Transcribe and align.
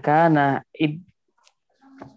kana 0.00 0.64
id 0.72 1.04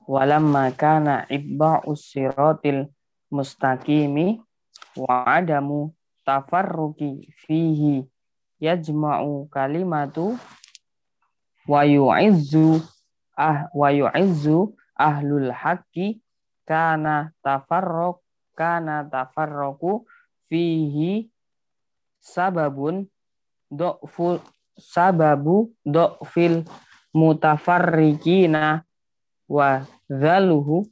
walamma 0.08 0.72
kana 0.72 1.28
ibba'us 1.28 2.08
siratil 2.16 2.88
mustaqimi 3.28 4.40
wa 4.96 5.28
adamu 5.28 5.92
tafarruki 6.24 7.28
fihi 7.44 8.08
yajma'u 8.64 9.52
kalimatu 9.52 10.40
wa 11.68 11.84
yu'izzu 11.84 12.80
ah 13.36 13.68
wa 13.76 13.92
yu'izzu 13.92 14.72
ahlul 14.96 15.52
haqqi 15.52 16.24
kana 16.64 17.36
tafarruq 17.44 18.24
kana 18.56 19.04
tafarruqu 19.04 20.08
fihi 20.48 21.28
sababun 22.24 23.12
do'fu 23.68 24.40
sababu 24.80 25.76
do'fil 25.84 26.64
mutafarriqina 27.16 28.84
wa 29.48 29.88
dhaluhu 30.12 30.84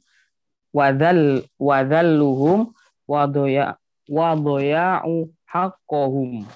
wa 0.72 0.86
dhal 0.90 1.44
wa 1.60 1.76
dhalluhum 1.84 2.72
wa 3.04 3.28
doya 3.28 3.76
wa 4.08 4.32
doya'u 4.32 5.28
haqqahum. 5.44 6.48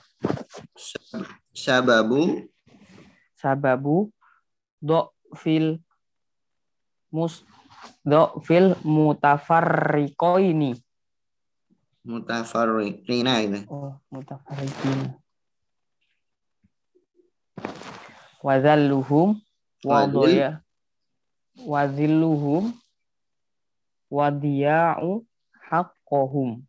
Sababu? 1.53 2.49
Sababu? 3.37 4.09
Do 4.81 5.13
fil 5.37 5.85
mus 7.13 7.45
do 8.01 8.41
fil 8.43 8.73
mutafarriqaini 8.83 10.81
mutafarriqina 12.09 13.45
ini. 13.45 13.61
Oh 13.69 14.01
mutafarriqina. 14.09 15.21
Wa 18.41 18.55
dhalluhum 19.83 19.87
wa 19.87 20.01
Wadhil. 20.03 20.13
doya 20.13 20.51
wa 21.67 21.87
dhilluhum 21.87 22.65
wa 24.11 24.31
diya'u 24.31 25.27
haqqahum 25.71 26.69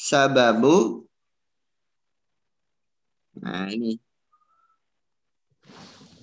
sababu. 0.00 1.04
Nah 3.36 3.68
ini. 3.68 4.00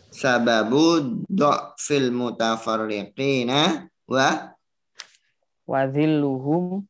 Sababu 0.09 1.05
fil 1.77 2.09
mutafarriqina. 2.09 3.85
Wa? 4.09 4.57
Wa 5.69 5.85
dhilluhum 5.85 6.81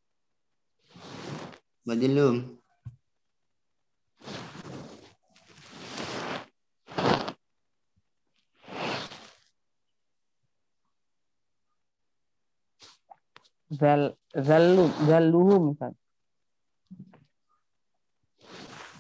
zal 13.69 14.15
zallu 14.31 14.87
zalluhum 15.07 15.75
Ustaz. 15.75 15.93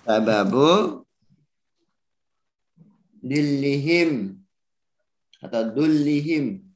sababu 0.07 1.03
dillihim 3.23 4.39
atau 5.43 5.71
dullihim 5.75 6.67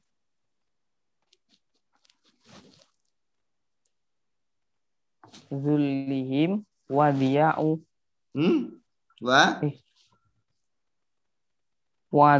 zullihim 5.52 6.64
wa 6.88 7.12
diya'u 7.12 7.80
hmm? 8.36 8.60
wa 9.20 9.60
wa 12.12 12.32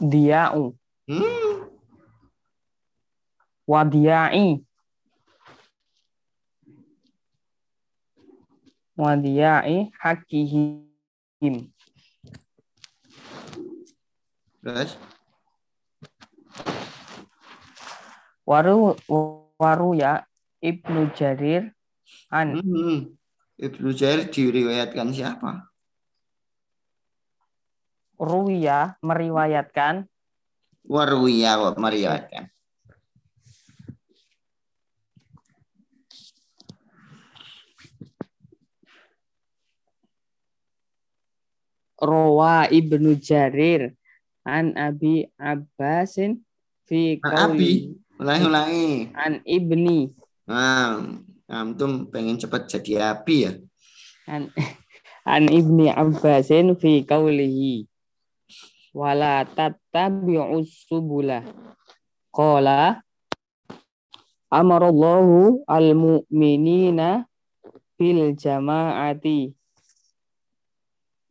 diya'u 0.00 0.76
hmm? 1.08 1.43
Wa 3.64 3.80
diya'i 3.80 4.60
wa 8.94 9.12
diya'i 9.16 9.88
haqqihim 9.96 11.72
terus? 14.60 14.96
Waru 18.44 18.96
waru 19.56 19.96
ya 19.96 20.28
Ibnu 20.60 21.12
Jarir 21.16 21.72
an. 22.28 22.60
Hmm. 22.60 23.16
Ibnu 23.56 23.96
Jair 23.96 24.28
diriwayatkan 24.28 25.16
siapa? 25.16 25.72
Ruwiya 28.20 29.00
meriwayatkan. 29.00 30.04
Warwiya 30.84 31.56
kok 31.56 31.80
meriwayatkan 31.80 32.53
Rawa 42.04 42.68
Ibnu 42.68 43.16
Jarir 43.16 43.96
an 44.44 44.76
Abi 44.76 45.24
Abbasin 45.40 46.44
fi 46.84 47.16
Abi. 47.24 47.96
ulangi 48.20 48.44
ulangi. 48.44 48.88
an 49.16 49.40
Ibni. 49.48 50.12
Nah 50.44 51.00
antum 51.48 52.12
pengen 52.12 52.36
cepat 52.36 52.68
jadi 52.68 53.16
api 53.16 53.36
ya? 53.48 53.52
An 54.28 54.52
an 55.34 55.48
Ibni 55.48 55.88
Abbasin 55.88 56.76
fi 56.76 57.00
qaulihi 57.02 57.88
wala 58.92 59.48
tattabi'us 59.48 60.86
subula. 60.86 61.40
Qala 62.30 63.00
amarallahu 64.52 65.66
al-mu'minina 65.66 67.26
bil 67.98 68.34
jama'ati 68.38 69.54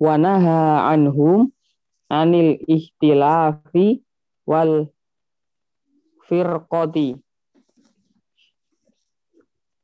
wa 0.04 0.20
naha 0.20 0.92
anhum 0.92 1.48
anil 2.12 2.60
ihtilafi 2.68 4.04
wal 4.44 4.92
firqati. 6.28 7.16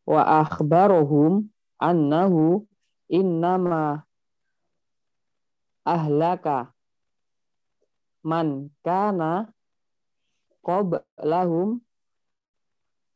Wa 0.03 0.43
akhbarahum 0.43 1.47
annahu 1.79 2.67
innama 3.07 4.03
ahlaka 5.87 6.75
man 8.25 8.67
kana 8.83 9.47
qablahum 10.65 11.79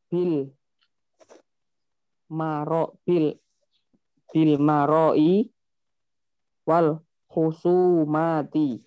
bil 0.08 0.56
maro 2.31 2.96
bil 3.03 3.36
bil 4.31 4.53
maroi 4.58 5.53
wal 6.63 7.03
khusumati 7.28 8.84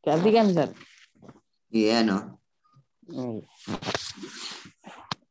Ganti 0.00 0.28
kan 0.32 0.48
Ustaz? 0.48 0.70
iya 1.70 2.02
no 2.02 2.40
Hmm. 3.10 3.42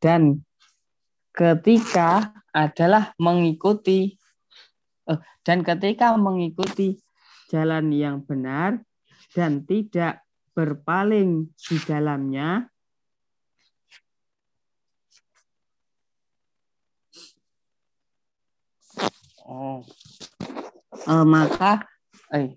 Dan 0.03 0.43
ketika 1.31 2.35
adalah 2.51 3.15
mengikuti 3.15 4.19
eh, 5.07 5.19
dan 5.47 5.63
ketika 5.63 6.11
mengikuti 6.19 6.99
jalan 7.47 7.95
yang 7.95 8.19
benar 8.27 8.83
dan 9.31 9.63
tidak 9.63 10.27
berpaling 10.51 11.55
di 11.55 11.75
dalamnya 11.87 12.67
oh. 19.49 19.81
Eh, 21.09 21.25
maka 21.25 21.89
eh 22.29 22.53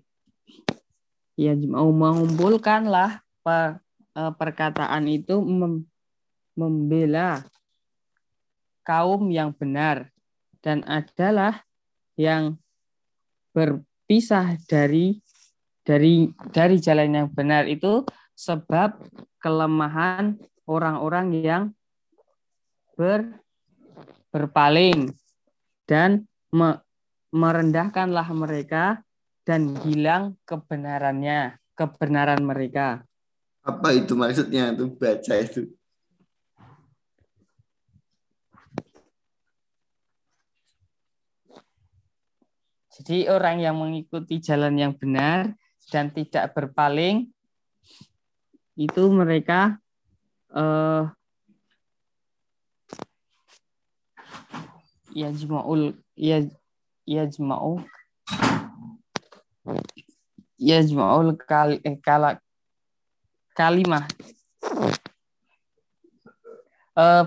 ya 1.33 1.57
mau 1.65 1.89
mengumpulkanlah 1.89 3.25
pe- 3.41 3.81
eh, 4.13 4.33
perkataan 4.37 5.09
itu 5.09 5.41
mem- 5.41 5.89
membela 6.53 7.41
kaum 8.85 9.33
yang 9.33 9.49
benar 9.55 10.13
dan 10.61 10.85
adalah 10.85 11.65
yang 12.13 12.61
berpisah 13.55 14.53
dari 14.69 15.17
dari 15.81 16.29
dari 16.53 16.77
jalan 16.77 17.25
yang 17.25 17.29
benar. 17.33 17.65
Itu 17.65 18.05
sebab 18.37 19.01
kelemahan 19.41 20.37
orang-orang 20.69 21.27
yang 21.41 21.63
ber 22.93 23.41
berpaling 24.29 25.13
dan 25.89 26.25
merendahkanlah 27.33 28.29
mereka 28.29 29.01
dan 29.41 29.73
hilang 29.81 30.37
kebenarannya 30.45 31.57
kebenaran 31.73 32.45
mereka. 32.45 33.01
Apa 33.65 33.97
itu 33.97 34.13
maksudnya 34.13 34.69
tuh 34.77 34.93
baca 34.93 35.33
itu? 35.41 35.65
Jadi 42.93 43.25
orang 43.25 43.57
yang 43.57 43.81
mengikuti 43.81 44.37
jalan 44.37 44.77
yang 44.77 44.93
benar 44.93 45.57
dan 45.89 46.13
tidak 46.13 46.53
berpaling 46.53 47.33
itu 48.77 49.03
mereka 49.09 49.81
eh 50.53 51.09
yajma'ul 55.13 55.97
ya 56.13 56.45
yajma'u 57.07 57.83
yajma'ul 60.59 61.35
kal, 61.43 61.79
eh, 61.83 61.97
kala, 61.99 62.39
kalimah 63.55 64.07
eh, 66.95 67.23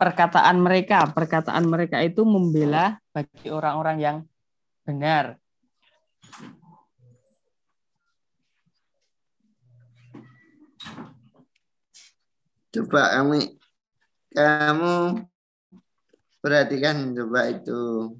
perkataan 0.00 0.56
mereka. 0.58 1.06
Perkataan 1.12 1.64
mereka 1.68 2.00
itu 2.00 2.24
membela 2.26 2.98
bagi 3.12 3.48
orang-orang 3.52 3.96
yang 4.00 4.16
benar. 4.82 5.38
Coba 12.70 13.02
kamu 13.18 13.58
kamu 14.30 14.94
perhatikan 16.38 17.12
coba 17.18 17.50
itu. 17.50 18.14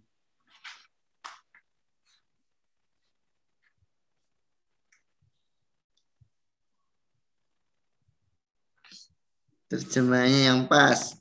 Terjemahnya 9.70 10.50
yang 10.50 10.66
pas. 10.66 11.20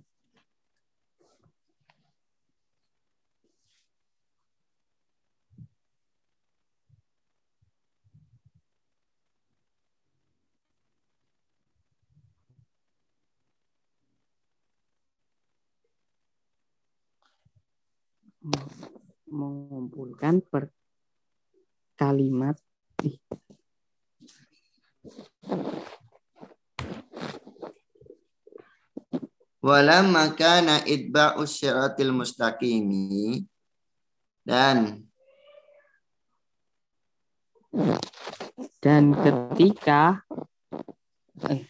mengumpulkan 19.30 20.42
per 20.42 20.74
kalimat 21.94 22.58
Walamma 29.60 30.32
kana 30.40 30.84
idba'u 30.88 31.44
syiratil 31.44 32.16
mustaqimi. 32.16 33.44
Dan 34.48 35.04
dan 38.80 39.14
ketika 39.14 40.24
eh, 41.46 41.68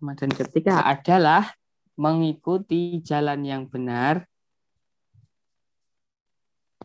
dan 0.00 0.30
ketika 0.32 0.86
adalah 0.86 1.50
mengikuti 1.98 3.02
jalan 3.02 3.42
yang 3.42 3.62
benar 3.66 4.22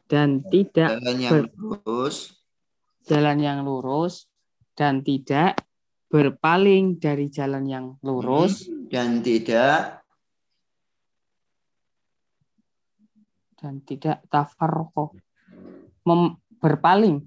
dan 0.09 0.41
tidak 0.51 0.99
jalan 0.99 1.17
yang 1.21 1.31
ber- 1.31 1.53
lurus. 1.55 2.33
jalan 3.05 3.37
yang 3.39 3.59
lurus 3.63 4.27
dan 4.73 5.05
tidak 5.05 5.61
berpaling 6.13 7.01
dari 7.01 7.25
jalan 7.33 7.65
yang 7.65 7.85
lurus. 8.05 8.69
Dan 8.85 9.25
tidak 9.25 10.05
dan 13.57 13.81
tidak 13.81 14.21
tafarroqo 14.29 15.17
mem- 16.05 16.37
berpaling. 16.61 17.25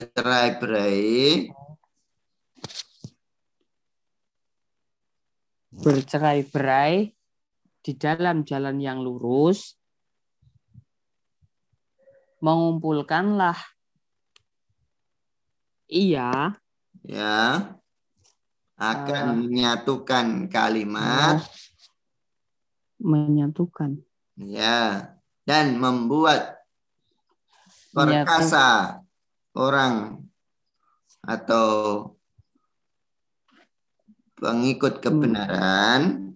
Cerai-berai 0.00 1.52
bercerai-berai 5.72 7.10
di 7.82 7.92
dalam 7.98 8.48
jalan 8.48 8.80
yang 8.80 9.04
lurus. 9.04 9.76
Mengumpulkanlah 12.40 13.58
ia 15.92 16.61
ya. 17.06 17.74
Akan 18.74 19.24
Ah. 19.30 19.36
menyatukan 19.38 20.50
kalimat. 20.50 21.38
Menyatukan. 22.98 24.02
Ya. 24.34 25.14
Dan 25.42 25.78
membuat 25.78 26.62
perkasa 27.94 28.98
orang 29.54 30.22
atau 31.22 31.70
pengikut 34.38 34.98
kebenaran. 34.98 36.34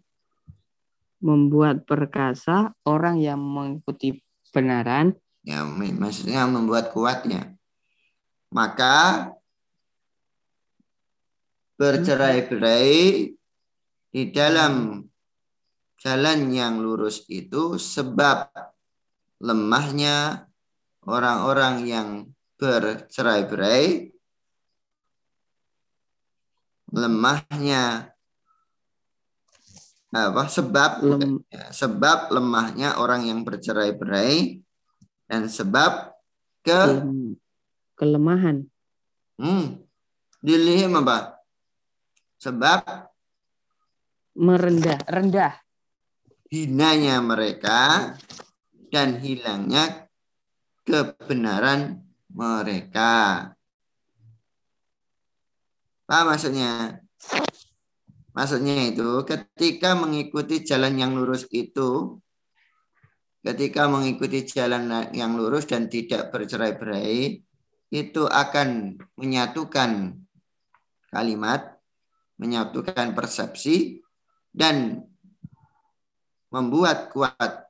Membuat 1.18 1.82
perkasa 1.82 2.70
orang 2.86 3.18
yang 3.18 3.40
mengikuti 3.42 4.22
kebenaran. 4.50 5.18
Ya 5.42 5.66
mak- 5.66 5.98
maksudnya 5.98 6.46
membuat 6.46 6.94
kuatnya. 6.94 7.54
Maka 8.54 9.30
bercerai-berai 11.76 13.32
di 14.12 14.22
dalam 14.32 15.04
jalan 16.00 16.38
yang 16.52 16.80
lurus 16.80 17.28
itu 17.28 17.76
sebab 17.76 18.48
lemahnya 19.40 20.48
orang-orang 21.04 21.84
yang 21.84 22.08
bercerai-berai 22.56 24.12
lemahnya 26.96 28.16
apa? 30.16 30.48
Sebab 30.48 31.04
lem- 31.04 31.44
Ya, 31.52 31.68
sebab 31.76 32.32
lemahnya 32.32 32.96
orang 32.96 33.28
yang 33.28 33.44
bercerai-berai 33.44 34.64
dan 35.28 35.44
sebab 35.50 36.16
ke 36.64 36.72
kelem- 36.72 37.36
kelemahan. 37.92 38.64
Hmm, 39.36 39.84
dilihim 40.40 40.96
apa? 40.96 41.35
Sebab 42.46 43.10
merendah 44.38 45.02
rendah 45.10 45.58
hinanya 46.46 47.18
mereka 47.18 48.14
dan 48.94 49.18
hilangnya 49.18 50.06
kebenaran 50.86 52.06
mereka. 52.30 53.50
Apa 56.06 56.22
maksudnya? 56.22 57.02
Maksudnya 58.30 58.94
itu 58.94 59.26
ketika 59.26 59.98
mengikuti 59.98 60.62
jalan 60.62 60.94
yang 61.02 61.18
lurus 61.18 61.50
itu 61.50 62.22
ketika 63.42 63.90
mengikuti 63.90 64.46
jalan 64.46 65.10
yang 65.10 65.34
lurus 65.34 65.66
dan 65.66 65.90
tidak 65.90 66.30
bercerai-berai 66.30 67.42
itu 67.90 68.22
akan 68.26 68.98
menyatukan 69.18 70.14
kalimat, 71.10 71.75
menyatukan 72.36 73.16
persepsi 73.16 74.00
dan 74.52 75.04
membuat 76.52 77.12
kuat 77.12 77.68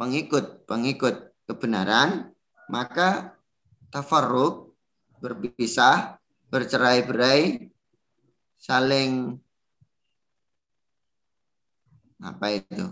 pengikut-pengikut 0.00 1.32
kebenaran, 1.48 2.32
maka 2.68 3.36
tafarruq 3.92 4.72
berpisah, 5.20 6.16
bercerai-berai, 6.48 7.68
saling 8.56 9.36
apa 12.22 12.46
itu? 12.54 12.86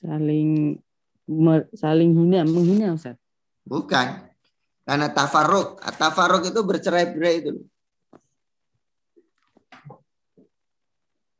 saling 0.00 0.80
me- 1.28 1.68
saling 1.76 2.16
hina 2.16 2.40
menghina 2.48 2.96
Ustaz 2.96 3.20
Bukan. 3.60 4.26
Karena 4.82 5.12
tafarruq, 5.12 5.78
tafarruq 5.78 6.50
itu 6.50 6.60
bercerai-berai 6.64 7.34
itu. 7.44 7.52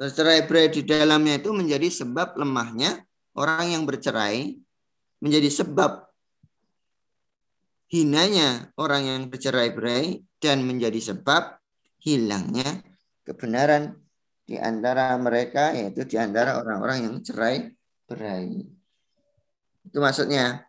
Bercerai-berai 0.00 0.72
di 0.72 0.80
dalamnya 0.80 1.36
itu 1.36 1.52
menjadi 1.52 1.92
sebab 1.92 2.40
lemahnya 2.40 3.04
orang 3.36 3.76
yang 3.76 3.84
bercerai, 3.84 4.56
menjadi 5.20 5.60
sebab 5.60 6.08
hinanya 7.92 8.72
orang 8.80 9.02
yang 9.04 9.20
bercerai-berai 9.28 10.24
dan 10.40 10.64
menjadi 10.64 11.12
sebab 11.12 11.60
hilangnya 12.00 12.80
kebenaran 13.28 14.00
di 14.48 14.56
antara 14.56 15.12
mereka 15.20 15.76
yaitu 15.76 16.08
di 16.08 16.16
antara 16.16 16.56
orang-orang 16.56 17.04
yang 17.04 17.16
cerai 17.20 17.68
berai. 18.08 18.64
Itu 19.84 20.00
maksudnya. 20.00 20.64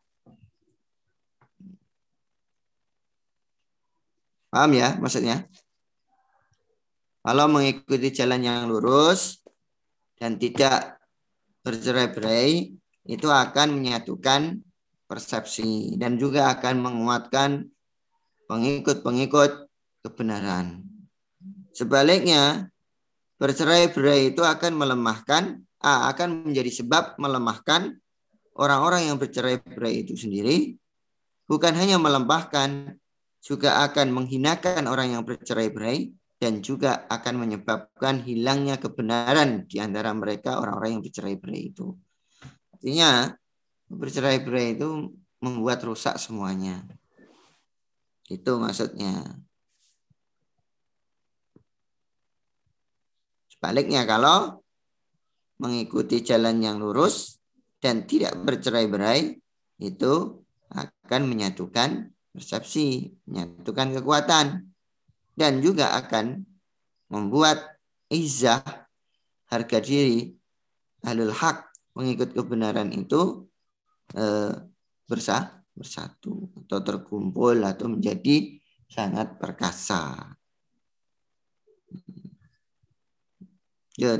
Paham 4.51 4.75
ya 4.75 4.99
maksudnya? 4.99 5.47
Kalau 7.21 7.45
mengikuti 7.45 8.09
jalan 8.09 8.41
yang 8.41 8.65
lurus 8.65 9.45
dan 10.17 10.41
tidak 10.41 10.97
bercerai-berai, 11.61 12.73
itu 13.05 13.27
akan 13.29 13.77
menyatukan 13.77 14.61
persepsi 15.05 15.97
dan 16.01 16.17
juga 16.17 16.49
akan 16.53 16.81
menguatkan 16.81 17.69
pengikut-pengikut 18.49 19.69
kebenaran. 20.01 20.81
Sebaliknya, 21.77 22.69
bercerai-berai 23.37 24.33
itu 24.33 24.41
akan 24.41 24.73
melemahkan, 24.77 25.61
akan 25.81 26.49
menjadi 26.49 26.81
sebab 26.81 27.17
melemahkan 27.21 28.01
orang-orang 28.57 29.09
yang 29.09 29.17
bercerai-berai 29.17 30.05
itu 30.05 30.17
sendiri, 30.17 30.77
bukan 31.45 31.73
hanya 31.77 32.01
melemahkan, 32.01 32.97
juga 33.41 33.81
akan 33.89 34.13
menghinakan 34.13 34.85
orang 34.85 35.17
yang 35.17 35.25
bercerai-berai 35.25 36.13
dan 36.41 36.65
juga 36.65 37.05
akan 37.05 37.45
menyebabkan 37.45 38.25
hilangnya 38.25 38.81
kebenaran 38.81 39.69
di 39.69 39.77
antara 39.77 40.09
mereka 40.09 40.57
orang-orang 40.57 40.97
yang 40.97 41.03
bercerai-berai 41.05 41.61
itu. 41.69 41.93
Artinya 42.73 43.29
bercerai-berai 43.85 44.73
itu 44.73 45.13
membuat 45.37 45.85
rusak 45.85 46.17
semuanya. 46.17 46.81
Itu 48.25 48.57
maksudnya. 48.57 49.37
Sebaliknya 53.53 54.09
kalau 54.09 54.65
mengikuti 55.61 56.25
jalan 56.25 56.57
yang 56.57 56.81
lurus 56.81 57.37
dan 57.77 58.09
tidak 58.09 58.33
bercerai-berai 58.41 59.37
itu 59.77 60.13
akan 60.73 61.21
menyatukan 61.29 62.09
persepsi, 62.33 63.13
menyatukan 63.29 63.93
kekuatan 64.01 64.70
dan 65.41 65.57
juga 65.57 65.97
akan 65.97 66.45
membuat 67.09 67.57
izah 68.13 68.61
harga 69.49 69.81
diri 69.81 70.37
ahlul 71.01 71.33
hak 71.33 71.65
mengikut 71.97 72.37
kebenaran 72.37 72.93
itu 72.93 73.49
eh, 74.13 74.53
bersah, 75.09 75.65
bersatu 75.73 76.53
atau 76.61 76.79
terkumpul 76.85 77.57
atau 77.65 77.89
menjadi 77.89 78.61
sangat 78.85 79.41
perkasa. 79.41 80.37
Ya, 83.97 84.15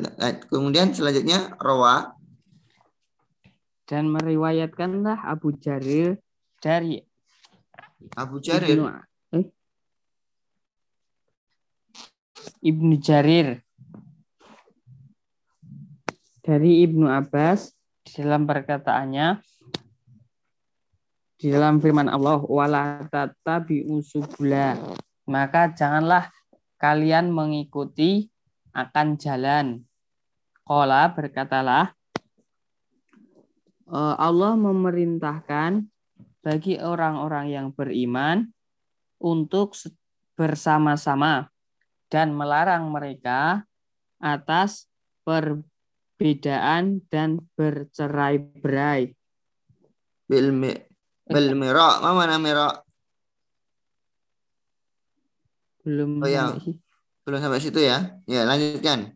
kemudian 0.49 0.91
selanjutnya 0.91 1.53
rawa 1.61 2.17
dan 3.87 4.11
meriwayatkanlah 4.11 5.21
Abu 5.27 5.55
Jarir 5.55 6.19
dari 6.59 6.99
Abu 8.15 8.43
Jarir. 8.43 8.79
Ibnu, 8.79 8.87
eh? 9.35 9.45
Ibnu 12.61 12.97
Jarir. 13.01 13.61
Dari 16.41 16.81
Ibnu 16.85 17.05
Abbas 17.05 17.73
dalam 18.17 18.49
perkataannya 18.49 19.39
di 21.41 21.49
dalam 21.49 21.81
firman 21.81 22.05
Allah 22.05 22.41
wala 22.45 23.01
tatabi 23.09 23.81
maka 25.25 25.73
janganlah 25.73 26.29
kalian 26.77 27.33
mengikuti 27.33 28.29
akan 28.73 29.17
jalan. 29.17 29.85
Kola 30.61 31.09
berkatalah 31.11 31.93
eh, 33.89 34.15
Allah 34.17 34.53
memerintahkan 34.57 35.85
bagi 36.41 36.77
orang-orang 36.81 37.53
yang 37.53 37.67
beriman 37.69 38.49
untuk 39.21 39.77
bersama-sama 40.33 41.49
dan 42.11 42.35
melarang 42.35 42.91
mereka 42.91 43.63
atas 44.19 44.91
perbedaan 45.23 46.99
dan 47.07 47.39
bercerai-berai. 47.55 49.15
Bil 50.27 50.51
bil 51.31 51.47
mira, 51.55 52.03
mana 52.03 52.35
mira? 52.35 52.83
Belum 55.81 56.21
oh, 56.21 56.27
ya. 56.27 56.51
Belum 57.25 57.39
sampai 57.39 57.63
situ 57.63 57.79
ya. 57.81 58.19
Ya, 58.29 58.45
lanjutkan. 58.45 59.15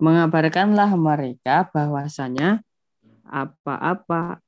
Mengabarkanlah 0.00 0.96
mereka 0.96 1.68
bahwasanya 1.68 2.64
apa-apa 3.28 4.40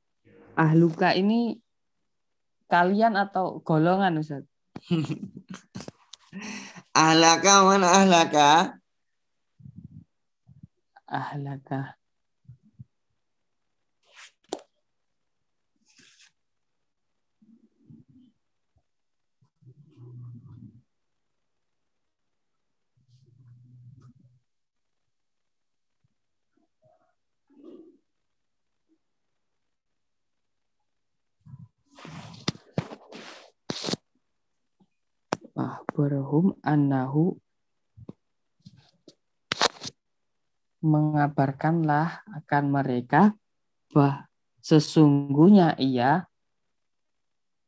ahluka 0.57 1.13
ini 1.13 1.61
kalian 2.73 3.21
atau 3.21 3.61
golongan 3.61 4.17
Ustaz? 4.17 4.49
ahlaka 6.95 7.53
mana 7.65 7.89
ahlaka? 8.01 8.79
Ahlaka. 11.09 12.02
Akhbarahum 35.93 36.57
annahu 36.65 37.37
mengabarkanlah 40.81 42.25
akan 42.33 42.65
mereka 42.73 43.37
bahwa 43.93 44.25
sesungguhnya 44.65 45.77
ia 45.77 46.25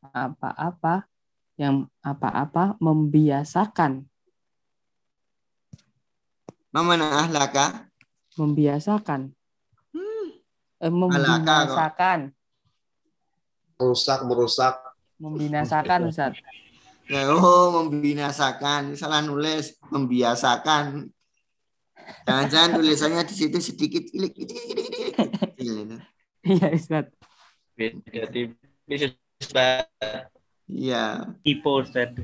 apa-apa 0.01 1.05
yang 1.61 1.93
apa-apa 2.01 2.81
membiasakan 2.81 4.09
Mana 6.73 7.23
ahlaka? 7.29 7.93
Membiasakan. 8.41 9.31
Hmm. 9.95 10.27
Eh, 10.83 10.91
membinasakan. 10.91 12.35
Merusak, 13.79 14.27
merusak. 14.27 14.75
Membinasakan, 15.23 16.11
Ustaz. 16.11 16.35
Ya, 17.05 17.29
oh, 17.29 17.85
membinasakan. 17.85 18.97
Salah 18.97 19.21
nulis, 19.21 19.77
membiasakan. 19.93 21.13
Jangan-jangan 22.25 22.71
tulisannya 22.81 23.23
di 23.29 23.35
situ 23.37 23.59
sedikit. 23.61 24.05
Iya, 26.45 26.69
Ustaz. 26.77 27.09
Beda 27.73 28.29
tipis, 28.29 29.17
Ustaz. 29.41 29.89
Iya. 30.69 31.33
Tipe, 31.41 31.69
Ustaz. 31.69 32.13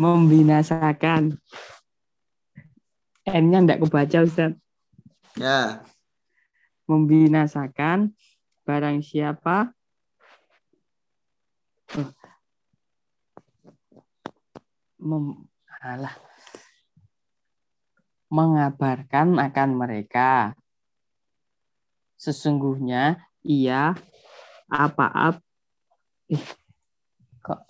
Membinasakan. 0.00 1.36
N-nya 3.24 3.58
enggak 3.60 3.80
kebaca, 3.84 4.18
Ustaz. 4.24 4.56
Ya. 5.36 5.84
Membinasakan 6.88 8.16
barang 8.64 9.04
siapa 9.04 9.73
mem, 14.98 15.46
alah, 15.82 16.16
mengabarkan 18.32 19.38
akan 19.38 19.70
mereka. 19.78 20.58
Sesungguhnya 22.18 23.20
ia 23.44 23.92
apa-apa 24.66 25.44
eh, 26.32 26.40
kok 27.44 27.60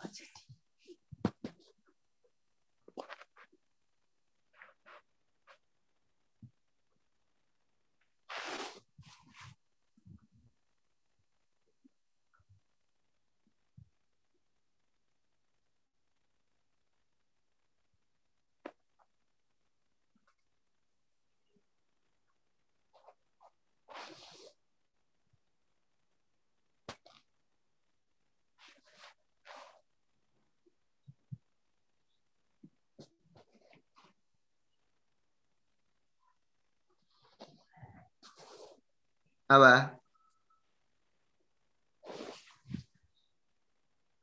Apa? 39.54 39.74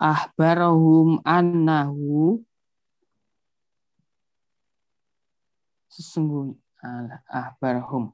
Ahbarahum 0.02 1.22
annahu 1.22 2.42
sesungguhnya 5.94 6.58
ahbarahum 7.30 8.10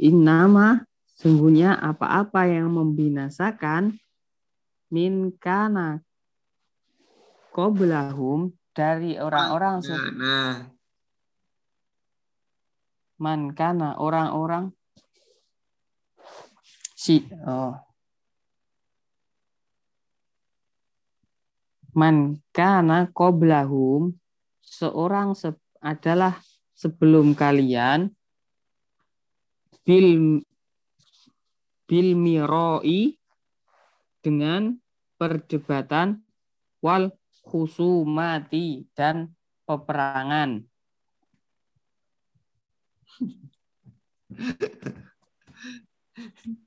innama 0.00 0.88
Sungguhnya 1.16 1.80
apa-apa 1.80 2.44
yang 2.44 2.76
membinasakan 2.76 3.96
min 4.92 5.32
kana 5.40 6.04
qoblahum 7.56 8.52
dari 8.76 9.16
orang-orang 9.16 9.80
Nah, 10.12 10.68
man 13.16 13.56
kana 13.56 13.96
orang-orang 13.96 14.76
si 17.06 17.22
oh. 17.46 17.70
Man 21.94 22.42
kana 22.50 23.06
qoblahum 23.14 24.18
seorang 24.58 25.38
se- 25.38 25.54
adalah 25.78 26.42
sebelum 26.74 27.38
kalian 27.38 28.10
bil 29.86 30.42
bil 31.86 32.08
miroi 32.18 33.14
dengan 34.18 34.74
perdebatan 35.14 36.26
wal 36.82 37.14
khusumati 37.46 38.90
dan 38.98 39.30
peperangan 39.62 40.66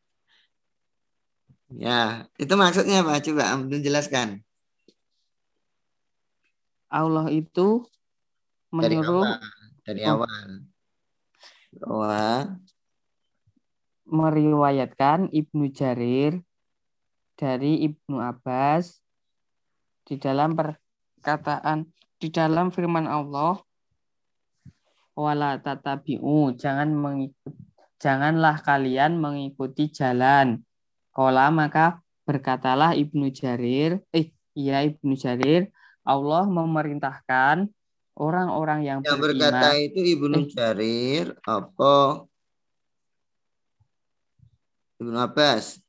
ya, 1.73 2.25
itu 2.41 2.53
maksudnya 2.57 3.05
apa? 3.05 3.21
Coba 3.21 3.43
Abdul 3.57 3.81
jelaskan. 3.81 4.41
Allah 6.89 7.29
itu 7.29 7.85
Dari 8.73 8.97
menyuruh 8.97 9.25
awal. 9.25 9.41
Dari 9.85 10.01
Oh. 10.05 10.11
awal. 10.17 10.47
Bahwa 11.69 12.17
meriwayatkan 14.09 15.29
Ibnu 15.29 15.69
Jarir 15.69 16.41
dari 17.37 17.85
Ibnu 17.85 18.17
Abbas 18.17 18.97
di 20.09 20.17
dalam 20.17 20.57
perkataan 20.57 21.85
di 22.17 22.27
dalam 22.33 22.73
firman 22.73 23.05
Allah 23.05 23.61
wala 25.13 25.61
tatabi'u 25.61 26.57
jangan 26.57 26.89
mengikut 26.89 27.53
janganlah 28.01 28.57
kalian 28.65 29.21
mengikuti 29.21 29.93
jalan 29.93 30.57
Kola 31.19 31.51
maka 31.51 31.99
berkatalah 32.23 32.95
Ibnu 32.95 33.27
Jarir 33.35 33.99
eh 34.15 34.31
iya 34.55 34.87
Ibnu 34.87 35.19
Jarir 35.19 35.67
Allah 36.07 36.47
memerintahkan 36.47 37.67
orang-orang 38.15 38.87
yang, 38.87 38.99
yang 39.03 39.19
beriman 39.19 39.51
berkata 39.51 39.75
itu 39.83 39.99
Ibnu 40.15 40.47
Eh. 40.47 40.51
Jarir 40.55 41.35
apa? 41.43 42.23
Ibnu 45.03 45.19
Abbas. 45.19 45.83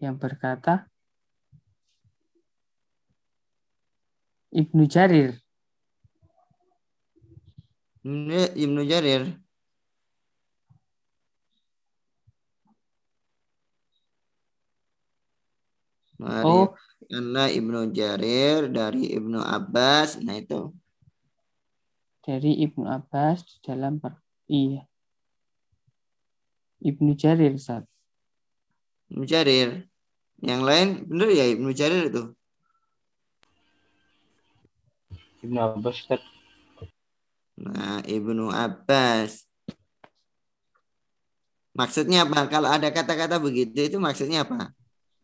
yang 0.00 0.16
berkata 0.16 0.88
Ibnu 4.56 4.88
Jarir 4.88 5.41
Ibnu 8.04 8.38
Ibnu 8.62 8.80
Jarir. 8.90 9.22
Mari 16.20 16.46
Oh. 16.46 16.68
karena 17.10 17.44
Ibnu 17.50 17.80
Jarir 17.92 18.70
dari 18.70 19.10
Ibnu 19.12 19.40
Abbas. 19.42 20.22
Nah 20.22 20.38
itu. 20.38 20.72
dari 22.22 22.54
Ibnu 22.62 22.86
Abbas 22.86 23.42
di 23.42 23.58
dalam 23.66 23.98
per 23.98 24.14
iya 24.46 24.86
Ibnu 26.78 27.18
Jarir 27.18 27.58
Ustaz. 27.58 27.82
Ibnu 29.10 29.26
Jarir. 29.26 29.90
Yang 30.38 30.62
lain 30.62 30.88
benar 31.10 31.28
ya 31.34 31.50
Ibnu 31.50 31.74
Jarir 31.74 32.06
itu. 32.06 32.30
Ibnu 35.42 35.58
Abbas 35.58 35.98
Ustaz. 35.98 36.22
Nah, 37.60 38.00
Ibnu 38.08 38.48
Abbas. 38.48 39.44
Maksudnya 41.72 42.28
apa? 42.28 42.48
Kalau 42.52 42.68
ada 42.68 42.88
kata-kata 42.92 43.40
begitu 43.40 43.76
itu 43.88 43.96
maksudnya 43.96 44.44
apa? 44.44 44.72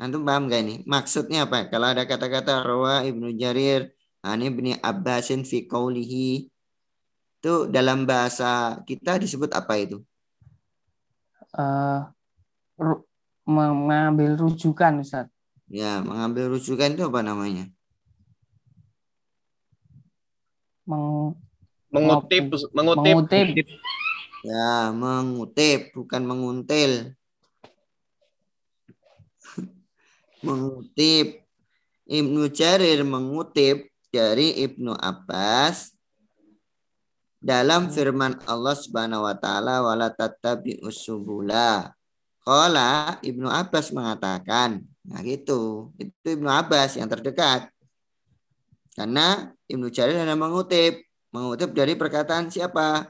Antum 0.00 0.24
paham 0.24 0.48
gak 0.48 0.60
ini? 0.64 0.74
Maksudnya 0.88 1.44
apa? 1.44 1.68
Kalau 1.68 1.92
ada 1.92 2.08
kata-kata 2.08 2.64
rawa 2.64 3.04
Ibnu 3.04 3.36
Jarir 3.36 3.92
an 4.24 4.40
Ibni 4.40 4.78
Abbasin 4.80 5.44
fi 5.44 5.68
qawlihi 5.68 6.48
itu 7.38 7.54
dalam 7.70 8.02
bahasa 8.08 8.80
kita 8.88 9.20
disebut 9.20 9.52
apa 9.54 9.74
itu? 9.78 10.00
Ru- 12.78 13.04
mengambil 13.48 14.36
rujukan 14.36 15.00
Ustaz. 15.02 15.26
Ya, 15.68 16.00
mengambil 16.00 16.56
rujukan 16.56 16.96
itu 16.96 17.02
apa 17.04 17.20
namanya? 17.20 17.68
Meng- 20.88 21.47
Mengutip, 21.88 22.52
mengutip, 22.76 23.14
Mengutip. 23.16 23.48
Ya, 24.44 24.94
mengutip 24.94 25.80
bukan 25.96 26.22
menguntil. 26.22 27.16
mengutip. 30.46 31.42
Ibnu 32.08 32.48
Jarir 32.48 33.04
mengutip 33.04 33.92
dari 34.08 34.64
Ibnu 34.64 34.96
Abbas 34.96 35.92
dalam 37.36 37.92
firman 37.92 38.40
Allah 38.48 38.72
Subhanahu 38.72 39.28
wa 39.28 39.36
taala 39.36 39.84
wala 39.84 40.08
tattabi'us 40.12 41.04
subula. 41.04 41.92
Qala 42.40 43.20
Ibnu 43.20 43.44
Abbas 43.44 43.92
mengatakan, 43.92 44.80
nah 45.04 45.20
gitu. 45.20 45.92
Itu 46.00 46.36
Ibnu 46.40 46.48
Abbas 46.48 46.96
yang 46.96 47.12
terdekat. 47.12 47.68
Karena 48.96 49.52
Ibnu 49.68 49.92
Jarir 49.92 50.16
hanya 50.16 50.32
mengutip, 50.32 51.07
mengutip 51.32 51.76
dari 51.76 51.94
perkataan 51.94 52.48
siapa? 52.48 53.08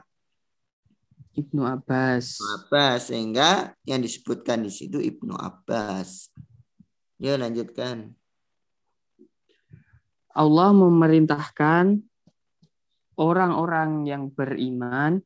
Ibnu 1.39 1.63
Abbas. 1.63 2.39
Ibnu 2.39 2.47
Abbas 2.63 2.99
sehingga 3.13 3.49
yang 3.87 4.03
disebutkan 4.03 4.65
di 4.65 4.71
situ 4.71 4.99
Ibnu 4.99 5.37
Abbas. 5.37 6.33
Ya 7.19 7.35
lanjutkan. 7.39 8.15
Allah 10.35 10.71
memerintahkan 10.71 11.99
orang-orang 13.19 14.07
yang 14.07 14.31
beriman 14.31 15.19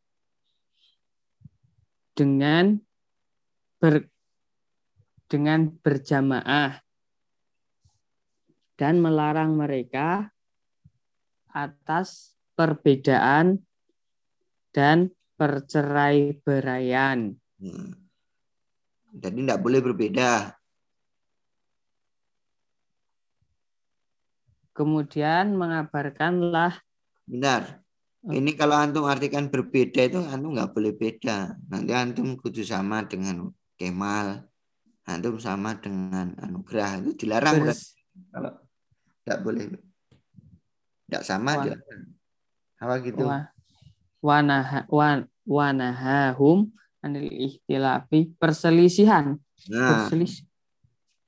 dengan 2.18 2.82
ber, 3.78 4.10
dengan 5.30 5.70
berjamaah 5.70 6.82
dan 8.78 8.98
melarang 9.02 9.54
mereka 9.54 10.34
atas 11.54 12.33
perbedaan 12.54 13.62
dan 14.74 15.14
percerai-beraian. 15.38 17.38
Hmm. 17.62 17.92
Jadi 19.14 19.40
tidak 19.46 19.62
boleh 19.62 19.80
berbeda. 19.82 20.58
Kemudian 24.74 25.54
mengabarkanlah 25.54 26.82
Benar. 27.24 27.84
Ini 28.24 28.56
kalau 28.56 28.80
antum 28.80 29.04
artikan 29.04 29.52
berbeda 29.52 30.08
itu 30.08 30.24
antum 30.24 30.56
nggak 30.56 30.72
boleh 30.72 30.96
beda. 30.96 31.60
Nanti 31.68 31.92
antum 31.92 32.40
kudu 32.40 32.64
sama 32.64 33.04
dengan 33.04 33.52
Kemal. 33.76 34.48
Antum 35.04 35.36
sama 35.44 35.76
dengan 35.76 36.32
Anugrah. 36.40 37.04
Itu 37.04 37.20
dilarang. 37.20 37.68
Kalau 38.32 38.52
nggak 39.28 39.40
boleh. 39.44 39.76
Nggak 41.12 41.24
sama 41.28 41.52
Wah. 41.52 41.64
dilarang. 41.68 42.13
Apa 42.84 43.00
gitu? 43.00 43.24
wa- 43.24 43.48
wanaha- 44.20 44.88
wan- 44.92 45.32
wanahahum 45.48 46.68
anil 47.00 47.32
ikhtilafi 47.32 48.36
perselisihan. 48.36 49.40
Nah, 49.72 50.12
Perselis- 50.12 50.44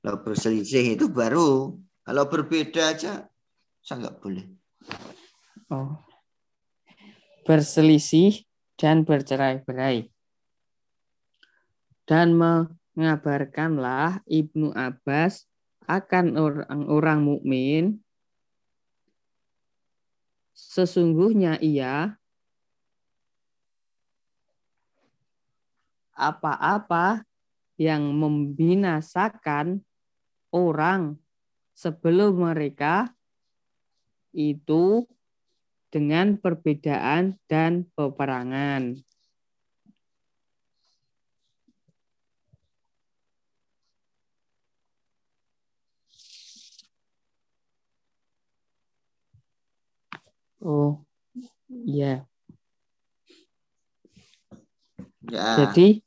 kalau 0.04 0.20
berselisih 0.20 1.00
itu 1.00 1.08
baru. 1.08 1.80
Kalau 2.04 2.24
berbeda 2.28 2.92
aja, 2.92 3.26
saya 3.80 3.96
nggak 4.04 4.16
boleh. 4.20 4.44
oh. 5.72 5.96
Berselisih 7.42 8.42
dan 8.76 9.02
bercerai-berai. 9.02 10.10
Dan 12.06 12.38
mengabarkanlah 12.38 14.22
Ibnu 14.26 14.70
Abbas 14.70 15.46
akan 15.86 16.38
orang-orang 16.38 17.18
mukmin 17.22 17.84
sesungguhnya 20.56 21.60
ia 21.60 22.16
apa-apa 26.16 27.28
yang 27.76 28.08
membinasakan 28.16 29.84
orang 30.48 31.20
sebelum 31.76 32.40
mereka 32.40 33.12
itu 34.32 35.04
dengan 35.92 36.40
perbedaan 36.40 37.36
dan 37.44 37.84
peperangan. 37.92 38.96
Oh, 50.66 51.06
iya. 51.86 52.26
Ya. 55.30 55.46
Jadi 55.62 56.02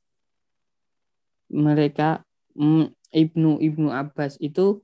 mereka 1.48 2.28
mm, 2.60 2.92
Ibnu 3.16 3.64
Ibnu 3.64 3.88
Abbas 3.88 4.36
itu 4.44 4.84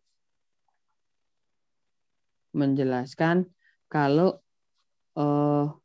menjelaskan 2.55 3.51
kalau 3.91 4.39
uh, 5.19 5.75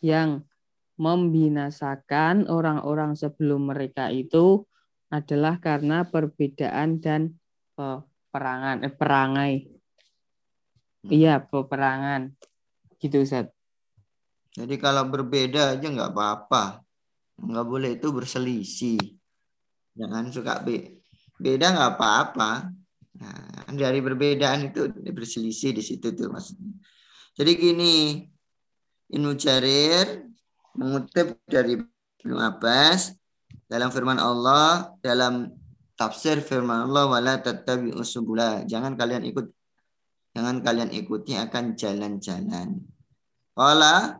yang 0.00 0.48
membinasakan 0.96 2.48
orang-orang 2.48 3.12
sebelum 3.12 3.68
mereka 3.68 4.08
itu 4.08 4.64
adalah 5.12 5.60
karena 5.60 6.08
perbedaan 6.08 7.00
dan 7.04 7.36
peperangan 7.76 8.88
eh, 8.88 8.92
perangai. 8.92 9.71
Hmm. 11.02 11.10
Iya, 11.10 11.42
peperangan. 11.42 12.34
Gitu, 13.02 13.22
Ustaz. 13.22 13.50
Jadi 14.52 14.74
kalau 14.76 15.08
berbeda 15.08 15.76
aja 15.76 15.86
nggak 15.88 16.12
apa-apa. 16.12 16.84
Nggak 17.40 17.66
boleh 17.66 17.90
itu 17.96 18.08
berselisih. 18.12 19.00
Jangan 19.96 20.28
suka 20.28 20.60
be 20.60 21.02
beda 21.40 21.72
nggak 21.72 21.90
apa-apa. 21.96 22.70
Nah, 23.18 23.68
dari 23.72 24.04
perbedaan 24.04 24.72
itu 24.72 24.92
berselisih 24.92 25.72
di 25.72 25.82
situ 25.82 26.12
tuh 26.12 26.28
maksudnya. 26.28 26.72
Jadi 27.32 27.50
gini, 27.56 27.96
Ibnu 29.08 29.32
Jarir 29.40 30.28
mengutip 30.76 31.40
dari 31.48 31.80
Ibnu 32.20 32.36
Abbas 32.36 33.12
dalam 33.68 33.88
firman 33.88 34.20
Allah 34.20 34.92
dalam 35.00 35.48
tafsir 35.96 36.40
firman 36.44 36.88
Allah 36.88 37.08
wala 37.08 37.40
tattabi'us 37.40 38.04
usubula 38.04 38.64
Jangan 38.68 38.96
kalian 38.96 39.24
ikut 39.28 39.48
jangan 40.32 40.64
kalian 40.64 40.90
ikuti 40.92 41.36
akan 41.36 41.76
jalan-jalan. 41.76 42.80
Qala 43.52 44.18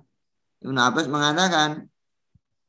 Ibnu 0.63 0.79
Abbas 0.79 1.11
mengatakan 1.11 1.91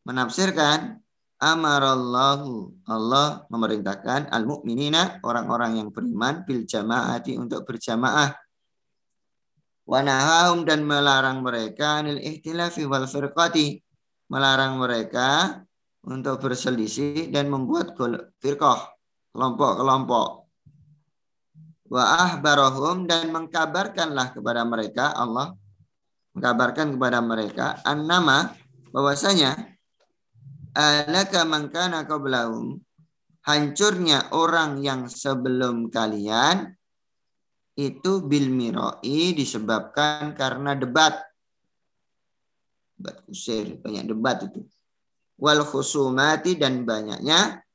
menafsirkan 0.07 1.03
amarallahu 1.37 2.71
Allah 2.87 3.43
memerintahkan 3.51 4.31
al 4.31 4.47
mukminina 4.47 5.19
orang-orang 5.21 5.83
yang 5.83 5.89
beriman 5.91 6.47
bil 6.47 6.63
jamaati 6.63 7.35
untuk 7.35 7.67
berjamaah 7.67 8.31
wanahum 9.83 10.63
dan 10.63 10.87
melarang 10.87 11.43
mereka 11.43 11.99
anil 11.99 12.15
ihtilafi 12.15 12.87
wal 12.87 13.03
firqati 13.03 13.83
melarang 14.31 14.79
mereka 14.79 15.59
untuk 16.07 16.39
berselisih 16.39 17.27
dan 17.31 17.51
membuat 17.51 17.95
firqah 18.39 18.79
kelompok-kelompok 19.35 20.42
wa 21.93 22.41
dan 23.05 23.29
mengkabarkanlah 23.29 24.33
kepada 24.33 24.65
mereka 24.65 25.13
Allah 25.13 25.53
mengkabarkan 26.33 26.97
kepada 26.97 27.21
mereka 27.21 27.77
annama 27.85 28.49
bahwasanya 28.89 29.77
alaka 30.73 31.45
mangkana 31.45 32.09
qablahum 32.09 32.81
hancurnya 33.45 34.33
orang 34.33 34.81
yang 34.81 35.05
sebelum 35.05 35.93
kalian 35.93 36.73
itu 37.73 38.21
bil 38.25 38.53
miroi 38.53 39.33
disebabkan 39.33 40.37
karena 40.37 40.77
debat. 40.77 41.17
Debat 42.93 43.17
kusir 43.25 43.81
banyak 43.81 44.05
debat 44.13 44.37
itu. 44.45 44.61
Wal 45.41 45.65
khusumati 45.65 46.53
dan 46.55 46.85
banyaknya 46.85 47.65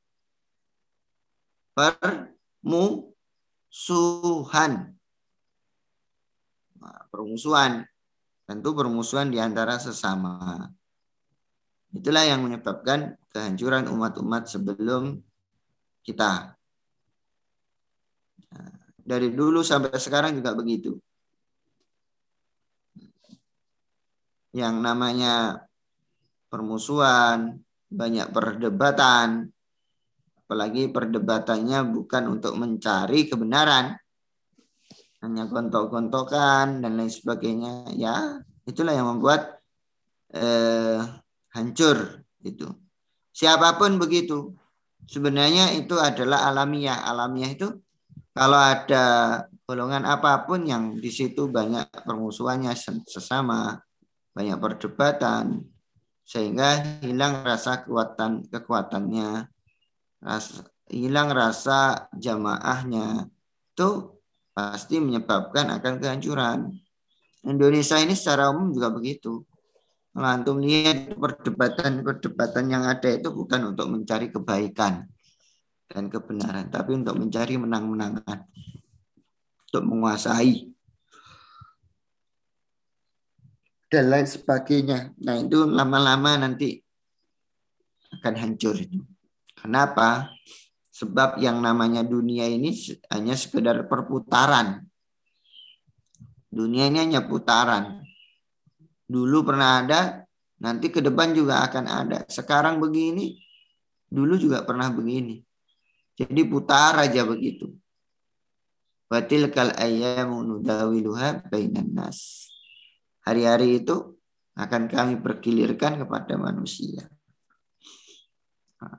permusuhan 3.78 4.98
nah, 6.82 7.06
permusuhan 7.14 7.86
Tentu 8.48 8.72
permusuhan 8.72 9.28
di 9.28 9.36
antara 9.36 9.76
sesama. 9.76 10.72
Itulah 11.92 12.24
yang 12.24 12.40
menyebabkan 12.40 13.20
kehancuran 13.28 13.92
umat-umat 13.92 14.48
sebelum 14.48 15.20
kita. 16.00 16.56
Nah, 18.48 18.72
dari 19.04 19.28
dulu 19.36 19.60
sampai 19.60 19.92
sekarang 20.00 20.40
juga 20.40 20.56
begitu. 20.56 20.96
Yang 24.56 24.74
namanya 24.80 25.68
permusuhan, 26.48 27.60
banyak 27.92 28.32
perdebatan, 28.32 29.52
apalagi 30.48 30.88
perdebatannya 30.88 31.92
bukan 31.92 32.40
untuk 32.40 32.56
mencari 32.56 33.28
kebenaran, 33.28 33.92
hanya 35.20 35.44
gontok-gontokan 35.44 36.80
dan 36.80 36.96
lain 36.96 37.12
sebagainya. 37.12 37.92
Ya 37.92 38.40
itulah 38.64 38.96
yang 38.96 39.12
membuat 39.12 39.60
eh, 40.32 41.04
hancur 41.52 42.24
itu 42.40 42.64
siapa 43.36 43.76
pun 43.76 44.00
begitu. 44.00 44.56
Sebenarnya 45.04 45.76
itu 45.76 46.00
adalah 46.00 46.48
alamiah. 46.48 47.04
Alamiah 47.04 47.52
itu 47.52 47.68
kalau 48.32 48.56
ada 48.56 49.04
golongan 49.68 50.08
apa 50.08 50.48
pun 50.48 50.64
yang 50.64 50.96
di 50.96 51.12
situ 51.12 51.52
banyak 51.52 51.92
permusuhannya 52.08 52.72
sesama 53.04 53.76
banyak 54.32 54.56
perdebatan 54.56 55.60
sehingga 56.24 57.00
hilang 57.04 57.44
rasa 57.44 57.84
kekuatan 57.84 58.48
kekuatannya 58.48 59.48
rasa, 60.22 60.66
hilang 60.90 61.30
rasa 61.30 62.10
jamaahnya 62.16 63.28
itu 63.74 63.88
pasti 64.56 64.98
menyebabkan 64.98 65.70
akan 65.78 65.94
kehancuran. 66.02 66.74
Indonesia 67.46 67.96
ini 68.02 68.18
secara 68.18 68.50
umum 68.50 68.74
juga 68.74 68.90
begitu. 68.90 69.46
Kalau 70.10 70.28
antum 70.28 70.58
lihat 70.58 71.14
perdebatan-perdebatan 71.14 72.64
yang 72.66 72.82
ada 72.82 73.06
itu 73.06 73.30
bukan 73.30 73.70
untuk 73.70 73.86
mencari 73.86 74.34
kebaikan 74.34 75.06
dan 75.86 76.10
kebenaran, 76.10 76.66
tapi 76.68 76.98
untuk 76.98 77.14
mencari 77.14 77.54
menang-menangan, 77.54 78.50
untuk 79.70 79.82
menguasai 79.86 80.74
dan 83.88 84.04
lain 84.12 84.28
sebagainya. 84.28 85.16
Nah 85.24 85.40
itu 85.40 85.64
lama-lama 85.64 86.36
nanti 86.36 86.76
akan 88.20 88.34
hancur 88.36 88.76
itu. 88.76 89.00
Kenapa? 89.58 90.30
Sebab 90.94 91.38
yang 91.38 91.62
namanya 91.62 92.02
dunia 92.02 92.46
ini 92.46 92.74
hanya 93.10 93.34
sekedar 93.38 93.86
perputaran. 93.86 94.82
Dunia 96.50 96.90
ini 96.90 96.98
hanya 97.06 97.22
putaran. 97.22 98.02
Dulu 99.06 99.46
pernah 99.46 99.82
ada, 99.82 100.26
nanti 100.58 100.90
ke 100.90 100.98
depan 100.98 101.34
juga 101.34 101.62
akan 101.66 101.84
ada. 101.86 102.18
Sekarang 102.26 102.82
begini, 102.82 103.38
dulu 104.10 104.34
juga 104.38 104.66
pernah 104.66 104.90
begini. 104.90 105.38
Jadi 106.18 106.42
putar 106.50 106.98
aja 106.98 107.22
begitu. 107.22 107.70
Batil 109.06 109.54
kal 109.54 109.72
ayyamu 109.78 110.42
nas. 111.94 112.50
Hari-hari 113.22 113.86
itu 113.86 114.18
akan 114.58 114.90
kami 114.90 115.22
pergilirkan 115.22 116.02
kepada 116.02 116.34
manusia 116.34 117.06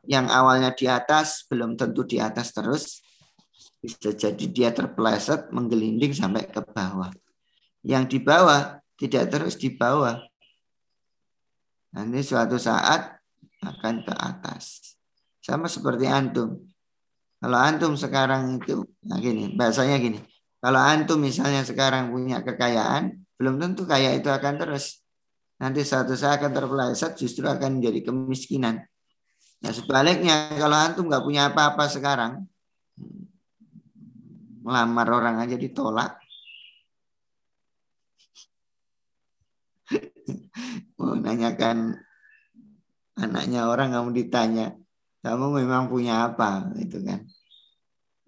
yang 0.03 0.27
awalnya 0.27 0.75
di 0.75 0.85
atas 0.87 1.47
belum 1.47 1.79
tentu 1.79 2.03
di 2.03 2.19
atas 2.19 2.51
terus. 2.51 2.99
Bisa 3.79 4.11
jadi 4.11 4.45
dia 4.51 4.69
terpeleset 4.75 5.55
menggelinding 5.55 6.11
sampai 6.11 6.51
ke 6.51 6.59
bawah. 6.59 7.11
Yang 7.79 8.03
di 8.11 8.19
bawah 8.19 8.83
tidak 8.99 9.31
terus 9.31 9.55
di 9.55 9.71
bawah. 9.71 10.19
Nanti 11.95 12.19
suatu 12.19 12.59
saat 12.59 13.23
akan 13.63 14.03
ke 14.03 14.13
atas. 14.13 14.95
Sama 15.39 15.71
seperti 15.71 16.11
antum. 16.11 16.59
Kalau 17.39 17.55
antum 17.55 17.95
sekarang 17.95 18.59
itu 18.59 18.83
nah 19.07 19.15
gini 19.15 19.55
bahasanya 19.55 19.95
gini. 19.95 20.19
Kalau 20.59 20.83
antum 20.83 21.23
misalnya 21.23 21.63
sekarang 21.63 22.11
punya 22.11 22.43
kekayaan 22.43 23.15
belum 23.39 23.55
tentu 23.63 23.87
kaya 23.87 24.11
itu 24.11 24.27
akan 24.27 24.59
terus. 24.59 24.99
Nanti 25.63 25.87
suatu 25.87 26.19
saat 26.19 26.43
akan 26.43 26.51
terpeleset 26.51 27.15
justru 27.15 27.47
akan 27.47 27.79
menjadi 27.79 28.11
kemiskinan 28.11 28.83
Nah 29.59 29.71
sebaliknya 29.75 30.55
kalau 30.55 30.77
antum 30.79 31.11
nggak 31.11 31.25
punya 31.25 31.51
apa-apa 31.51 31.91
sekarang, 31.91 32.47
melamar 34.63 35.07
orang 35.11 35.35
aja 35.43 35.59
ditolak. 35.59 36.15
Mau 40.99 41.15
nanyakan 41.17 41.99
anaknya 43.19 43.67
orang 43.67 43.91
kamu 43.91 44.09
ditanya, 44.15 44.79
kamu 45.19 45.65
memang 45.65 45.91
punya 45.91 46.31
apa 46.31 46.71
itu 46.79 47.03
kan? 47.03 47.27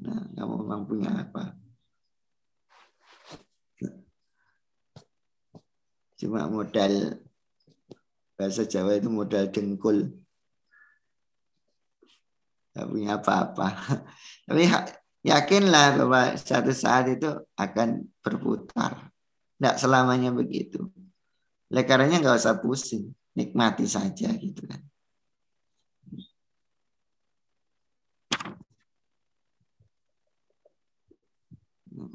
Nah, 0.01 0.17
kamu 0.33 0.53
memang 0.65 0.83
punya 0.89 1.13
apa? 1.13 1.55
Cuma 6.21 6.45
modal 6.45 7.17
bahasa 8.37 8.61
Jawa 8.65 8.97
itu 8.97 9.09
modal 9.09 9.49
dengkul. 9.49 10.20
Tidak 12.71 12.87
punya 12.87 13.19
apa-apa. 13.19 13.67
Tapi 14.47 14.63
yakinlah 15.27 15.87
bahwa 15.99 16.21
satu 16.39 16.71
saat 16.71 17.11
itu 17.11 17.27
akan 17.59 18.07
berputar. 18.23 19.11
Tidak 19.59 19.75
selamanya 19.75 20.31
begitu. 20.31 20.87
Oleh 21.71 21.83
karenanya 21.83 22.23
nggak 22.23 22.39
usah 22.39 22.59
pusing, 22.63 23.11
nikmati 23.35 23.83
saja 23.87 24.31
gitu 24.39 24.63
kan. 24.67 24.79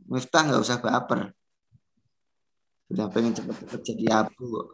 Miftah 0.08 0.42
nggak 0.48 0.64
usah 0.64 0.80
baper. 0.80 1.36
Sudah 2.88 3.06
pengen 3.12 3.36
cepat-cepat 3.36 3.80
jadi 3.84 4.04
abu. 4.24 4.72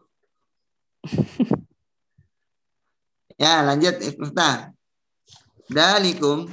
ya 3.42 3.66
lanjut 3.66 3.99
Miftah. 3.99 4.71
Dalikum. 5.72 6.52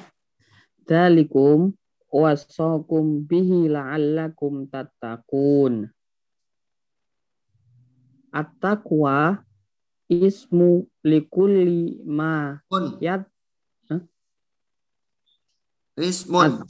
Dalikum 0.87 1.75
wasakum 2.07 3.27
bihi 3.27 3.67
la'allakum 3.67 4.63
tattaqun. 4.71 5.91
At-taqwa 8.31 9.43
ismu 10.07 10.87
likulli 11.03 11.99
ma 12.07 12.63
yat 13.03 13.27
Ismun. 15.99 16.63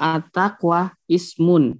At-taqwa 0.00 0.96
ismun 1.12 1.76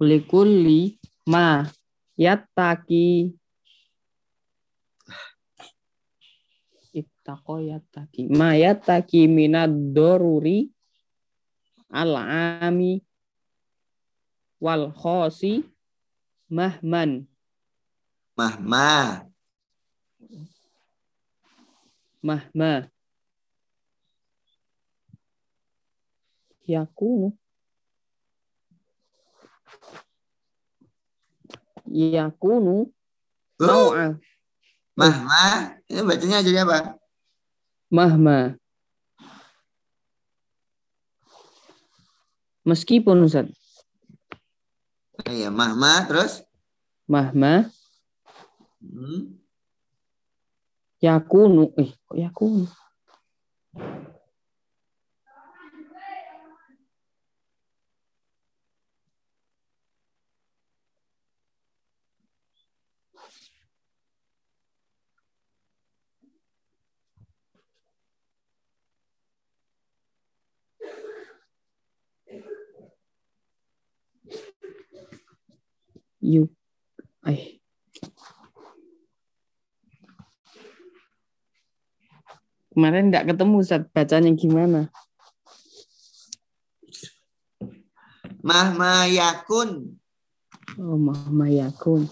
likulli 0.00 0.96
ma 1.28 1.68
yattaqi 2.16 3.36
ittaqo 7.24 7.56
yattaqi 7.56 8.28
ma 8.38 8.52
yattaqi 8.52 9.20
minad 9.32 9.72
doruri 9.96 10.68
al-ami 11.88 13.00
wal 14.60 14.92
khosi 14.92 15.64
mahman 16.52 17.24
Mahma. 18.36 19.24
mahma 22.20 22.72
yakunu 26.68 27.28
yakunu 31.88 32.92
nau'a 33.56 34.20
mahma. 34.92 35.72
Ini 35.88 36.00
bacanya 36.04 36.44
jadi 36.44 36.68
apa? 36.68 37.03
Mahma. 37.94 38.58
Meskipun 42.66 43.22
Ustaz. 43.22 43.46
Iya, 45.30 45.54
mahma 45.54 46.02
terus. 46.10 46.42
mahma. 47.06 47.70
Hmm. 48.82 49.38
yakunu. 50.98 51.70
Eh 51.78 51.92
kok 52.08 52.16
yakunu 52.18 52.66
yuk 76.24 76.48
eh 77.28 77.60
kemarin 82.72 83.12
nggak 83.12 83.28
ketemu 83.30 83.62
Ustaz. 83.62 83.86
Bacanya 83.94 84.32
gimana? 84.34 84.90
Mahma 88.40 89.06
yakun. 89.08 90.00
oh 90.74 90.98
mahma 90.98 91.46
yakun 91.46 92.10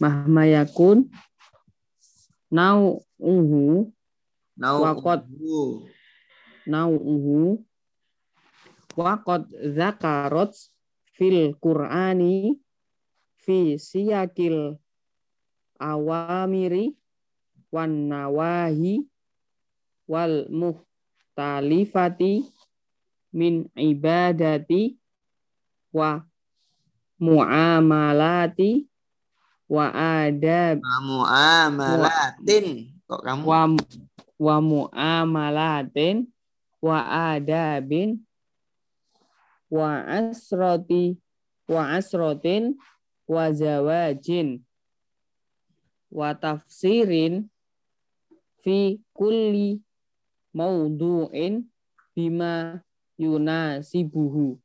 mahma 0.00 0.48
yakun 0.48 1.12
nau 2.48 3.04
uhu. 3.20 3.92
Nau 4.56 4.76
Wakot. 4.84 5.24
uhu. 5.28 5.88
nau 6.66 6.92
uhu. 6.96 7.64
Waqad 8.96 9.46
zakarot 9.76 10.50
fil 11.20 11.52
qur'ani 11.60 12.56
fi 13.36 13.76
siyakil 13.76 14.80
awamiri 15.76 16.96
wan 17.68 18.08
nawahi 18.08 19.04
wal 20.08 20.48
muhtalifati 20.48 22.48
min 23.36 23.68
ibadati 23.76 24.96
wa 25.92 26.24
muamalati 27.20 28.88
wa 29.68 29.92
adab 30.24 30.80
Kamu 30.80 31.20
amalatin. 31.28 32.96
Kok 33.04 33.20
kamu? 33.20 33.44
wa 33.44 33.60
wa 34.40 34.56
muamalatin 34.64 36.24
wa 36.80 37.04
adabin 37.36 38.24
wa 39.70 40.02
asroti 40.02 41.14
wa 41.70 41.94
asrotin 41.94 42.74
wa 43.30 43.54
zawajin. 43.54 44.66
Wa 46.10 46.34
tafsirin 46.34 47.46
fi 48.66 48.98
kulli 49.14 49.78
maudu'in 50.50 51.70
bima 52.18 52.82
yunasibuhu. 53.14 54.58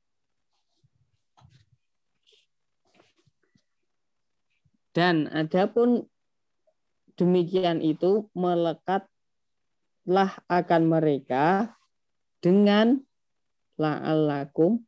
Dan 4.95 5.27
adapun 5.29 6.07
demikian 7.19 7.83
itu 7.83 8.31
melekatlah 8.31 10.39
akan 10.47 10.81
mereka 10.87 11.75
dengan 12.39 13.03
la'allakum 13.75 14.87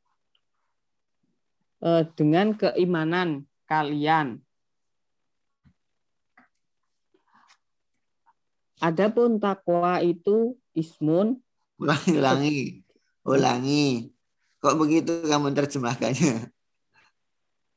dengan 2.15 2.55
keimanan 2.55 3.45
kalian. 3.67 4.41
Adapun 8.77 9.41
takwa 9.41 9.97
itu 10.05 10.53
ismun 10.77 11.41
Ulangi, 11.77 12.11
ulangi. 12.17 12.57
Ulangi. 13.21 13.87
Kok 14.57 14.75
begitu 14.81 15.21
kamu 15.29 15.53
terjemahkannya? 15.53 16.49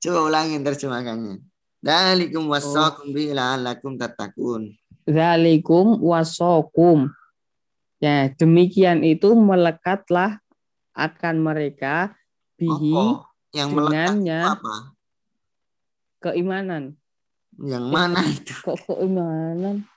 Coba 0.01 0.18
ulangi 0.25 0.57
terjemahkannya. 0.64 1.37
Dalikum 1.85 2.49
wasakum 2.49 3.12
bi 3.12 3.33
la'allakum 3.37 4.01
tattaqun. 4.01 4.73
zalikum 5.05 6.01
wasokum. 6.01 7.12
Ya, 8.01 8.33
demikian 8.33 9.05
itu 9.05 9.37
melekatlah 9.37 10.40
akan 10.96 11.37
mereka 11.44 12.16
bihi 12.57 12.96
Apa? 12.96 13.29
Yang 13.51 13.69
melekat 13.75 13.91
itu 13.91 13.91
dengannya 13.91 14.41
apa? 14.47 14.75
keimanan. 16.21 16.83
Yang 17.59 17.85
mana 17.89 18.21
itu? 18.25 18.55
Kok 18.63 18.79
keimanan? 18.87 19.89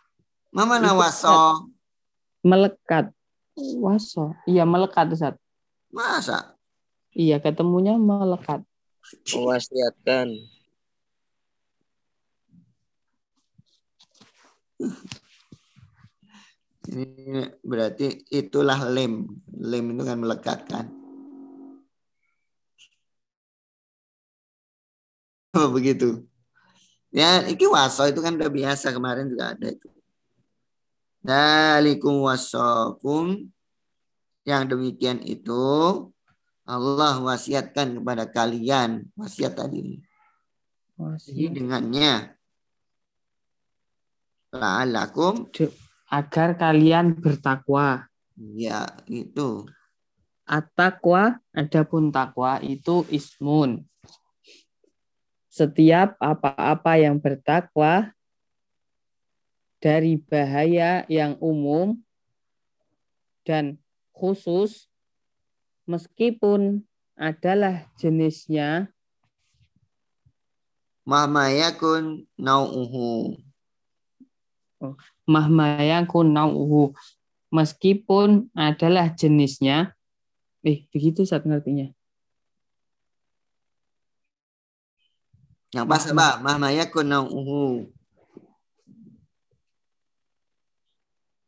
Mana 0.54 0.80
Itu 0.80 1.00
waso? 1.00 1.36
Melekat. 2.44 3.06
Waso. 3.80 4.34
Iya, 4.50 4.63
melekat 4.66 5.13
Ustaz. 5.13 5.36
Masa? 5.94 6.58
Iya, 7.13 7.38
ketemunya 7.38 7.98
melekat. 7.98 8.66
Mewasiatkan. 9.30 10.34
Ini 16.84 17.62
berarti 17.63 18.28
itulah 18.34 18.82
lem. 18.89 19.30
Lem 19.54 19.86
itu 19.94 20.04
kan 20.04 20.18
melekatkan. 20.20 21.03
Oh 25.54 25.70
begitu. 25.70 26.26
Ya, 27.13 27.46
iki 27.46 27.70
waso 27.70 28.10
itu 28.10 28.26
kan 28.26 28.34
udah 28.34 28.50
biasa 28.50 28.89
kemarin 28.89 29.30
juga 29.30 29.54
ada 29.54 29.70
itu. 29.70 29.86
Dalikum 31.22 32.26
wasokum 32.26 33.54
yang 34.44 34.66
demikian 34.66 35.22
itu 35.22 36.10
Allah 36.66 37.22
wasiatkan 37.22 38.02
kepada 38.02 38.26
kalian 38.26 39.13
wasiat 39.13 39.54
tadi. 39.54 40.02
Jadi 40.98 41.62
dengannya 41.62 42.34
la'alakum 44.50 45.54
agar 46.10 46.50
kalian 46.58 47.13
bertakwa. 47.18 48.10
ya 48.58 48.89
itu 49.06 49.70
At-taqwa, 50.44 51.39
adapun 51.56 52.12
takwa 52.12 52.60
itu 52.60 53.08
ismun. 53.08 53.88
Setiap 55.54 56.18
apa-apa 56.18 56.98
yang 56.98 57.22
bertakwa 57.22 58.10
dari 59.78 60.18
bahaya 60.18 61.06
yang 61.06 61.38
umum 61.38 62.02
dan 63.46 63.78
khusus 64.18 64.89
meskipun 65.86 66.82
adalah 67.13 67.86
jenisnya 68.02 68.89
mahmayakun 71.06 72.26
nau'uhu. 72.34 73.38
mahmayakun 75.30 76.34
nau'uhu 76.34 76.98
meskipun 77.54 78.50
adalah 78.58 79.13
jenisnya 79.13 79.94
eh 80.66 80.88
begitu 80.89 81.28
saat 81.30 81.46
ngertinya 81.46 81.94
Yang 85.73 85.86
pas 85.89 86.03
apa? 86.05 86.27
Mahmayakun 86.45 87.07
nau'uhu. 87.09 87.89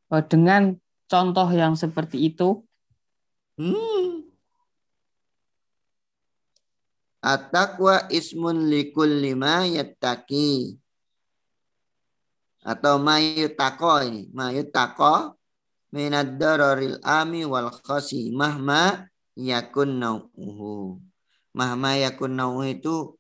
Oh, 0.10 0.24
dengan 0.26 0.78
contoh 1.06 1.50
yang 1.54 1.78
seperti 1.78 2.34
itu 2.34 2.66
Hmm. 3.56 4.28
At-taqwa 7.24 8.12
ismun 8.12 8.68
likulli 8.68 9.32
ma 9.32 9.64
yattaqi. 9.64 10.76
Atau 12.68 13.00
ma 13.00 13.16
yuttaqo 13.24 14.04
ini. 14.04 14.28
Ma 14.36 14.52
yuttaqo 14.52 15.40
minad 15.96 16.36
dararil 16.36 17.00
ami 17.00 17.48
wal 17.48 17.72
khasi 17.72 18.36
mahma 18.36 19.08
yakun 19.40 20.04
nau'uhu. 20.04 21.00
Mahma 21.56 21.96
yakun 21.96 22.36
nau'uhu 22.36 22.68
itu 22.68 23.16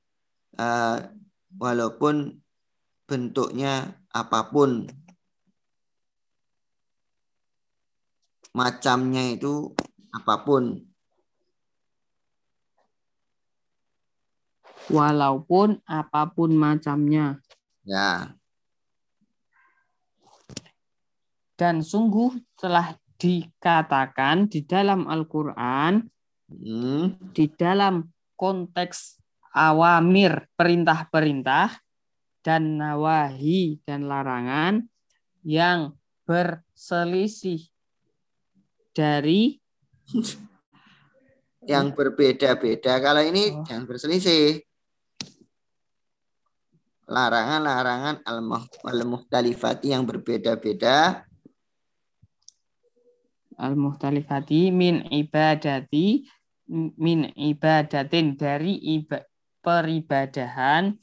uh, 0.60 0.98
walaupun 1.56 2.42
bentuknya 3.06 3.96
apa 4.12 4.50
pun 4.50 4.90
macamnya 8.56 9.36
itu 9.36 9.76
apa 10.16 10.36
pun. 10.48 10.80
Walaupun 14.88 15.84
apa 15.84 16.30
pun 16.32 16.56
macamnya. 16.56 17.44
Ya. 17.84 18.32
Dan 21.60 21.84
sungguh 21.84 22.40
telah 22.56 22.96
dikatakan 23.16 24.48
di 24.52 24.64
dalam 24.64 25.08
Al-Qur'an 25.08 26.04
hmm. 26.52 27.32
di 27.32 27.48
dalam 27.56 28.12
konteks 28.36 29.24
awamir 29.56 30.52
perintah-perintah 30.60 31.80
dan 32.44 32.76
nawahi 32.76 33.80
dan 33.88 34.06
larangan 34.06 34.84
yang 35.48 35.96
berselisih 36.28 37.64
dari 38.92 39.58
yang 41.72 41.96
berbeda-beda. 41.96 43.00
Kalau 43.00 43.24
ini 43.24 43.56
Oh. 43.56 43.64
jangan 43.64 43.88
berselisih. 43.88 44.60
Larangan-larangan 47.06 48.26
al-muhtalifati 48.82 49.94
yang 49.94 50.10
berbeda-beda 50.10 51.22
al-muhtalifati 53.56 54.72
min 54.72 55.08
ibadati 55.12 56.28
min 56.98 57.30
ibadatin 57.38 58.36
dari 58.36 58.74
iba, 58.98 59.22
peribadahan 59.66 60.94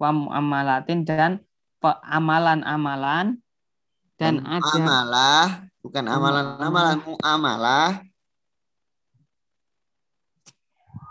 wa 0.00 0.10
muamalatin 0.12 1.04
dan 1.04 1.44
amalan-amalan 1.84 3.38
dan 4.16 4.40
ada 4.48 4.72
amalah, 4.80 5.48
bukan 5.84 6.04
amalan-amalan, 6.08 6.96
muamalah. 7.04 7.90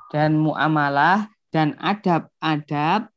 Dan 0.10 0.42
muamalah 0.42 1.30
dan 1.54 1.78
adab-adab 1.78 3.14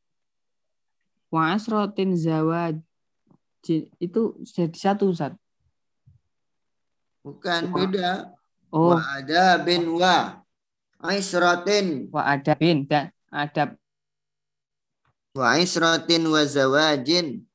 wa 1.32 1.42
asrotin 1.56 2.12
zawaj 2.16 2.76
itu 4.00 4.22
jadi 4.44 4.76
satu 4.76 5.12
Ustaz. 5.12 5.32
bukan 7.24 7.68
beda. 7.72 8.32
Oh, 8.72 8.96
Wa 8.96 9.20
ada 9.20 9.60
bin 9.64 9.88
wa 9.96 10.37
aisratin 11.02 12.10
wa 12.10 12.26
adabin 12.26 12.86
dan 12.86 13.14
adab 13.30 13.78
wa 15.34 15.54
aisratin 15.54 16.26
wa 16.26 16.42
zawajin. 16.42 17.48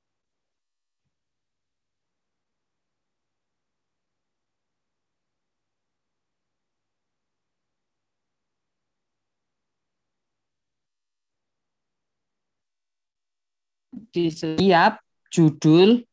di 14.14 14.30
setiap 14.30 15.02
judul 15.34 16.06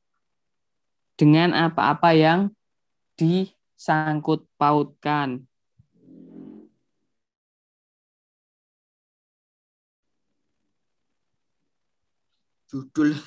dengan 1.21 1.53
apa-apa 1.53 2.17
yang 2.17 2.41
disangkut 3.21 4.49
pautkan. 4.57 5.50
Judul. 12.71 13.19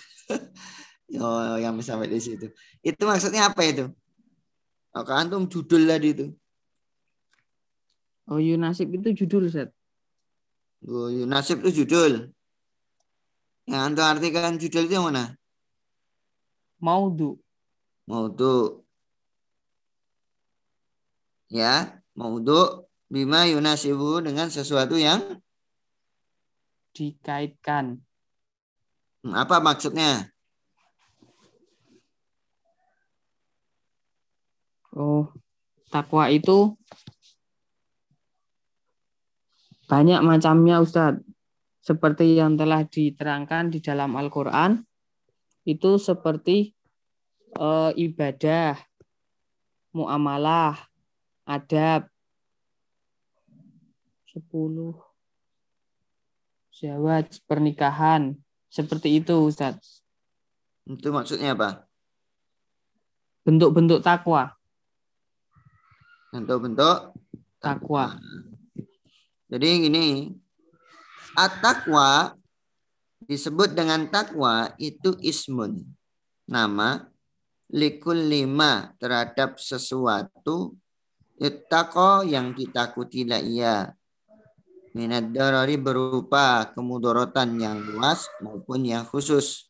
oh, 1.20 1.60
yang 1.60 1.76
sampai 1.84 2.08
di 2.08 2.20
situ. 2.24 2.48
Itu 2.80 3.04
maksudnya 3.04 3.52
apa 3.52 3.62
itu? 3.68 3.92
Oh, 4.96 5.04
antum 5.12 5.52
judul 5.52 5.84
tadi 5.84 6.16
itu. 6.16 6.26
Oh, 8.32 8.40
Yunasib 8.40 8.88
itu 8.96 9.12
judul, 9.24 9.52
Set. 9.52 9.76
Oh, 10.88 11.08
nasib 11.28 11.64
itu 11.64 11.84
judul. 11.84 12.32
Yang 13.68 13.82
antum 13.84 14.04
artikan 14.04 14.60
judul 14.60 14.84
itu 14.88 14.96
yang 14.96 15.08
mana? 15.08 15.36
Maudu. 16.84 17.40
Maudhu. 18.04 18.84
Ya, 21.48 22.04
maudhu 22.20 22.84
bima 23.08 23.48
yunasibu 23.48 24.20
dengan 24.20 24.52
sesuatu 24.52 25.00
yang 25.00 25.40
Dikaitkan. 26.94 28.06
Hmm, 29.24 29.40
apa 29.40 29.64
maksudnya? 29.64 30.28
Oh, 34.92 35.32
takwa 35.88 36.28
itu 36.28 36.76
banyak 39.88 40.20
macamnya, 40.22 40.84
Ustadz. 40.84 41.24
Seperti 41.84 42.40
yang 42.40 42.56
telah 42.56 42.88
diterangkan 42.88 43.72
di 43.72 43.84
dalam 43.84 44.16
Al-Quran, 44.16 44.84
itu 45.68 46.00
seperti 46.00 46.72
eh, 47.60 47.92
ibadah, 47.96 48.80
muamalah, 49.92 50.80
adab, 51.44 52.08
sepuluh, 54.32 54.96
zawaj, 56.72 57.44
pernikahan, 57.44 58.40
seperti 58.74 59.22
itu, 59.22 59.38
Ustadz. 59.38 60.02
Itu 60.90 61.14
maksudnya 61.14 61.54
apa? 61.54 61.86
Bentuk-bentuk 63.46 64.02
takwa, 64.02 64.50
Bentuk-bentuk 66.34 67.14
takwa. 67.62 68.18
Jadi 69.54 69.86
gini, 69.86 70.34
at-taqwa 71.38 72.34
disebut 73.30 73.78
dengan 73.78 74.10
takwa 74.10 74.74
itu 74.82 75.14
ismun. 75.22 75.86
Nama 76.50 77.06
likul 77.70 78.18
lima 78.18 78.98
terhadap 78.98 79.62
sesuatu 79.62 80.74
ittaqo 81.38 82.26
yang 82.26 82.58
ditakuti 82.58 83.30
la 83.30 83.38
ia 83.38 83.94
minad 84.94 85.34
darari 85.34 85.76
berupa 85.76 86.70
kemudorotan 86.72 87.58
yang 87.58 87.82
luas 87.82 88.30
maupun 88.40 88.86
yang 88.86 89.04
khusus. 89.04 89.70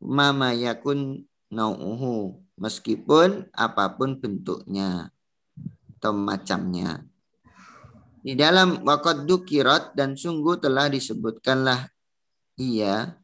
Mama 0.00 0.56
yakun 0.56 1.28
nau'uhu 1.52 2.40
meskipun 2.56 3.48
apa 3.52 3.96
pun 3.96 4.16
bentuknya 4.20 5.12
atau 5.96 6.12
macamnya. 6.16 7.04
Di 8.20 8.36
dalam 8.36 8.84
wakad 8.84 9.24
dukirat 9.24 9.96
dan 9.96 10.12
sungguh 10.12 10.60
telah 10.60 10.92
disebutkanlah 10.92 11.88
ia 12.60 13.16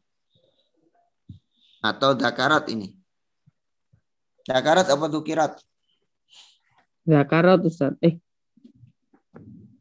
atau 1.81 2.17
dakarat 2.17 2.65
ini. 2.73 2.97
Dakarat 4.45 4.89
apa 4.89 5.05
dukirat? 5.05 5.61
Dakarat 7.05 7.61
Ustaz. 7.61 7.93
Eh. 8.01 8.17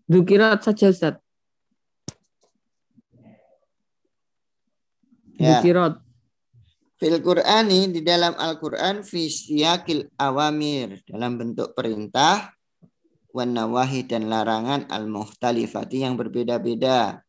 Dukirat 0.06 0.62
saja 0.62 0.94
Ustaz. 0.94 1.18
Ya. 5.34 5.58
Dukirat. 5.58 5.98
Fil 6.96 7.20
Qur'ani 7.20 7.92
di 7.92 8.00
dalam 8.00 8.32
Al-Qur'an 8.40 9.04
fi 9.04 9.28
siyakil 9.28 10.08
awamir 10.16 11.04
dalam 11.04 11.36
bentuk 11.36 11.76
perintah 11.76 12.56
wan 13.36 13.52
nawahi 13.52 14.08
dan 14.08 14.32
larangan 14.32 14.88
al-muhtalifati 14.88 16.08
yang 16.08 16.16
berbeda-beda 16.16 17.20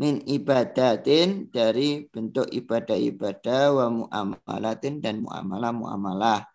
min 0.00 0.24
ibadatin 0.24 1.52
dari 1.52 2.08
bentuk 2.08 2.48
ibadah-ibadah 2.48 3.62
wa 3.76 3.86
muamalatin 3.92 5.04
dan 5.04 5.20
muamalah-muamalah 5.20 6.48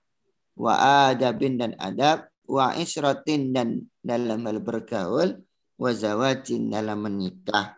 wa 0.57 0.73
adabin 1.13 1.61
dan 1.61 1.77
adab 1.77 2.25
wa 2.49 2.73
isrotin 2.73 3.53
dan 3.53 3.85
dalam 4.01 4.41
hal 4.49 4.57
bergaul 4.65 5.37
wa 5.77 5.91
zawajin 5.93 6.73
dalam 6.73 7.05
menikah 7.05 7.77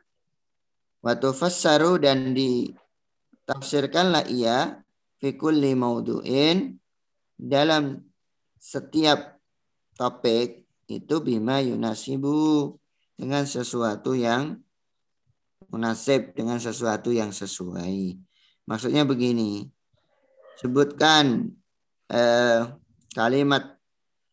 wa 1.03 1.13
tufassaru 1.15 1.99
dan 1.99 2.31
di 2.35 2.71
Tafsirkanlah 3.49 4.29
ia 4.29 4.77
fi 5.17 5.33
kulli 5.33 5.73
maudu'in 5.73 6.77
dalam 7.33 7.97
setiap 8.61 9.41
topik 9.97 10.69
itu 10.85 11.15
bima 11.25 11.57
yunasibu 11.57 12.77
dengan 13.17 13.49
sesuatu 13.49 14.13
yang 14.13 14.53
munasib 15.73 16.37
dengan 16.37 16.61
sesuatu 16.61 17.09
yang 17.09 17.33
sesuai. 17.33 18.21
Maksudnya 18.69 19.01
begini, 19.01 19.65
sebutkan 20.61 21.49
eh, 22.05 22.69
kalimat 23.17 23.81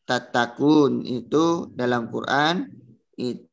tatakun 0.04 1.08
itu 1.08 1.72
dalam 1.72 2.12
Quran 2.12 2.68
itu 3.16 3.45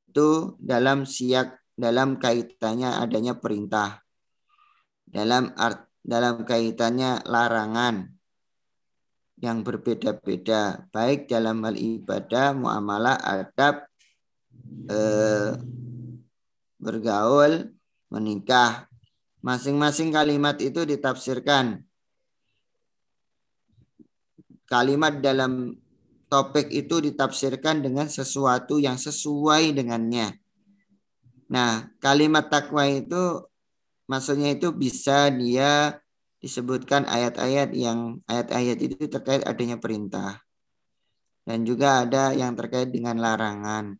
dalam 0.61 1.09
siak 1.09 1.57
dalam 1.73 2.21
kaitannya 2.21 3.01
adanya 3.01 3.33
perintah 3.33 4.03
dalam 5.13 5.53
art, 5.53 5.85
dalam 6.01 6.41
kaitannya 6.41 7.21
larangan 7.29 8.09
yang 9.37 9.61
berbeda-beda 9.61 10.89
baik 10.89 11.29
dalam 11.29 11.61
hal 11.61 11.77
ibadah, 11.77 12.57
muamalah, 12.57 13.21
adab, 13.21 13.85
eh, 14.89 15.53
bergaul, 16.81 17.69
menikah. 18.09 18.89
Masing-masing 19.43 20.15
kalimat 20.15 20.55
itu 20.63 20.87
ditafsirkan. 20.87 21.83
Kalimat 24.63 25.19
dalam 25.19 25.75
topik 26.33 26.73
itu 26.73 26.97
ditafsirkan 26.97 27.85
dengan 27.85 28.09
sesuatu 28.09 28.81
yang 28.81 28.97
sesuai 28.97 29.77
dengannya. 29.77 30.33
Nah, 31.53 31.93
kalimat 32.01 32.49
takwa 32.49 32.89
itu 32.89 33.45
maksudnya 34.09 34.57
itu 34.57 34.73
bisa 34.73 35.29
dia 35.29 36.01
disebutkan 36.41 37.05
ayat-ayat 37.05 37.69
yang 37.77 38.17
ayat-ayat 38.25 38.77
itu 38.81 39.05
terkait 39.05 39.45
adanya 39.45 39.77
perintah 39.77 40.41
dan 41.45 41.61
juga 41.69 42.01
ada 42.01 42.33
yang 42.33 42.57
terkait 42.57 42.89
dengan 42.89 43.21
larangan. 43.21 43.93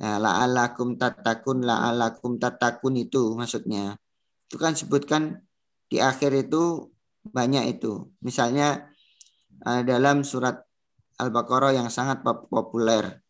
Nah, 0.00 0.16
la'alakum 0.16 0.96
tatakun 0.96 1.60
la'alakum 1.60 2.40
tatakun 2.40 2.96
itu 2.96 3.36
maksudnya. 3.36 4.00
Itu 4.48 4.56
kan 4.56 4.72
sebutkan 4.72 5.44
di 5.92 6.00
akhir 6.00 6.48
itu 6.48 6.88
banyak 7.28 7.76
itu. 7.76 8.08
Misalnya 8.24 8.88
eh, 9.68 9.82
dalam 9.84 10.24
surat 10.24 10.69
Al-Baqarah 11.20 11.76
yang 11.76 11.92
sangat 11.92 12.24
populer. 12.24 13.20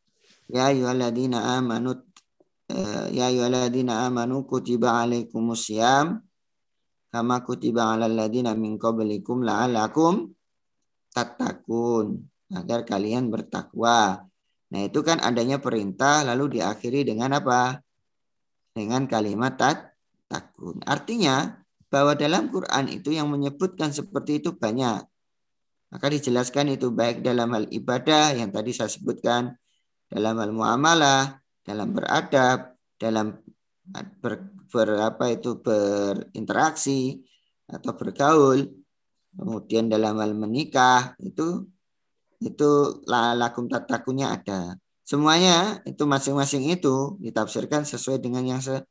Ya 0.50 0.70
ayyuhalladzina 0.70 1.58
amanu 1.58 1.98
Eh, 2.70 3.18
ya 3.18 3.26
ayyuhalladzina 3.26 4.06
amanu 4.06 4.46
kutiba 4.46 5.02
alaikumusiyam 5.02 6.22
kama 7.10 7.42
kutiba 7.42 7.98
alal 7.98 8.14
ladzina 8.14 8.54
min 8.54 8.78
qablikum 8.78 9.42
la'alakum 9.42 10.30
tattaqun 11.10 12.30
agar 12.54 12.86
kalian 12.86 13.26
bertakwa. 13.26 14.22
Nah, 14.70 14.80
itu 14.86 15.02
kan 15.02 15.18
adanya 15.18 15.58
perintah 15.58 16.22
lalu 16.22 16.62
diakhiri 16.62 17.02
dengan 17.02 17.42
apa? 17.42 17.82
Dengan 18.70 19.10
kalimat 19.10 19.58
tat 19.58 19.98
takun. 20.30 20.78
Artinya 20.86 21.50
bahwa 21.90 22.14
dalam 22.14 22.54
Quran 22.54 22.86
itu 22.86 23.10
yang 23.10 23.26
menyebutkan 23.34 23.90
seperti 23.90 24.38
itu 24.38 24.54
banyak. 24.54 25.09
Maka 25.90 26.06
dijelaskan 26.06 26.78
itu 26.78 26.94
baik 26.94 27.26
dalam 27.26 27.50
hal 27.50 27.66
ibadah 27.66 28.30
yang 28.38 28.54
tadi 28.54 28.70
saya 28.70 28.86
sebutkan, 28.86 29.50
dalam 30.06 30.38
hal 30.38 30.50
muamalah, 30.54 31.42
dalam 31.66 31.90
beradab, 31.90 32.78
dalam 32.94 33.34
ber, 34.22 34.34
ber 34.70 34.88
apa 35.02 35.34
itu 35.34 35.58
berinteraksi 35.58 37.18
atau 37.66 37.90
bergaul, 37.98 38.70
kemudian 39.34 39.90
dalam 39.90 40.18
hal 40.18 40.34
menikah 40.34 41.18
itu 41.18 41.66
itu 42.38 42.70
lakum 43.10 43.66
tatakunya 43.66 44.30
ada. 44.34 44.78
Semuanya 45.02 45.82
itu 45.82 46.06
masing-masing 46.06 46.70
itu 46.70 47.18
ditafsirkan 47.18 47.82
sesuai 47.82 48.22
dengan 48.22 48.46
yang 48.46 48.62
se, 48.62 48.86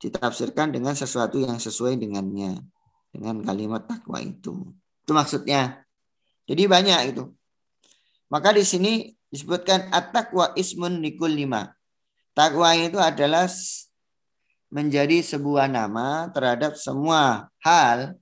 ditafsirkan 0.00 0.72
dengan 0.72 0.96
sesuatu 0.96 1.36
yang 1.36 1.60
sesuai 1.60 2.00
dengannya 2.00 2.64
dengan 3.12 3.44
kalimat 3.44 3.84
takwa 3.84 4.24
itu. 4.24 4.72
Itu 5.04 5.12
maksudnya. 5.12 5.84
Jadi 6.50 6.66
banyak 6.66 7.14
itu. 7.14 7.30
Maka 8.26 8.50
di 8.50 8.66
sini 8.66 9.14
disebutkan 9.30 9.86
at-taqwa 9.94 10.50
ismun 10.58 10.98
likul 10.98 11.30
lima. 11.30 11.70
Takwa 12.34 12.74
itu 12.74 12.98
adalah 12.98 13.46
menjadi 14.70 15.22
sebuah 15.22 15.70
nama 15.70 16.26
terhadap 16.34 16.74
semua 16.74 17.50
hal 17.62 18.18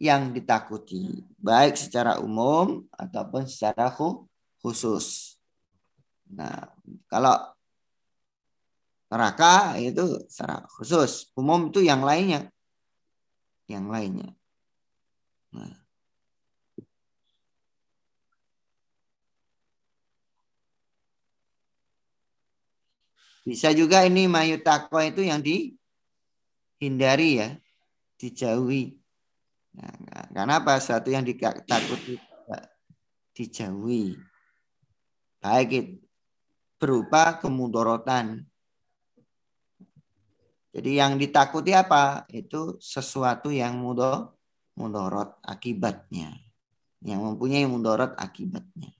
yang 0.00 0.32
ditakuti, 0.32 1.26
baik 1.40 1.74
secara 1.74 2.20
umum 2.20 2.88
ataupun 2.94 3.44
secara 3.44 3.92
khusus. 4.60 5.36
Nah, 6.28 6.72
kalau 7.08 7.36
neraka 9.08 9.80
itu 9.80 10.22
secara 10.28 10.64
khusus, 10.76 11.32
umum 11.36 11.72
itu 11.72 11.84
yang 11.84 12.04
lainnya. 12.04 12.48
Yang 13.68 13.84
lainnya. 13.88 14.30
Nah. 15.52 15.77
Bisa 23.48 23.72
juga 23.72 24.04
ini 24.04 24.28
mayu 24.28 24.60
takwa 24.60 25.08
itu 25.08 25.24
yang 25.24 25.40
dihindari 25.40 27.40
ya, 27.40 27.56
dijauhi. 28.20 29.00
Nah, 29.72 30.28
karena 30.36 30.60
apa? 30.60 30.76
Satu 30.76 31.08
yang 31.08 31.24
ditakuti 31.24 32.20
dijauhi. 33.32 34.20
Baik 35.40 35.68
itu 35.72 35.96
berupa 36.76 37.40
kemudorotan. 37.40 38.44
Jadi 40.74 41.00
yang 41.00 41.16
ditakuti 41.16 41.72
apa? 41.72 42.28
Itu 42.28 42.76
sesuatu 42.76 43.48
yang 43.48 43.80
mudo, 43.80 44.36
mudorot 44.76 45.40
akibatnya. 45.40 46.36
Yang 47.00 47.20
mempunyai 47.32 47.64
mudorot 47.64 48.12
akibatnya. 48.18 48.92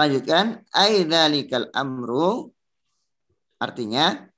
Lanjutkan. 0.00 0.64
Aidzalikal 0.72 1.68
amru. 1.76 2.48
Artinya. 3.60 4.32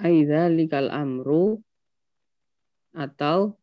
Aidzalikal 0.00 0.88
amru. 0.88 1.60
Atau. 2.96 3.60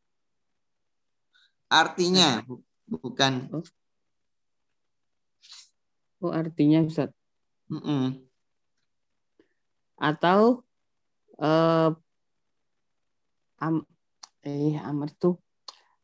Artinya. 1.73 2.45
Bukan. 2.85 3.49
Oh, 3.49 3.65
oh 6.29 6.31
artinya 6.37 6.85
Ustaz. 6.85 7.09
Mm 7.73 7.81
-mm. 7.81 8.05
Atau. 9.97 10.61
Uh, 11.41 11.97
am, 13.57 13.89
eh, 14.45 14.77
amar 14.85 15.09
tuh. 15.17 15.41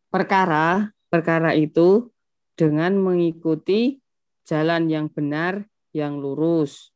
Perkara. 0.09 0.89
Perkara 1.13 1.53
itu 1.53 2.09
dengan 2.59 2.99
mengikuti 2.99 4.03
jalan 4.43 4.91
yang 4.91 5.07
benar, 5.07 5.63
yang 5.95 6.19
lurus, 6.19 6.91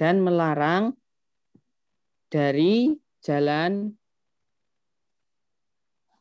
dan 0.00 0.24
melarang 0.24 0.96
dari 2.32 2.96
jalan 3.20 3.92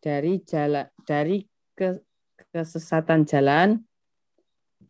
dari 0.03 0.43
jalan 0.43 0.91
dari 1.07 1.47
ke, 1.71 2.03
kesesatan 2.51 3.23
jalan 3.23 3.79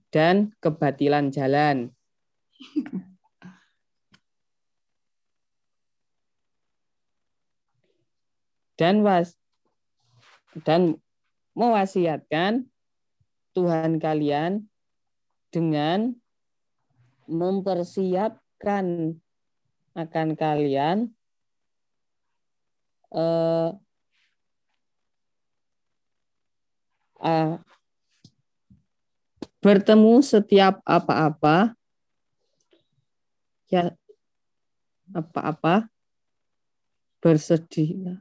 dan 0.10 0.50
kebatilan 0.58 1.30
jalan. 1.30 1.94
Dan 8.74 9.06
was 9.06 9.38
dan 10.66 10.98
mewasiatkan 11.60 12.64
Tuhan 13.52 14.00
kalian 14.00 14.64
dengan 15.52 16.16
mempersiapkan 17.28 19.20
akan 19.92 20.28
kalian 20.40 21.12
eh, 23.12 23.70
eh, 27.28 27.54
bertemu 29.60 30.24
setiap 30.24 30.80
apa-apa 30.88 31.76
ya 33.68 33.92
apa-apa 35.12 35.92
bersedih 37.20 38.16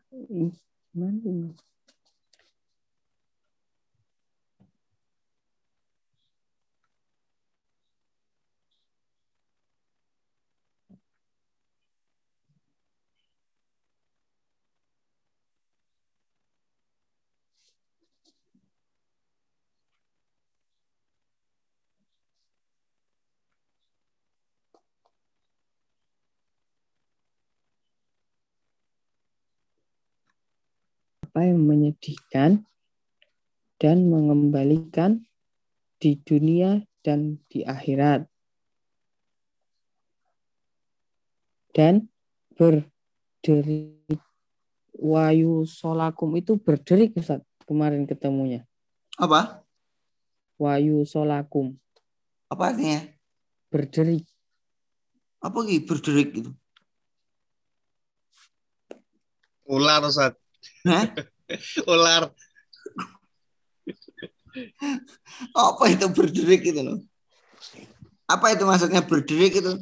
Mana? 0.98 1.54
Apa 31.38 31.54
yang 31.54 31.70
menyedihkan 31.70 32.66
dan 33.78 34.10
mengembalikan 34.10 35.22
di 36.02 36.18
dunia 36.18 36.82
dan 37.06 37.38
di 37.46 37.62
akhirat. 37.62 38.26
Dan 41.70 42.10
berdiri 42.58 44.02
wayu 44.98 45.62
solakum 45.62 46.34
itu 46.34 46.58
berdiri 46.58 47.14
Ustaz 47.14 47.46
kemarin 47.70 48.02
ketemunya. 48.02 48.66
Apa? 49.14 49.62
Wayu 50.58 51.06
solakum. 51.06 51.78
Apa 52.50 52.74
artinya? 52.74 53.06
Berdiri. 53.70 54.26
Apa 55.38 55.62
gitu 55.70 55.86
berderik 55.86 56.34
gitu? 56.34 56.50
Ular 59.70 60.02
Ustaz. 60.02 60.34
Hah? 60.86 61.04
Ular. 61.92 62.32
Apa 65.54 65.84
itu 65.92 66.06
berderik 66.10 66.62
itu 66.66 66.80
loh? 66.82 66.98
Apa 68.28 68.52
itu 68.52 68.62
maksudnya 68.66 69.00
berderik 69.00 69.60
itu? 69.60 69.72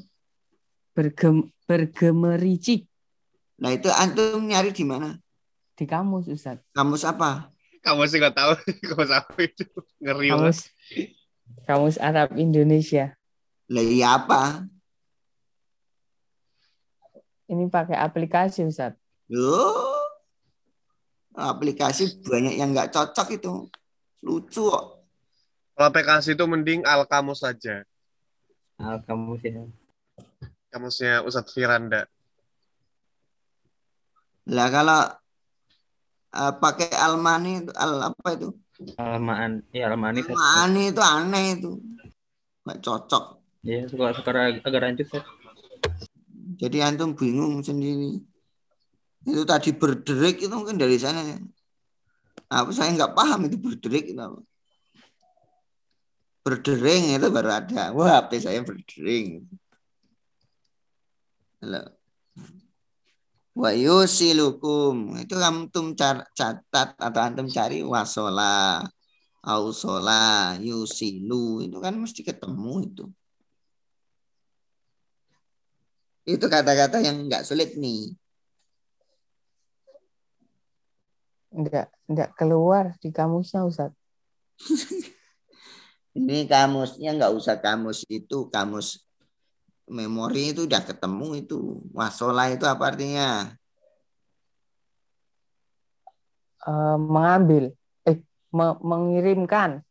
Bergem, 0.96 1.52
bergemericik 1.68 2.88
Nah 3.56 3.72
itu 3.72 3.88
antum 3.88 4.44
nyari 4.44 4.72
di 4.72 4.84
mana? 4.84 5.16
di 5.76 5.84
kamus 5.84 6.24
Ustaz. 6.32 6.56
Kamus 6.72 7.04
apa? 7.04 7.52
Kamu 7.84 8.08
sih 8.08 8.16
nggak 8.16 8.32
tahu 8.34 8.52
kamu 8.88 9.04
apa 9.12 9.36
itu 9.44 9.64
ngeri. 10.00 10.32
Kamus 10.32 10.58
kamus 11.68 11.96
Arab 12.00 12.32
Indonesia. 12.40 13.12
Lah 13.68 13.84
iya 13.84 14.16
apa? 14.16 14.64
Ini 17.46 17.68
pakai 17.68 17.94
aplikasi 18.00 18.64
Ustaz. 18.64 18.96
Loh, 19.28 19.85
aplikasi 21.36 22.24
banyak 22.24 22.56
yang 22.56 22.72
nggak 22.72 22.90
cocok 22.90 23.28
itu. 23.36 23.52
Lucu 24.24 24.72
kok. 24.72 24.84
Kalau 25.76 25.86
aplikasi 25.92 26.32
itu 26.32 26.44
mending 26.48 26.82
al 26.88 27.04
kamus 27.04 27.44
saja. 27.44 27.84
Kamu 28.80 29.36
sih. 29.44 29.52
Kamusnya 30.72 31.20
Ustadz 31.20 31.52
Firanda. 31.52 32.08
Lah 34.48 34.68
kalau 34.72 35.00
eh, 36.32 36.52
pakai 36.56 36.90
Almani 36.96 37.64
itu 37.64 37.72
al 37.76 38.12
apa 38.12 38.28
itu? 38.32 38.48
Almaan, 38.96 39.64
ya 39.72 39.92
Almani. 39.92 40.24
Almani 40.24 40.82
itu 40.92 41.02
aneh 41.04 41.44
itu. 41.60 41.70
Nggak 42.64 42.80
cocok. 42.80 43.24
Ya, 43.66 43.82
suka 43.90 44.14
suka 44.14 44.30
agak 44.62 44.80
rancut 44.80 45.06
Seth. 45.10 45.26
Jadi 46.56 46.78
antum 46.80 47.12
bingung 47.12 47.60
sendiri. 47.60 48.22
Itu 49.26 49.42
tadi 49.42 49.74
berderik 49.74 50.38
itu 50.38 50.54
mungkin 50.54 50.78
dari 50.78 50.96
sana. 51.02 51.20
ya. 51.26 51.38
Apa 52.46 52.70
saya 52.70 52.94
nggak 52.94 53.14
paham 53.18 53.50
itu 53.50 53.58
berderik 53.58 54.14
itu 54.14 54.20
apa. 54.22 54.38
Berdering 56.46 57.18
itu 57.18 57.26
baru 57.26 57.50
ada. 57.58 57.90
Wah, 57.90 58.22
HP 58.22 58.30
saya 58.38 58.62
berdering. 58.62 59.42
Halo. 61.58 61.82
Wa 63.50 63.74
yusilukum. 63.74 65.18
Itu 65.18 65.34
antum 65.42 65.98
catat 65.98 66.94
atau 66.94 67.20
antum 67.26 67.50
cari 67.50 67.82
wasola, 67.82 68.86
ausola, 69.42 70.54
yusilu. 70.62 71.66
Itu 71.66 71.82
kan 71.82 71.98
mesti 71.98 72.22
ketemu 72.22 72.72
itu. 72.94 73.04
Itu 76.30 76.46
kata-kata 76.46 77.02
yang 77.02 77.26
nggak 77.26 77.42
sulit 77.42 77.74
nih. 77.74 78.14
Enggak, 81.54 81.90
enggak 82.10 82.30
keluar 82.34 82.94
di 82.98 83.08
kamusnya 83.14 83.62
Ustaz. 83.66 83.92
Ini 86.16 86.48
kamusnya 86.48 87.12
nggak 87.12 87.32
usah 87.36 87.60
kamus 87.60 88.08
itu, 88.08 88.48
kamus 88.48 89.04
memori 89.84 90.56
itu 90.56 90.64
udah 90.64 90.80
ketemu 90.80 91.44
itu. 91.44 91.84
Wasola 91.92 92.48
itu 92.50 92.64
apa 92.64 92.88
artinya? 92.88 93.52
Eh, 96.66 96.96
mengambil, 96.98 97.76
eh, 98.08 98.18
me- 98.50 98.80
mengirimkan, 98.82 99.84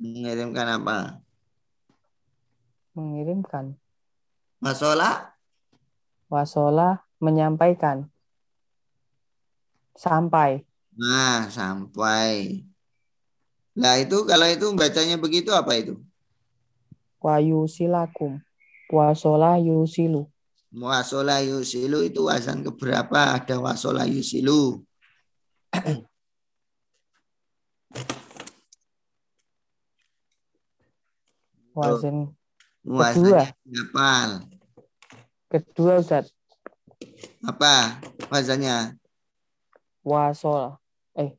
Mengirimkan 0.00 0.80
apa? 0.80 1.20
mengirimkan. 2.96 3.76
Wasola? 4.64 5.36
Wasola 6.32 7.04
menyampaikan. 7.20 8.08
Sampai. 9.96 10.64
Nah, 10.94 11.48
sampai. 11.48 12.64
Nah 13.78 13.96
itu 13.96 14.26
kalau 14.28 14.44
itu 14.50 14.66
bacanya 14.76 15.16
begitu 15.16 15.54
apa 15.54 15.72
itu? 15.78 15.96
Wayu 17.22 17.64
silakum. 17.70 18.42
Wasola 18.90 19.56
yusilu. 19.56 20.26
Wasola 20.70 21.40
yusilu 21.40 22.02
itu 22.02 22.26
wazan 22.26 22.66
keberapa? 22.66 23.38
Ada 23.38 23.62
wasola 23.62 24.04
yusilu. 24.06 24.82
Wazan 31.80 32.34
berapa? 33.64 34.42
kedua 35.50 35.98
Ustaz. 36.02 36.28
Apa 37.40 37.96
wazannya? 38.28 38.99
Wasola. 40.00 40.80
Eh. 41.12 41.36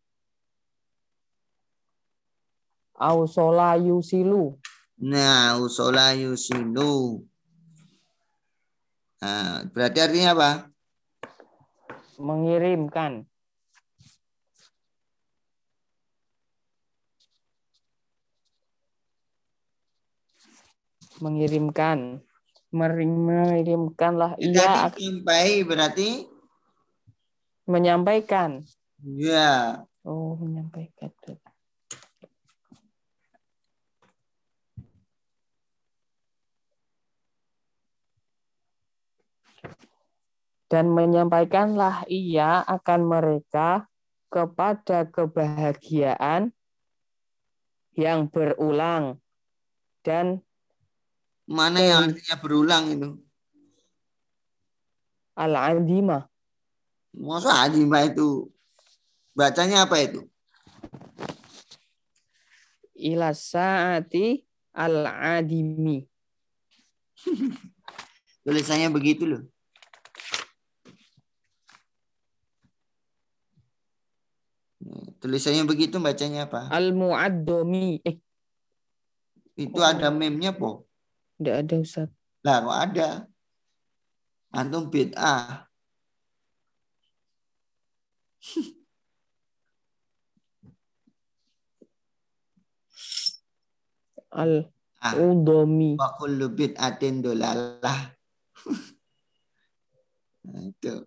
Ausola 2.93 3.73
yusilu. 3.81 4.61
Nah, 5.01 5.57
usola 5.57 6.13
yusilu. 6.13 7.25
Nah, 9.17 9.65
berarti 9.73 9.97
artinya 9.97 10.37
apa? 10.37 10.51
Mengirimkan. 12.21 13.25
Mengirimkan. 21.17 22.21
Mengirimkanlah. 22.69 24.37
Ia 24.37 24.93
sampai 24.93 25.65
berarti 25.65 26.30
menyampaikan. 27.71 28.67
ya. 29.01 29.87
Oh, 30.03 30.35
menyampaikan. 30.35 31.09
Dan 40.71 40.95
menyampaikanlah 40.95 42.07
ia 42.07 42.63
akan 42.63 43.01
mereka 43.03 43.91
kepada 44.31 45.03
kebahagiaan 45.03 46.55
yang 47.91 48.31
berulang 48.31 49.19
dan 50.03 50.39
Mana 51.43 51.83
yang 51.83 52.07
artinya 52.07 52.35
berulang 52.39 52.85
itu? 52.95 53.09
al-adimah 55.35 56.30
Masa 57.11 57.67
Adima 57.67 58.03
itu 58.07 58.47
bacanya 59.35 59.83
apa 59.85 59.99
itu? 59.99 60.23
ila 63.01 63.33
saati 63.33 64.45
al-adimi. 64.77 66.05
Tulisannya 68.45 68.93
begitu 68.93 69.25
loh. 69.25 69.41
Tulisannya 75.21 75.65
begitu 75.65 76.01
bacanya 76.01 76.49
apa? 76.49 76.69
Al-mu'addomi. 76.73 78.01
Eh, 78.01 78.17
Itu 79.57 79.81
ada 79.81 80.09
meme-nya 80.09 80.53
po. 80.57 80.85
enggak 81.37 81.55
ada 81.65 81.75
Ustaz. 81.81 82.09
Lah 82.45 82.57
kok 82.65 82.77
ada? 82.89 83.09
Antum 84.53 84.89
bid'ah. 84.89 85.69
Al-udomi. 94.31 95.99
Wa 95.99 96.15
kullu 96.15 96.49
bid'atin 96.55 97.21
dolalah. 97.21 98.15
Nah, 100.41 100.57
itu. 100.57 101.05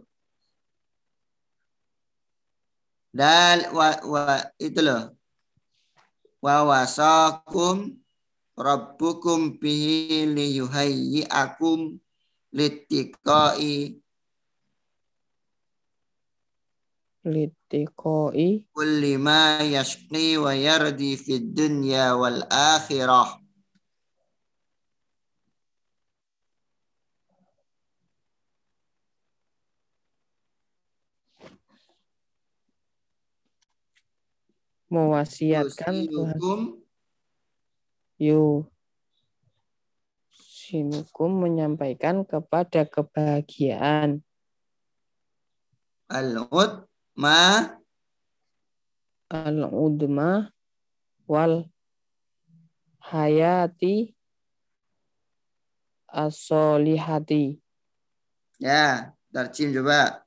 Dan 3.11 3.75
wa, 3.75 3.99
wa 4.07 4.39
itu 4.63 4.79
loh. 4.79 5.11
Wa 6.39 6.63
wasakum 6.63 7.99
rabbukum 8.55 9.59
bihi 9.59 10.31
liyuhayyi'akum 10.31 11.99
litiqai 12.55 13.99
Litikoi. 17.25 18.69
kulli 18.77 19.17
ma 19.17 19.65
yashqi 19.65 20.37
wa 20.37 20.53
yardi 20.53 21.17
fid 21.17 21.57
dunya 21.57 22.13
wal 22.21 22.45
akhirah. 22.49 23.41
Mewasiatkan 34.93 36.07
Tuhan. 36.07 36.61
Yu. 38.21 38.69
Sinukum 40.31 41.43
menyampaikan 41.43 42.23
kepada 42.29 42.87
kebahagiaan. 42.87 44.23
al-ud 46.15 46.94
ma 47.15 47.71
Al-udma 49.31 50.47
wal 51.27 51.67
hayati 53.03 54.15
as-solihati. 56.07 57.59
ya 58.63 59.11
tarjim 59.35 59.75
coba. 59.75 60.23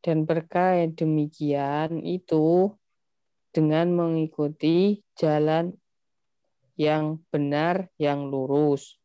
Dan 0.00 0.24
berkait 0.24 0.96
demikian 0.96 2.00
itu 2.00 2.72
dengan 3.52 3.92
mengikuti 3.92 5.04
jalan 5.18 5.74
yang 6.78 7.20
benar, 7.28 7.90
yang 7.98 8.30
lurus, 8.30 8.96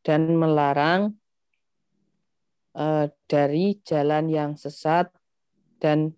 dan 0.00 0.38
melarang 0.38 1.18
dari 3.26 3.82
jalan 3.82 4.30
yang 4.30 4.54
sesat 4.54 5.10
dan 5.82 6.14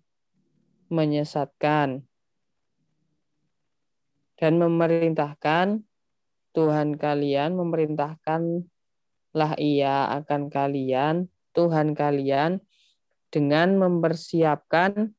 menyesatkan, 0.93 2.05
dan 4.37 4.53
memerintahkan 4.61 5.81
Tuhan 6.51 6.99
kalian, 6.99 7.55
memerintahkanlah 7.57 9.53
Ia 9.57 10.21
akan 10.21 10.51
kalian, 10.51 11.31
Tuhan 11.55 11.97
kalian, 11.97 12.59
dengan 13.31 13.79
mempersiapkan 13.79 15.15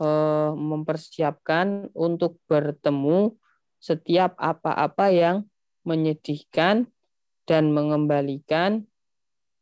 eh, 0.00 0.50
mempersiapkan 0.56 1.92
untuk 1.92 2.40
bertemu 2.48 3.36
setiap 3.78 4.34
apa-apa 4.40 5.12
yang 5.12 5.46
menyedihkan 5.86 6.90
dan 7.46 7.70
mengembalikan 7.70 8.87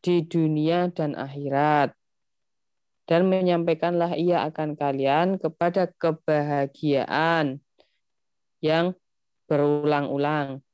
di 0.00 0.24
dunia 0.24 0.90
dan 0.92 1.14
akhirat. 1.14 1.92
Dan 3.06 3.30
menyampaikanlah 3.30 4.18
ia 4.18 4.42
akan 4.50 4.74
kalian 4.74 5.38
kepada 5.38 5.86
kebahagiaan 5.94 7.62
yang 8.58 8.98
berulang-ulang 9.46 10.66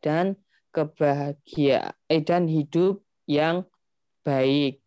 dan 0.00 0.40
kebahagiaan 0.72 1.92
eh, 2.08 2.24
dan 2.24 2.48
hidup 2.48 3.04
yang 3.28 3.68
baik. 4.24 4.80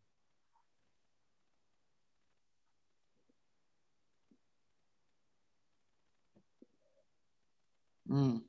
Hmm. 8.09 8.41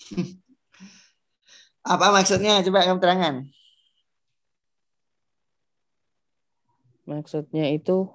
Apa 1.84 2.12
maksudnya? 2.12 2.60
Coba 2.60 2.84
kamu 2.84 3.00
terangkan. 3.00 3.36
Maksudnya 7.08 7.66
itu 7.74 8.06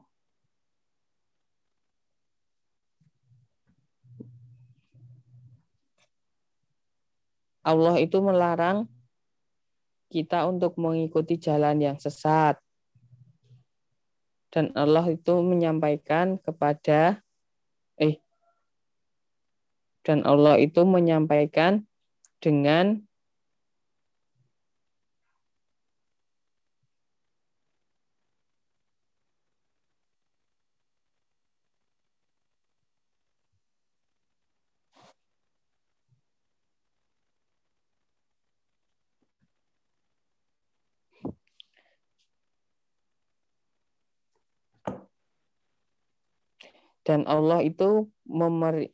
Allah 7.65 7.97
itu 7.97 8.21
melarang 8.21 8.85
kita 10.13 10.45
untuk 10.45 10.77
mengikuti 10.77 11.41
jalan 11.41 11.81
yang 11.81 11.97
sesat. 11.97 12.61
Dan 14.53 14.71
Allah 14.77 15.03
itu 15.09 15.33
menyampaikan 15.41 16.37
kepada 16.39 17.19
eh 17.99 18.21
dan 20.05 20.21
Allah 20.23 20.61
itu 20.61 20.85
menyampaikan 20.85 21.83
dengan 22.37 23.04
dan 47.05 47.23
Allah 47.29 47.61
itu 47.61 48.09
memberi 48.25 48.89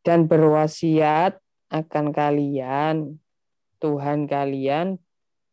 dan 0.00 0.24
berwasiat 0.24 1.36
akan 1.68 2.06
kalian 2.16 3.20
Tuhan 3.78 4.24
kalian 4.24 4.96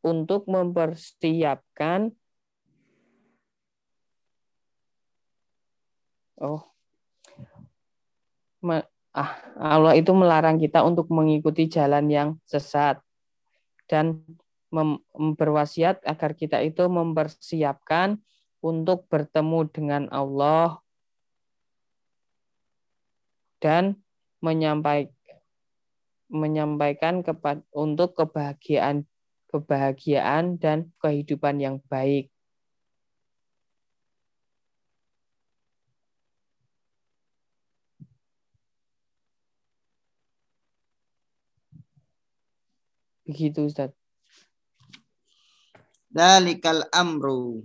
untuk 0.02 0.48
mempersiapkan 0.48 2.16
oh. 6.40 6.64
Ah, 9.12 9.44
Allah 9.60 10.00
itu 10.00 10.16
melarang 10.16 10.56
kita 10.56 10.88
untuk 10.88 11.12
mengikuti 11.12 11.68
jalan 11.68 12.08
yang 12.08 12.30
sesat 12.48 12.96
dan 13.92 14.24
mem- 14.72 15.04
berwasiat 15.12 16.00
agar 16.08 16.32
kita 16.32 16.64
itu 16.64 16.88
mempersiapkan 16.88 18.16
untuk 18.62 19.10
bertemu 19.10 19.60
dengan 19.74 20.04
Allah 20.14 20.78
dan 23.62 23.98
menyampaikan 24.42 25.14
menyampaikan 26.32 27.28
kepada 27.28 27.60
untuk 27.76 28.16
kebahagiaan 28.16 29.04
kebahagiaan 29.52 30.56
dan 30.56 30.88
kehidupan 31.04 31.60
yang 31.60 31.84
baik. 31.92 32.32
Begitu 43.28 43.68
Ustaz. 43.68 43.92
dalikal 46.12 46.84
amru 46.92 47.64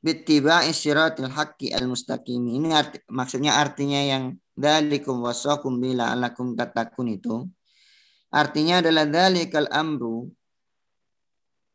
bittiba'i 0.00 0.72
siratil 0.72 1.30
haqqi 1.30 1.72
al 1.76 1.86
mustaqim. 1.88 2.40
Ini 2.40 2.68
arti, 2.72 2.98
maksudnya 3.12 3.60
artinya 3.60 4.00
yang 4.00 4.36
dalikum 4.56 5.20
wasakum 5.24 5.76
bila 5.80 6.12
alakum 6.12 6.56
tatakun 6.56 7.16
itu. 7.16 7.46
Artinya 8.32 8.80
adalah 8.80 9.04
dalikal 9.08 9.68
amru 9.72 10.30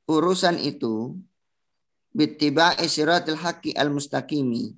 urusan 0.05 0.61
itu 0.61 1.17
bittiba'i 2.13 2.85
siratil 2.85 3.37
haqqi 3.37 3.73
al 3.73 3.89
mustaqimi 3.89 4.73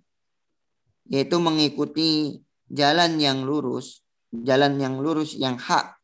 yaitu 1.08 1.40
mengikuti 1.40 2.44
jalan 2.68 3.16
yang 3.16 3.48
lurus, 3.48 4.04
jalan 4.32 4.76
yang 4.76 5.00
lurus 5.00 5.40
yang 5.40 5.56
hak 5.56 5.96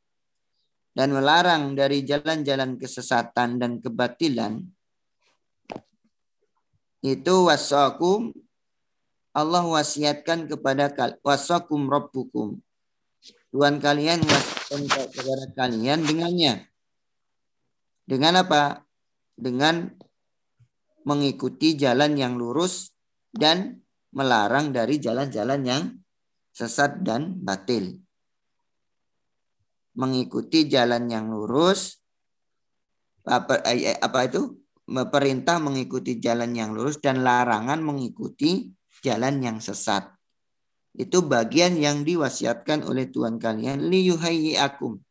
dan 0.96 1.12
melarang 1.12 1.76
dari 1.76 2.06
jalan-jalan 2.08 2.80
kesesatan 2.80 3.60
dan 3.60 3.82
kebatilan 3.84 4.64
itu 7.04 7.36
wasakum 7.52 8.32
Allah 9.36 9.66
wasiatkan 9.68 10.48
kepada 10.48 10.88
wasakum 11.26 11.92
rabbukum. 11.92 12.64
Tuhan 13.52 13.84
kalian 13.84 14.24
wasiatkan 14.24 14.82
kepada 14.88 15.46
kalian 15.58 16.00
dengannya. 16.08 16.54
Dengan 18.08 18.46
apa? 18.46 18.88
Dengan 19.36 19.90
mengikuti 21.04 21.76
jalan 21.76 22.16
yang 22.16 22.40
lurus 22.40 22.96
dan 23.34 23.84
melarang 24.16 24.72
dari 24.72 25.02
jalan-jalan 25.02 25.62
yang 25.66 25.84
sesat 26.56 27.04
dan 27.04 27.42
batil. 27.44 28.00
Mengikuti 29.98 30.70
jalan 30.70 31.10
yang 31.10 31.34
lurus 31.34 32.00
apa, 33.26 33.60
apa 34.00 34.20
itu 34.30 34.63
perintah 34.88 35.64
mengikuti 35.64 36.20
jalan 36.20 36.52
yang 36.52 36.76
lurus 36.76 37.00
dan 37.00 37.24
larangan 37.24 37.80
mengikuti 37.80 38.72
jalan 39.00 39.40
yang 39.40 39.58
sesat. 39.64 40.12
Itu 40.94 41.26
bagian 41.26 41.80
yang 41.80 42.06
diwasiatkan 42.06 42.86
oleh 42.86 43.10
Tuhan 43.10 43.42
kalian. 43.42 43.90
Akum. 44.60 45.02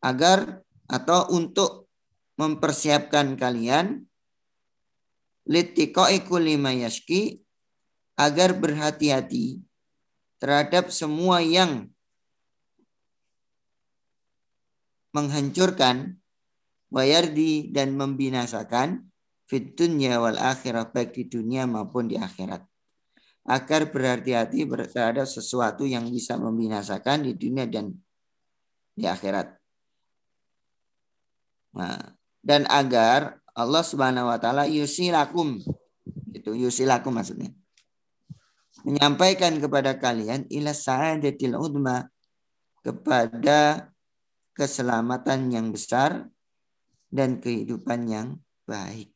Agar 0.00 0.64
atau 0.88 1.28
untuk 1.36 1.92
mempersiapkan 2.40 3.36
kalian 3.36 4.08
litiqai 5.44 6.24
kulli 6.24 6.56
agar 8.16 8.56
berhati-hati 8.56 9.60
terhadap 10.40 10.88
semua 10.88 11.44
yang 11.44 11.92
menghancurkan, 15.12 16.19
di 17.30 17.70
dan 17.70 17.94
membinasakan 17.94 19.06
fit 19.46 19.74
dunya 19.74 20.18
wal 20.18 20.38
akhirah 20.38 20.90
baik 20.90 21.14
di 21.14 21.24
dunia 21.30 21.66
maupun 21.66 22.10
di 22.10 22.18
akhirat. 22.18 22.66
Agar 23.46 23.88
berhati-hati 23.88 24.68
terhadap 24.68 25.26
sesuatu 25.26 25.88
yang 25.88 26.06
bisa 26.06 26.36
membinasakan 26.36 27.24
di 27.26 27.32
dunia 27.34 27.66
dan 27.66 27.94
di 28.94 29.08
akhirat. 29.08 29.56
Nah, 31.74 31.98
dan 32.42 32.66
agar 32.66 33.38
Allah 33.54 33.84
Subhanahu 33.84 34.30
wa 34.30 34.38
taala 34.38 34.66
yusilakum 34.66 35.58
itu 36.30 36.50
yusilakum 36.56 37.14
maksudnya 37.14 37.52
menyampaikan 38.86 39.60
kepada 39.60 40.00
kalian 40.00 40.48
ila 40.48 40.72
sa'adatil 40.72 41.52
udma 41.52 42.08
kepada 42.80 43.92
keselamatan 44.56 45.52
yang 45.52 45.68
besar 45.68 46.24
dan 47.10 47.42
kehidupan 47.42 48.06
yang 48.06 48.28
baik. 48.64 49.10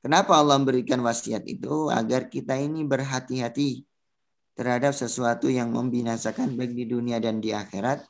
Kenapa 0.00 0.40
Allah 0.40 0.56
memberikan 0.56 1.04
wasiat 1.04 1.44
itu? 1.44 1.92
Agar 1.92 2.32
kita 2.32 2.56
ini 2.56 2.86
berhati-hati 2.88 3.84
terhadap 4.56 4.96
sesuatu 4.96 5.52
yang 5.52 5.74
membinasakan 5.76 6.56
baik 6.56 6.72
di 6.72 6.88
dunia 6.88 7.20
dan 7.20 7.42
di 7.42 7.52
akhirat. 7.52 8.06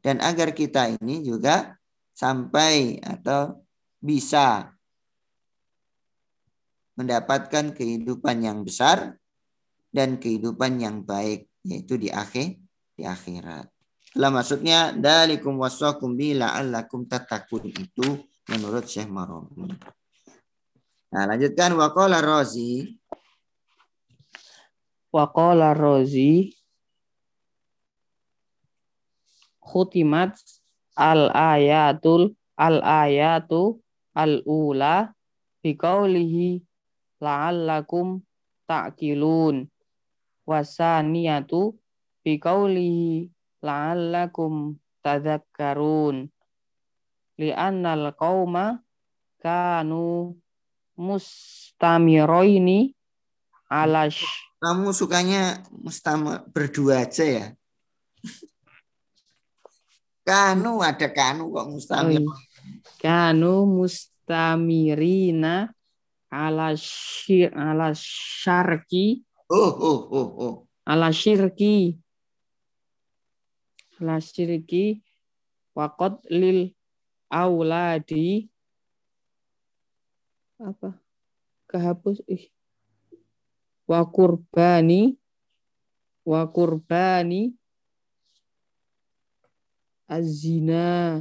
Dan 0.00 0.24
agar 0.24 0.56
kita 0.56 0.88
ini 0.96 1.20
juga 1.20 1.76
sampai 2.16 3.02
atau 3.02 3.60
bisa 4.00 4.72
mendapatkan 6.94 7.74
kehidupan 7.74 8.46
yang 8.46 8.62
besar 8.62 9.18
dan 9.90 10.18
kehidupan 10.18 10.78
yang 10.78 11.02
baik 11.02 11.50
yaitu 11.66 11.98
di 11.98 12.08
akhir 12.08 12.56
di 12.94 13.02
akhirat. 13.02 13.73
Lah 14.14 14.30
maksudnya 14.30 14.94
dalikum 14.94 15.58
wasakum 15.58 16.14
bi 16.14 16.38
la'allakum 16.38 17.02
tatakun 17.10 17.66
itu 17.66 18.06
menurut 18.46 18.86
Syekh 18.86 19.10
Maromi. 19.10 19.74
Nah, 21.10 21.26
lanjutkan 21.26 21.74
waqala 21.74 22.22
Razi. 22.22 22.94
Waqala 25.10 25.74
Razi 25.74 26.54
khutimat 29.74 30.38
al 30.94 31.34
ayatul 31.34 32.38
al 32.54 32.78
ayatu 32.86 33.82
al 34.14 34.46
ula 34.46 35.10
biqaulihi 35.58 36.62
la'allakum 37.18 38.22
ta'qilun 38.70 39.66
wasaniyatu 40.46 41.74
biqaulihi 42.22 43.33
la'allakum 43.64 44.76
tadhakkarun. 45.00 46.28
Li'annal 47.40 48.12
qauma 48.14 48.84
kanu 49.40 50.36
mustamiroini 51.00 52.92
alash 53.72 54.44
kamu 54.64 54.96
sukanya 54.96 55.60
mustam 55.68 56.24
berdua 56.48 57.04
aja 57.04 57.28
ya? 57.28 57.52
Kanu 60.24 60.80
ada 60.80 61.04
kanu 61.12 61.52
kok 61.52 61.68
mustamir 61.68 62.24
oh, 62.24 62.32
iya. 62.32 62.32
kanu 62.96 63.68
mustamirina 63.68 65.68
ala 66.32 66.72
syir 66.80 67.52
ala 67.52 67.92
syarki 67.92 69.20
oh 69.52 69.68
oh 69.68 70.00
oh 70.08 70.28
oh. 70.40 70.64
Ala 70.88 71.12
syirki 71.12 72.00
la 74.06 74.16
syirki 74.20 75.02
waqad 75.76 76.22
lil 76.30 76.70
auladi. 77.32 78.46
Apa? 80.60 80.94
Kehapus 81.66 82.22
ih. 82.30 82.48
Wa 83.84 84.00
kurbani 84.08 85.18
wa 86.24 86.48
kurbani 86.48 87.52
azina 90.08 91.20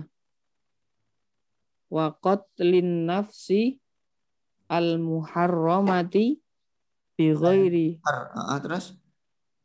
wa 1.91 2.05
qatlin 2.23 3.03
nafsi 3.03 3.84
al 4.71 4.95
muharramati 4.97 6.39
bi 7.19 7.25
ghairi 7.36 7.99
terus? 8.63 8.95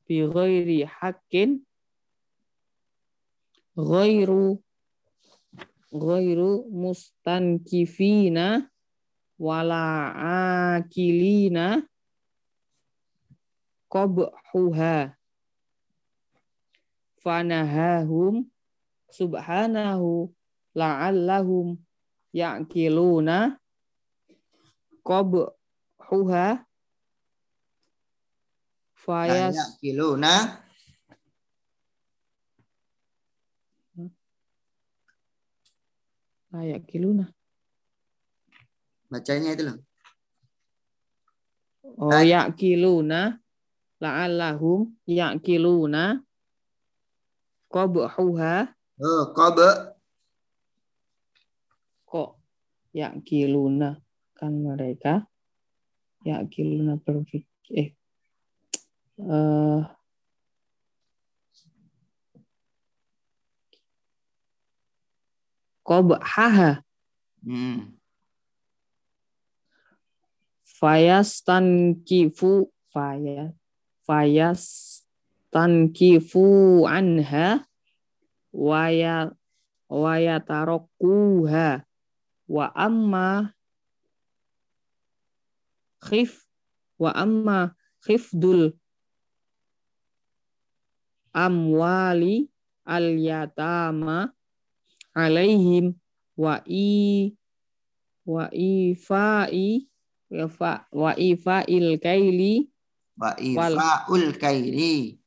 bi 0.04 0.26
ghairi 0.26 0.84
haqqin 0.84 1.62
ghairu 3.78 4.58
ghairu 5.94 6.66
mustankifina 6.66 8.66
wala 9.38 10.10
akilina 10.74 11.86
qabhuha. 13.86 15.14
Fanahahum 17.18 18.46
subhanahu 19.10 20.30
la'allahum 20.74 21.78
ya'kiluna 22.34 23.58
qabhuha. 25.06 26.66
Fayas 28.98 29.56
ya'kiluna 29.56 30.62
Layak 36.48 36.88
kiluna. 36.88 37.28
Bacanya 39.08 39.56
itu 39.56 39.64
loh. 39.68 39.78
Oh, 41.98 42.12
yakiluna 42.12 43.40
la'allahum 43.98 44.92
yakiluna 45.08 46.20
qabhuha. 47.72 48.70
Oh, 49.00 49.24
qab. 49.32 49.56
Kok 52.08 52.30
yakiluna 52.92 54.00
kan 54.38 54.52
mereka 54.54 55.26
yakiluna 56.24 56.96
berpikir 56.96 57.44
eh 57.74 57.88
uh, 59.20 59.82
Qabhaha. 65.88 66.84
Hmm. 67.40 67.96
fayastankifu. 70.78 72.68
Faya. 72.92 73.56
Fayastankifu 74.04 76.84
anha. 76.84 77.64
Waya. 78.52 79.32
Wayatarokuha. 79.88 81.88
Wa 82.48 82.74
amma 82.76 83.52
khif. 86.04 86.44
Wa 87.00 87.16
amma 87.16 87.72
khifdul 88.02 88.74
amwali 91.32 92.50
al 92.82 93.14
yatama 93.14 94.34
alaihim 95.18 95.94
wa 96.38 96.62
i 96.70 97.34
wa 98.26 98.46
ifai 98.54 99.88
wa 100.30 100.46
fa- 100.48 100.86
wa 100.92 101.10
ifail 101.18 101.98
kaili 101.98 102.70
Wa 103.18 103.34
ifaul 103.40 104.30
kairi. 104.38 105.18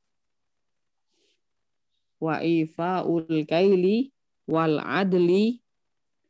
wa 2.22 2.40
ifaul 2.44 3.46
kaili 3.50 4.14
wal 4.48 4.80
adli 4.80 5.60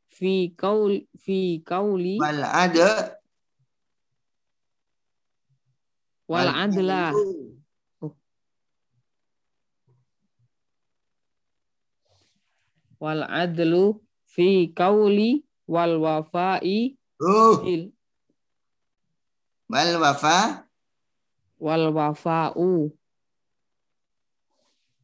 fi 0.10 0.50
kaul 0.58 1.06
fi 1.20 1.60
kauli 1.62 2.18
Wal 2.18 2.42
ada. 2.44 3.20
wal 6.32 6.48
adla 6.50 7.12
wal 13.02 13.26
adlu 13.26 13.98
fi 14.30 14.70
kauli 14.70 15.42
wal 15.66 15.98
wafai 15.98 16.94
Oh, 17.22 17.62
bil 17.62 17.94
wal 19.70 19.94
wafa. 20.02 20.66
wal 21.62 21.94
wafa'u. 21.94 22.90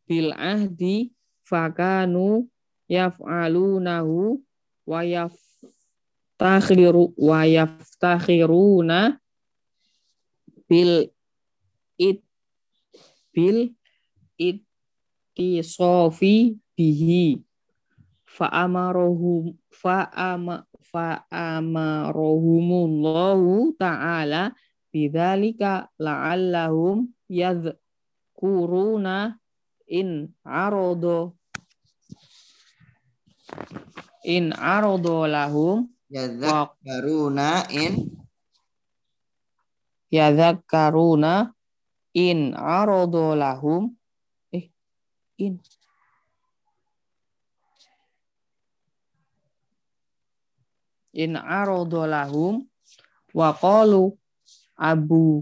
Bil 0.10 0.34
ahdi 0.34 1.14
fakanu 1.46 2.50
yaf'alunahu 2.90 4.42
wa 4.90 5.06
yaftakhiru 5.06 7.14
wa 7.22 7.46
yaftakhiruna 7.46 9.22
bil 10.66 11.14
it 12.02 12.26
bil 13.30 13.78
ittisofi 15.38 16.58
bihi 16.74 17.46
fa 18.38 18.54
amarohum 18.54 19.58
fa 19.74 20.06
ama 20.14 20.62
fa 20.86 21.26
amarohumullahu 21.34 23.74
ta'ala 23.82 24.54
bidzalika 24.94 25.90
la'allahum 25.98 27.10
yadhkuruna 27.26 29.42
in 29.90 30.30
arodo 30.46 31.34
in 34.22 34.54
arodo 34.54 35.26
lahum 35.26 35.88
wa 35.88 35.98
Yadzakkaruna 36.08 37.68
in 37.76 38.08
yadhakkaruna 40.08 41.52
in 42.16 42.56
arodo 42.56 43.36
lahum 43.36 43.92
eh 44.56 44.72
in 45.36 45.60
in 51.18 51.34
arodo 51.34 52.06
lahum 52.06 52.62
wa 53.34 53.50
qalu 53.58 54.14
abu 54.78 55.42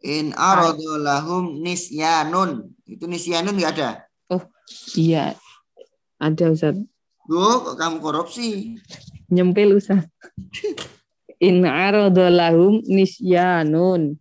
in 0.00 0.32
aradu 0.32 0.96
lahum 0.96 1.60
nisyanun. 1.60 2.72
Itu 2.88 3.04
nisyanun 3.04 3.52
nggak 3.52 3.72
ada. 3.76 3.90
iya 4.98 5.36
ada 6.18 6.44
Ustaz 6.50 6.74
kok 7.26 7.76
kamu 7.76 7.98
korupsi? 8.00 8.74
nyempil 9.28 9.76
Ustaz 9.76 10.06
in 11.46 11.62
arodo 11.62 12.26
lahum 12.26 12.80
nisyanun 12.86 14.16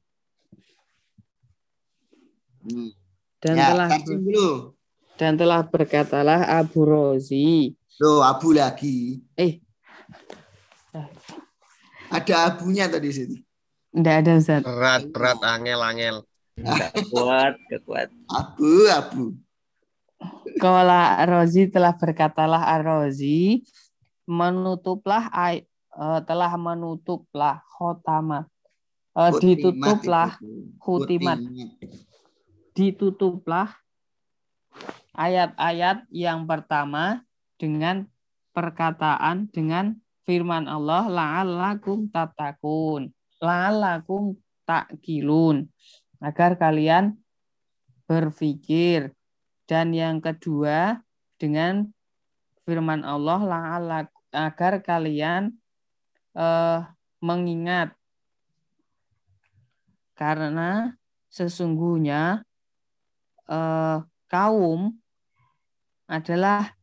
Hmm. 2.66 2.90
dan 3.38 3.54
ya, 3.54 3.66
telah 3.70 3.90
dulu. 4.02 4.74
dan 5.22 5.38
telah 5.38 5.62
berkatalah 5.62 6.50
Abu 6.58 6.82
Rozi 6.82 7.78
Loh, 7.96 8.20
abu 8.26 8.52
lagi. 8.52 9.22
Ada 12.16 12.36
abunya 12.48 12.86
tadi 12.88 13.10
situ. 13.12 13.36
enggak 13.92 14.16
ada 14.24 14.32
Ustaz 14.36 14.62
Berat, 14.64 15.02
berat, 15.12 15.40
angel, 15.44 15.80
angel. 15.80 16.16
Nggak 16.56 16.92
kuat, 17.12 17.54
nggak 17.68 17.82
kuat. 17.84 18.08
Abu, 18.28 18.72
abu. 18.88 19.24
Kala 20.56 21.20
Rozi 21.28 21.68
telah 21.68 21.92
berkatalah 21.92 22.64
Ar-Rozi 22.64 23.64
menutuplah 24.24 25.28
ay- 25.32 25.68
eh, 25.92 26.22
telah 26.24 26.52
menutuplah 26.56 27.60
khotamat 27.76 28.48
Eh, 29.16 29.32
ditutuplah 29.40 30.36
itu. 30.40 30.76
khutimat. 30.80 31.40
ditutuplah 32.76 33.72
ayat-ayat 35.16 36.04
yang 36.12 36.44
pertama 36.44 37.24
dengan 37.56 38.12
perkataan 38.52 39.48
dengan 39.48 39.96
firman 40.26 40.66
Allah 40.66 41.06
la'allakum 41.08 42.10
tatakun 42.10 43.14
la'allakum 43.40 44.36
takilun 44.66 45.70
agar 46.20 46.58
kalian 46.58 47.16
berpikir. 48.10 49.14
Dan 49.66 49.98
yang 49.98 50.22
kedua 50.22 51.02
dengan 51.42 51.90
firman 52.70 53.02
Allah 53.02 53.42
agar 54.30 54.74
kalian 54.86 55.58
eh, 56.38 56.80
mengingat. 57.18 57.98
Karena 60.14 60.94
sesungguhnya 61.34 62.46
eh, 63.50 63.98
kaum 64.30 64.94
adalah 66.06 66.78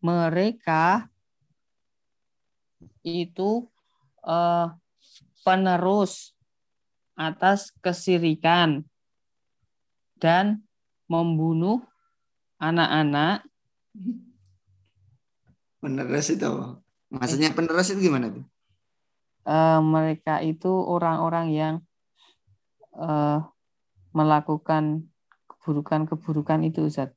mereka 0.00 1.12
itu 3.08 3.64
eh, 4.28 4.66
penerus 5.42 6.36
atas 7.18 7.72
kesirikan 7.80 8.84
dan 10.20 10.62
membunuh 11.08 11.80
anak-anak 12.60 13.42
Penerus 15.78 16.26
itu 16.34 16.42
apa? 16.42 16.82
Maksudnya 17.08 17.54
penerus 17.54 17.88
itu 17.94 18.10
gimana 18.10 18.28
tuh? 18.34 18.44
eh, 19.48 19.80
mereka 19.80 20.42
itu 20.44 20.68
orang-orang 20.68 21.46
yang 21.54 21.74
eh, 22.98 23.38
melakukan 24.12 25.08
keburukan-keburukan 25.48 26.60
itu 26.68 26.86
Ustaz 26.90 27.14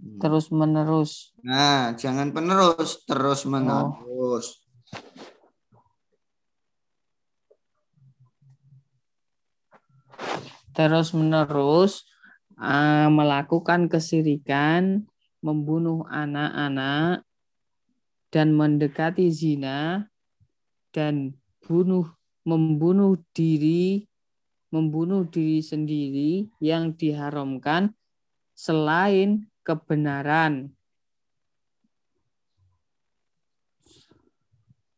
Hmm. 0.00 0.16
terus 0.16 0.48
menerus 0.48 1.36
Nah, 1.44 1.92
jangan 1.92 2.32
penerus, 2.32 3.04
terus 3.04 3.44
menerus. 3.44 4.00
terus 4.00 4.59
menerus 11.12 12.08
eh, 12.56 13.08
melakukan 13.10 13.90
kesirikan 13.90 15.04
membunuh 15.44 16.04
anak-anak 16.08 17.24
dan 18.30 18.54
mendekati 18.54 19.28
zina 19.32 20.06
dan 20.94 21.34
bunuh 21.64 22.06
membunuh 22.46 23.18
diri 23.34 24.06
membunuh 24.70 25.26
diri 25.26 25.60
sendiri 25.60 26.46
yang 26.62 26.94
diharamkan 26.94 27.90
selain 28.54 29.50
kebenaran 29.66 30.70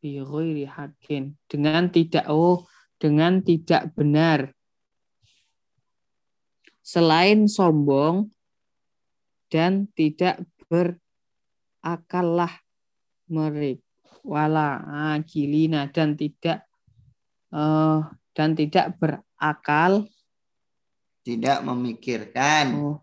bi 0.02 0.18
ghairi 0.18 0.66
haqqin. 0.66 1.38
dengan 1.46 1.88
tidak 1.88 2.26
oh 2.26 2.66
dengan 2.98 3.38
tidak 3.40 3.94
benar 3.94 4.50
selain 6.92 7.48
sombong 7.48 8.28
dan 9.48 9.88
tidak 9.96 10.44
berakallah 10.68 12.52
mereka 13.32 13.92
wala 14.22 14.78
akilina 15.16 15.90
dan 15.90 16.14
tidak 16.14 16.68
eh, 17.50 18.00
dan 18.32 18.50
tidak 18.56 18.96
berakal. 18.96 20.06
Tidak 21.22 21.58
memikirkan. 21.62 22.66
oh, 22.82 22.98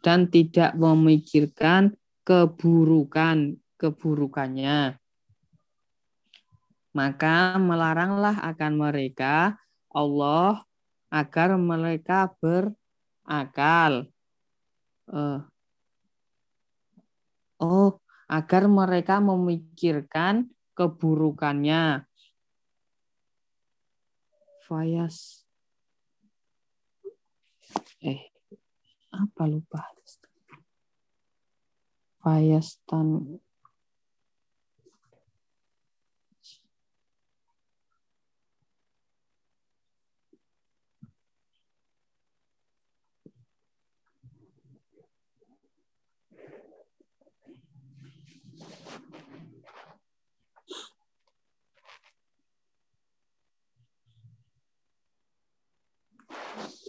dan 0.00 0.28
tidak 0.32 0.72
memikirkan 0.72 1.92
keburukan 2.24 3.60
keburukannya. 3.76 4.96
Maka 6.92 7.56
melaranglah 7.56 8.36
akan 8.40 8.72
mereka 8.76 9.56
Allah 9.92 10.64
agar 11.12 11.56
mereka 11.60 12.28
berakal. 13.26 14.10
Eh, 15.12 15.40
oh, 17.62 17.90
agar 18.26 18.62
mereka 18.66 19.20
memikirkan 19.22 20.50
keburukannya. 20.74 22.06
Fayas. 24.66 25.44
Eh, 28.00 28.32
apa 29.12 29.42
lupa? 29.46 29.84
Fayastan 32.22 33.42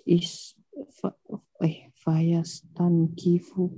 is 0.06 0.54
fa, 0.94 1.16
eh 1.64 1.90
kifu 3.16 3.72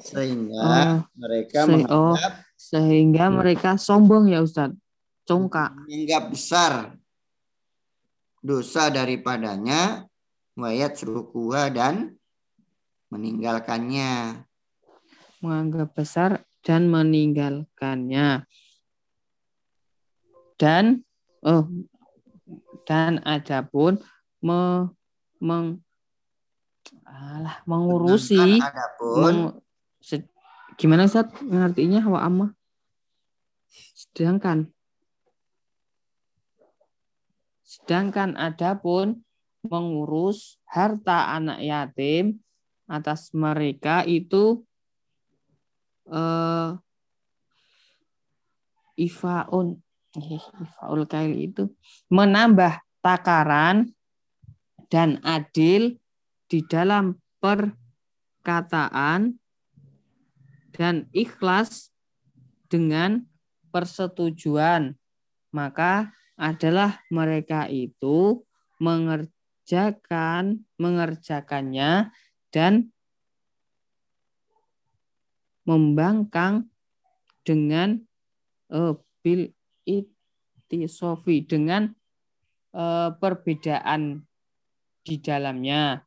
Sehingga 0.00 0.64
Oh, 0.64 0.96
mereka 1.12 1.68
se- 1.68 1.84
oh. 1.88 2.16
menganggap 2.16 2.34
sehingga 2.56 3.24
mereka 3.28 3.70
sombong 3.76 4.32
ya 4.32 4.40
Ustadz 4.40 4.76
congkak 5.24 5.72
menganggap 5.84 6.24
besar 6.32 6.72
dosa 8.40 8.88
daripadanya 8.88 10.08
wayat 10.56 10.96
surukuha 10.96 11.68
dan 11.72 12.16
meninggalkannya. 13.12 14.44
menganggap 15.40 15.96
besar 15.96 16.30
dan 16.60 16.88
meninggalkannya 16.88 18.44
dan 20.56 21.00
oh 21.40 21.64
dan 22.90 23.22
adapun 23.22 24.02
me, 24.42 24.90
meng, 25.38 25.78
alah, 27.06 27.62
mengurusi 27.62 28.58
meng- 29.14 29.62
se- 30.02 30.26
gimana 30.74 31.06
Ustaz 31.06 31.30
ngertinya 31.38 32.02
wa 32.10 32.26
amma? 32.26 32.50
Sedangkan 33.94 34.74
sedangkan 37.62 38.34
adapun 38.34 39.22
mengurus 39.62 40.58
harta 40.66 41.30
anak 41.30 41.62
yatim 41.62 42.42
atas 42.90 43.30
mereka 43.30 44.02
itu 44.02 44.66
eh 46.10 46.74
ifaun 48.98 49.78
ifaul 50.16 51.06
kail 51.06 51.34
itu. 51.36 51.70
Menambah 52.10 52.82
takaran 53.04 53.92
dan 54.90 55.22
adil 55.22 56.00
di 56.50 56.66
dalam 56.66 57.14
perkataan 57.38 59.38
dan 60.74 61.06
ikhlas 61.14 61.94
dengan 62.66 63.30
persetujuan. 63.70 64.98
Maka 65.50 66.14
adalah 66.38 67.02
mereka 67.10 67.66
itu 67.68 68.42
mengerjakan 68.80 70.64
mengerjakannya 70.80 72.10
dan 72.50 72.90
membangkang 75.68 76.72
dengan 77.44 78.00
eh, 78.72 78.94
bil 79.20 79.52
itisofi 79.86 81.44
dengan 81.44 81.90
eh, 82.74 83.10
perbedaan 83.16 84.22
di 85.00 85.16
dalamnya. 85.18 86.04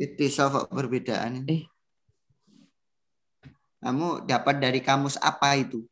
itisaf 0.00 0.72
perbedaan. 0.72 1.44
Eh. 1.44 1.68
Kamu 3.84 4.24
dapat 4.24 4.56
dari 4.60 4.80
kamus 4.80 5.20
apa 5.20 5.56
itu? 5.60 5.84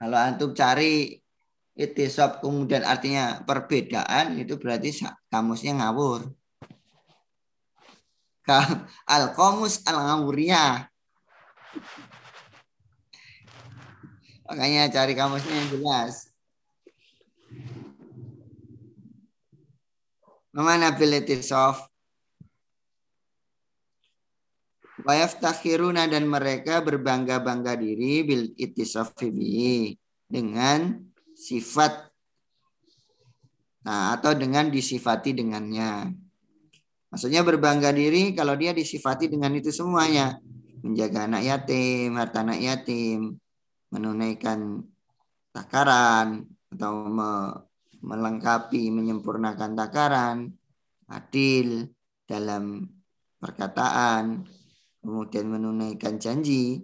Kalau 0.00 0.16
antum 0.16 0.56
cari 0.56 1.20
itisaf 1.76 2.40
kemudian 2.40 2.80
artinya 2.84 3.44
perbedaan 3.44 4.40
itu 4.40 4.56
berarti 4.56 5.04
kamusnya 5.28 5.76
ngawur. 5.76 6.32
Ka- 8.40 8.88
Al 9.04 9.36
Makanya 14.50 14.90
cari 14.90 15.14
kamusnya 15.14 15.54
yang 15.54 15.70
jelas. 15.78 16.26
Mana 20.50 20.90
itisaf? 20.90 21.86
Wayaftakhiruna 25.06 26.10
dan 26.10 26.26
mereka 26.26 26.82
berbangga-bangga 26.82 27.78
diri 27.78 28.26
bil 28.26 28.50
ittisafi 28.58 29.30
bihi 29.30 29.96
dengan 30.26 30.98
sifat 31.32 32.10
nah 33.80 34.12
atau 34.12 34.36
dengan 34.36 34.68
disifati 34.68 35.32
dengannya. 35.32 36.12
Maksudnya 37.08 37.40
berbangga 37.46 37.94
diri 37.96 38.36
kalau 38.36 38.58
dia 38.58 38.76
disifati 38.76 39.30
dengan 39.30 39.56
itu 39.56 39.72
semuanya. 39.72 40.36
Menjaga 40.84 41.24
anak 41.30 41.42
yatim, 41.48 42.12
harta 42.20 42.44
anak 42.44 42.60
yatim, 42.60 43.40
menunaikan 43.90 44.86
takaran 45.50 46.46
atau 46.70 46.92
me- 47.10 47.58
melengkapi, 48.00 48.88
menyempurnakan 48.88 49.76
takaran, 49.76 50.48
adil 51.10 51.90
dalam 52.24 52.88
perkataan, 53.36 54.46
kemudian 55.04 55.46
menunaikan 55.52 56.16
janji, 56.16 56.80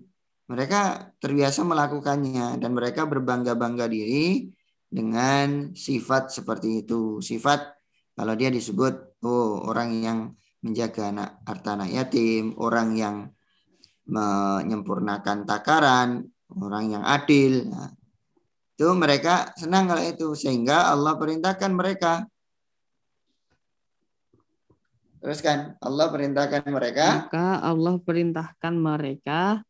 mereka 0.47 1.13
terbiasa 1.19 1.65
melakukannya 1.67 2.61
dan 2.61 2.71
mereka 2.77 3.09
berbangga-bangga 3.09 3.89
diri 3.89 4.51
dengan 4.87 5.73
sifat 5.75 6.31
seperti 6.31 6.87
itu. 6.87 7.19
Sifat 7.19 7.75
kalau 8.15 8.33
dia 8.39 8.49
disebut 8.53 9.21
oh 9.27 9.67
orang 9.67 9.91
yang 10.01 10.19
menjaga 10.63 11.13
anak 11.13 11.31
harta 11.45 11.71
anak 11.77 11.91
yatim, 11.93 12.55
orang 12.57 12.89
yang 12.97 13.17
menyempurnakan 14.07 15.43
takaran, 15.45 16.31
orang 16.53 16.95
yang 16.95 17.05
adil. 17.07 17.67
Nah, 17.67 17.91
itu 18.77 18.87
mereka 18.95 19.51
senang 19.59 19.91
kalau 19.91 20.05
itu. 20.07 20.29
Sehingga 20.37 20.93
Allah 20.93 21.19
perintahkan 21.19 21.73
mereka. 21.75 22.27
Terus 25.19 25.43
kan 25.43 25.75
Allah 25.83 26.07
perintahkan 26.13 26.63
mereka. 26.71 27.27
Maka 27.27 27.59
Allah 27.59 27.95
perintahkan 27.99 28.75
mereka 28.79 29.65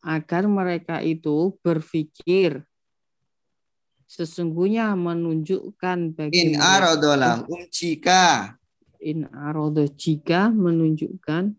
agar 0.00 0.44
mereka 0.48 1.04
itu 1.04 1.52
berpikir 1.60 2.64
sesungguhnya 4.08 4.94
menunjukkan 4.94 6.14
bagi 6.14 6.54
in 6.54 6.56
arodolah 6.56 7.42
um 7.44 7.66
jika. 7.68 8.54
In 9.02 9.28
arodo 9.28 9.84
jika 9.92 10.48
menunjukkan 10.48 11.52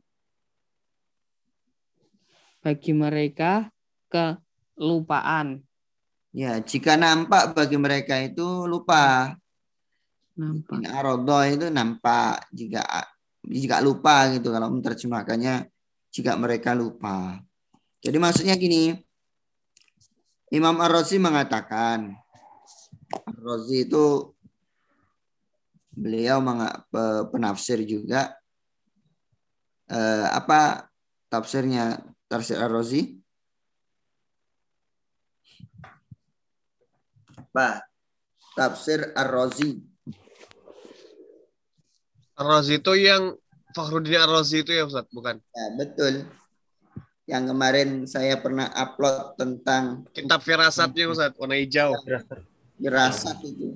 bagi 2.65 2.97
mereka 2.97 3.69
kelupaan. 4.09 5.61
Ya 6.33 6.57
jika 6.57 6.97
nampak 6.97 7.53
bagi 7.53 7.77
mereka 7.77 8.17
itu 8.17 8.65
lupa. 8.65 9.37
Nampak. 10.33 10.81
Arodo 10.89 11.45
itu 11.45 11.69
nampak 11.69 12.49
jika 12.49 12.81
jika 13.45 13.85
lupa 13.85 14.33
gitu 14.33 14.49
kalau 14.49 14.73
menerjemahkannya 14.73 15.69
jika 16.09 16.33
mereka 16.33 16.73
lupa. 16.73 17.37
Jadi 18.01 18.17
maksudnya 18.17 18.57
gini 18.57 18.97
Imam 20.49 20.81
Ar-Razi 20.81 21.21
mengatakan 21.21 22.17
Ar-Razi 23.13 23.85
itu 23.85 24.33
beliau 25.95 26.43
penafsir 27.31 27.85
juga 27.87 28.35
eh, 29.87 30.27
apa 30.27 30.91
tafsirnya 31.31 32.14
tafsir 32.25 32.57
Ar-Razi 32.57 33.01
apa 37.35 37.85
tafsir 38.55 38.99
Ar-Razi 39.15 39.79
Ar-Razi 42.35 42.73
itu 42.83 42.93
yang 42.99 43.35
Fakhruddin 43.71 44.19
Ar-Razi 44.19 44.63
itu 44.63 44.71
ya 44.71 44.83
Ustaz, 44.87 45.07
bukan? 45.11 45.39
ya 45.39 45.65
betul 45.79 46.27
yang 47.25 47.43
kemarin 47.49 48.03
saya 48.05 48.37
pernah 48.37 48.69
upload 48.75 49.39
tentang 49.39 50.03
Kitab 50.11 50.43
firasatnya 50.43 51.09
Ustaz, 51.09 51.33
warna 51.41 51.57
hijau. 51.57 51.89
firasat 52.77 53.39
itu. 53.41 53.73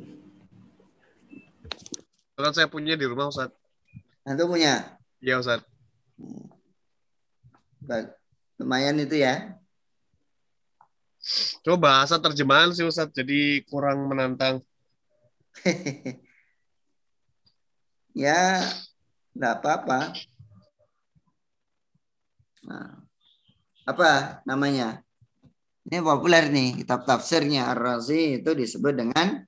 Kan 2.37 2.53
saya 2.53 2.69
punya 2.69 2.93
di 2.93 3.09
rumah 3.09 3.25
Ustaz. 3.33 3.49
Antum 4.21 4.53
punya? 4.53 4.95
Iya 5.17 5.41
Ustaz. 5.41 5.65
Ba- 7.81 8.13
Lumayan 8.59 8.99
itu 8.99 9.23
ya. 9.23 9.55
Coba 11.63 12.03
bahasa 12.03 12.19
terjemahan 12.19 12.75
sih 12.75 12.83
Ustaz, 12.83 13.07
jadi 13.15 13.63
kurang 13.71 14.11
menantang. 14.11 14.59
ya, 18.15 18.63
nggak 19.31 19.53
apa-apa. 19.63 19.99
Nah, 22.67 22.99
apa 23.87 24.43
namanya? 24.43 25.03
Ini 25.87 26.03
populer 26.03 26.51
nih, 26.51 26.83
kitab 26.83 27.07
tafsirnya 27.07 27.71
Ar-Razi 27.71 28.43
itu 28.43 28.51
disebut 28.53 28.93
dengan 28.93 29.47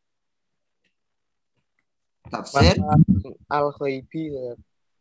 tafsir 2.32 2.80
al 3.51 3.76
khaibi 3.76 4.32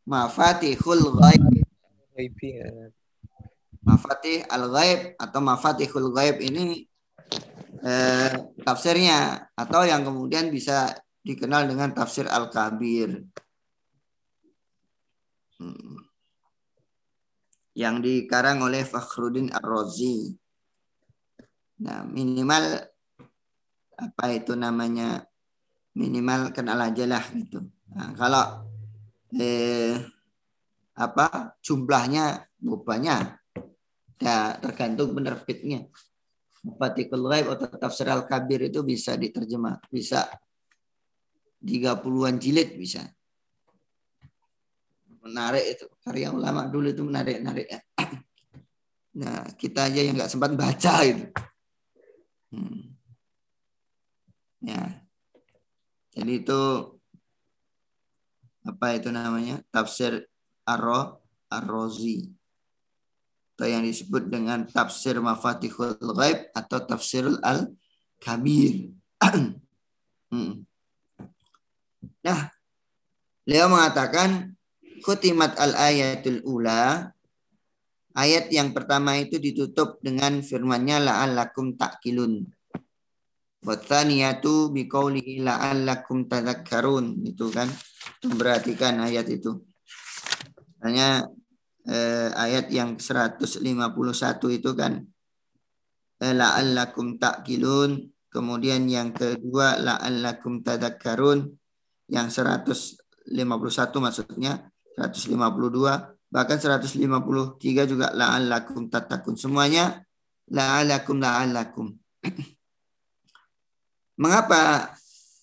Mafatihul 0.05 1.15
Ghaib. 1.15 1.63
Mafatih 3.81 4.45
al-Ghaib 4.45 5.17
atau 5.17 5.41
Mafatihul 5.41 6.13
Ghaib 6.13 6.37
ini 6.45 6.85
eh, 7.81 8.33
tafsirnya 8.61 9.49
atau 9.57 9.89
yang 9.89 10.05
kemudian 10.05 10.53
bisa 10.53 10.93
dikenal 11.25 11.69
dengan 11.69 11.93
tafsir 11.97 12.29
Al-Kabir. 12.29 13.25
Hmm. 15.61 15.97
Yang 17.77 17.97
dikarang 18.05 18.61
oleh 18.61 18.85
Fakhruddin 18.85 19.49
Ar-Razi. 19.53 20.37
Nah, 21.81 22.05
minimal 22.05 22.85
apa 23.97 24.25
itu 24.33 24.53
namanya? 24.57 25.25
Minimal 25.97 26.53
kenal 26.53 26.81
aja 26.85 27.05
lah 27.09 27.25
gitu. 27.33 27.65
Nah, 27.97 28.13
kalau 28.13 28.45
eh, 29.37 29.97
apa 31.01 31.57
jumlahnya 31.65 32.45
banyak 32.61 33.40
ya 34.21 34.55
tergantung 34.61 35.17
penerbitnya. 35.17 35.89
Mafatihul 36.61 37.25
Ghaib 37.25 37.47
atau 37.57 37.67
tafsir 37.73 38.05
Al-Kabir 38.05 38.69
itu 38.69 38.85
bisa 38.85 39.17
diterjemah, 39.17 39.81
bisa 39.89 40.29
30-an 41.65 42.37
jilid 42.37 42.77
bisa. 42.77 43.01
Menarik 45.25 45.65
itu. 45.77 45.87
Karya 46.05 46.33
ulama 46.33 46.69
dulu 46.69 46.93
itu 46.93 47.03
menarik-narik. 47.05 47.67
ya. 47.69 47.81
Nah, 49.11 49.43
kita 49.59 49.91
aja 49.91 50.07
yang 50.07 50.15
nggak 50.15 50.31
sempat 50.31 50.55
baca 50.55 51.03
itu. 51.03 51.27
Hmm. 52.55 52.95
Ya. 54.63 55.03
Jadi 56.15 56.47
itu 56.47 56.63
apa 58.63 58.87
itu 58.95 59.11
namanya? 59.11 59.67
Tafsir 59.75 60.31
Ar-Ro 60.63 61.19
Ar-Rozi 61.51 62.40
atau 63.61 63.69
yang 63.69 63.85
disebut 63.85 64.33
dengan 64.33 64.65
tafsir 64.65 65.21
Mafatihul 65.21 66.01
Ghaib 66.17 66.49
atau 66.57 66.81
tafsirul 66.81 67.37
Al-Kabir. 67.45 68.89
Hmm. 70.31 70.63
Nah, 72.23 72.55
beliau 73.43 73.67
mengatakan 73.67 74.55
khutimat 75.03 75.59
al-ayatul 75.59 76.39
ula 76.47 77.11
ayat 78.15 78.47
yang 78.55 78.71
pertama 78.71 79.19
itu 79.19 79.43
ditutup 79.43 79.99
dengan 79.99 80.39
firman-Nya 80.39 81.03
la'allakum 81.03 81.75
ta'qilun. 81.75 82.47
Wa 83.67 83.75
tsaniyatu 83.75 84.71
biqaulihi 84.71 85.43
la'allakum 85.43 86.31
tadhakkarun 86.31 87.27
itu 87.27 87.51
kan 87.51 87.67
memperhatikan 88.23 89.03
ayat 89.03 89.27
itu. 89.35 89.67
Hanya 90.79 91.27
eh, 91.89 92.29
ayat 92.35 92.69
yang 92.69 93.01
151 93.01 93.61
itu 94.53 94.71
kan 94.77 95.01
eh, 96.21 96.35
la'allakum 96.35 97.17
ta'qilun. 97.17 98.11
Kemudian 98.31 98.87
yang 98.87 99.11
kedua 99.11 99.81
la'allakum 99.83 100.63
tadakkarun 100.63 101.51
yang 102.07 102.31
151 102.31 103.35
maksudnya 103.99 104.71
152 104.95 105.35
bahkan 106.31 106.59
153 106.63 107.91
juga 107.91 108.15
la'allakum 108.15 108.87
tatakun 108.87 109.35
semuanya 109.35 110.07
la'allakum 110.47 111.19
la'allakum. 111.19 111.87
Mengapa 114.23 114.95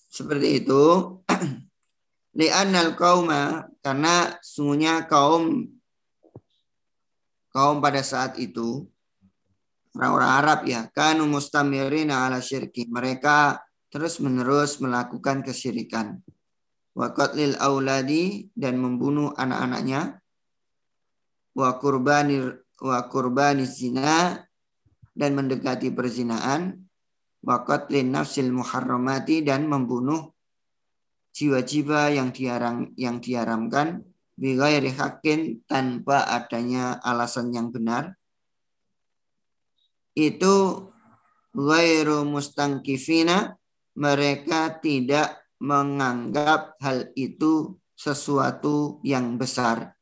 seperti 0.07 0.63
itu? 0.63 0.83
Li'annal 2.39 2.93
qauma 2.93 3.65
karena 3.81 4.37
sungguhnya 4.45 5.09
kaum 5.09 5.65
kaum 7.57 7.81
pada 7.81 8.05
saat 8.05 8.37
itu 8.37 8.85
orang-orang 9.97 10.29
Arab 10.29 10.59
ya 10.69 10.85
kanu 10.93 11.25
mustamirina 11.25 12.29
ala 12.29 12.37
syirki. 12.37 12.85
Mereka 12.85 13.57
terus 13.89 14.21
menerus 14.21 14.77
melakukan 14.77 15.41
kesyirikan. 15.41 16.21
Wa 16.93 17.17
qatlil 17.17 17.57
auladi 17.57 18.45
dan 18.53 18.77
membunuh 18.77 19.33
anak-anaknya. 19.33 20.21
Wa 21.57 21.81
kurbanir 21.81 22.61
wa 22.77 23.01
kurbani 23.09 23.65
zina 23.65 24.37
dan 25.17 25.33
mendekati 25.33 25.89
perzinaan. 25.89 26.77
Wa 27.41 27.65
qatlin 27.65 28.13
nafsil 28.13 28.53
muharramati 28.53 29.41
dan 29.41 29.65
membunuh 29.65 30.29
jiwa-jiwa 31.33 32.13
yang 32.13 32.29
diharam 32.29 32.93
yang 32.93 33.17
diharamkan 33.17 34.05
bighairi 34.37 34.93
hakin 34.93 35.65
tanpa 35.65 36.23
adanya 36.29 37.01
alasan 37.01 37.49
yang 37.49 37.73
benar 37.73 38.13
itu 40.13 40.87
ghairu 41.57 42.21
mustangkifina 42.23 43.57
mereka 43.97 44.77
tidak 44.77 45.41
menganggap 45.57 46.77
hal 46.77 47.09
itu 47.17 47.73
sesuatu 47.97 49.01
yang 49.01 49.41
besar 49.41 49.97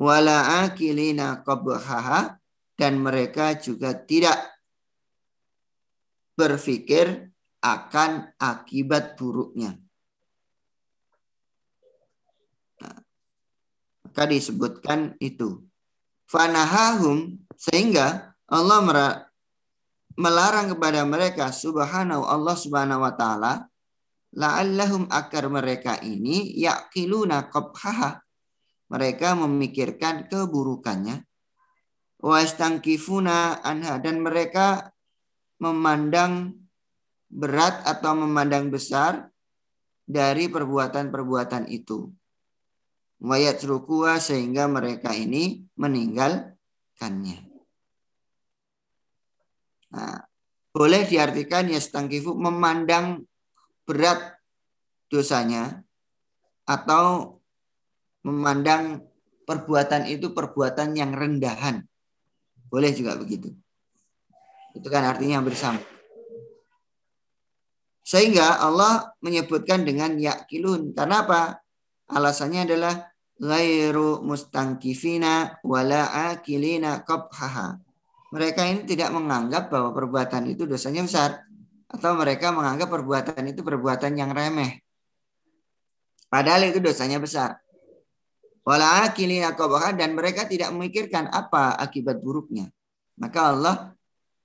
wala 0.00 0.64
akilina 0.64 1.44
qabhaha 1.44 2.40
dan 2.80 2.96
mereka 2.96 3.52
juga 3.60 3.92
tidak 3.92 4.40
berpikir 6.32 7.28
akan 7.60 8.32
akibat 8.40 9.20
buruknya. 9.20 9.76
Maka 14.10 14.26
disebutkan 14.26 15.14
itu. 15.22 15.62
Fanahahum 16.26 17.38
sehingga 17.54 18.34
Allah 18.50 18.82
melarang 20.18 20.74
kepada 20.74 21.06
mereka 21.06 21.54
subhanahu 21.54 22.26
Allah 22.26 22.58
subhanahu 22.58 23.06
wa 23.06 23.14
ta'ala 23.14 23.70
la'allahum 24.34 25.06
akar 25.06 25.46
mereka 25.46 26.02
ini 26.02 26.58
yaqiluna 26.58 27.46
qabhaha 27.54 28.18
mereka 28.90 29.38
memikirkan 29.38 30.26
keburukannya 30.26 31.22
wa 32.18 32.36
istangkifuna 32.42 33.62
anha 33.62 34.02
dan 34.02 34.26
mereka 34.26 34.90
memandang 35.62 36.58
berat 37.30 37.86
atau 37.86 38.18
memandang 38.18 38.74
besar 38.74 39.30
dari 40.02 40.50
perbuatan-perbuatan 40.50 41.70
itu. 41.70 42.10
Wayat 43.20 43.60
rukua 43.68 44.16
sehingga 44.16 44.64
mereka 44.64 45.12
ini 45.12 45.60
meninggalkannya. 45.76 47.38
Nah, 49.92 50.24
boleh 50.72 51.04
diartikan 51.04 51.68
ya 51.68 51.76
stangkifu 51.76 52.32
memandang 52.32 53.26
berat 53.84 54.40
dosanya 55.10 55.82
atau 56.64 57.36
memandang 58.22 59.04
perbuatan 59.44 60.06
itu 60.06 60.30
perbuatan 60.30 60.94
yang 60.94 61.10
rendahan. 61.10 61.82
Boleh 62.70 62.94
juga 62.94 63.18
begitu. 63.18 63.50
Itu 64.78 64.86
kan 64.86 65.02
artinya 65.02 65.42
bersama. 65.42 65.82
Sehingga 68.06 68.62
Allah 68.62 69.10
menyebutkan 69.18 69.82
dengan 69.82 70.14
yakilun. 70.14 70.94
Karena 70.94 71.26
apa? 71.26 71.58
Alasannya 72.10 72.70
adalah 72.70 73.09
ghairu 73.40 74.20
mustangkifina 74.20 75.58
wala 75.64 76.30
akilina 76.30 77.00
qabhaha. 77.00 77.80
Mereka 78.30 78.62
ini 78.68 78.86
tidak 78.86 79.10
menganggap 79.10 79.72
bahwa 79.72 79.90
perbuatan 79.90 80.46
itu 80.52 80.68
dosanya 80.68 81.02
besar. 81.02 81.30
Atau 81.90 82.14
mereka 82.14 82.54
menganggap 82.54 82.86
perbuatan 82.86 83.42
itu 83.50 83.66
perbuatan 83.66 84.14
yang 84.14 84.30
remeh. 84.30 84.78
Padahal 86.30 86.70
itu 86.70 86.78
dosanya 86.78 87.18
besar. 87.18 87.58
Wala 88.62 89.02
akili 89.02 89.42
aqabaha 89.42 89.98
dan 89.98 90.14
mereka 90.14 90.46
tidak 90.46 90.70
memikirkan 90.70 91.26
apa 91.26 91.74
akibat 91.74 92.22
buruknya. 92.22 92.70
Maka 93.18 93.50
Allah 93.50 93.76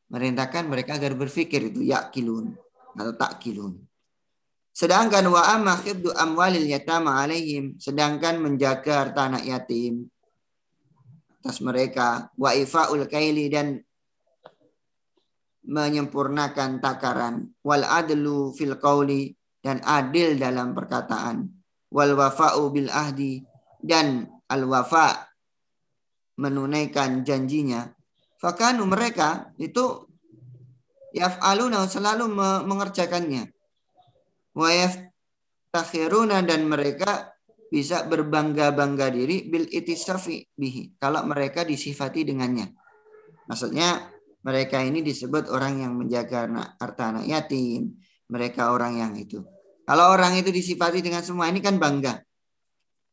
merintahkan 0.09 0.65
mereka 0.65 0.97
agar 0.97 1.13
berpikir 1.13 1.69
itu 1.69 1.85
yakilun 1.85 2.57
atau 2.97 3.13
takkilun. 3.13 3.77
Sedangkan 4.75 5.23
wa 5.31 5.55
amma 5.55 5.79
khibdu 5.79 6.11
amwalil 6.11 6.67
yatama 6.67 7.23
alaihim 7.23 7.79
sedangkan 7.79 8.43
menjaga 8.43 9.07
harta 9.07 9.31
anak 9.31 9.47
yatim. 9.47 10.11
Atas 11.39 11.63
mereka 11.63 12.27
wa 12.35 12.51
ifaul 12.51 13.07
kaili 13.07 13.47
dan 13.47 13.79
menyempurnakan 15.63 16.83
takaran. 16.83 17.55
Wal 17.63 17.87
adlu 17.87 18.51
fil 18.51 18.75
qauli 18.75 19.31
dan 19.63 19.79
adil 19.79 20.35
dalam 20.35 20.75
perkataan. 20.75 21.47
Wal 21.95 22.11
wafa'u 22.11 22.67
bil 22.75 22.91
ahdi 22.91 23.39
dan 23.79 24.27
al-wafa 24.51 25.31
menunaikan 26.35 27.23
janjinya, 27.23 27.95
fakanu 28.37 28.83
mereka 28.83 29.55
itu 29.55 30.03
yaf'aluna 31.15 31.87
selalu 31.87 32.27
mengerjakannya. 32.67 33.54
Wa 34.55 34.71
yaftakhiruna 34.71 36.41
dan 36.47 36.65
mereka 36.65 37.35
bisa 37.67 38.07
berbangga-bangga 38.07 39.11
diri 39.11 39.51
bil 39.51 39.67
itisafi 39.67 40.47
bihi 40.55 40.95
kalau 40.95 41.27
mereka 41.27 41.67
disifati 41.67 42.23
dengannya. 42.23 42.71
Maksudnya 43.51 44.07
mereka 44.45 44.79
ini 44.79 45.03
disebut 45.03 45.51
orang 45.51 45.83
yang 45.83 45.93
menjaga 45.99 46.47
harta 46.79 47.03
anak 47.11 47.25
yatim, 47.27 47.99
mereka 48.31 48.71
orang 48.71 49.01
yang 49.01 49.13
itu. 49.19 49.43
Kalau 49.85 50.13
orang 50.13 50.39
itu 50.39 50.49
disifati 50.49 51.03
dengan 51.03 51.21
semua 51.21 51.51
ini 51.51 51.61
kan 51.61 51.77
bangga. 51.77 52.21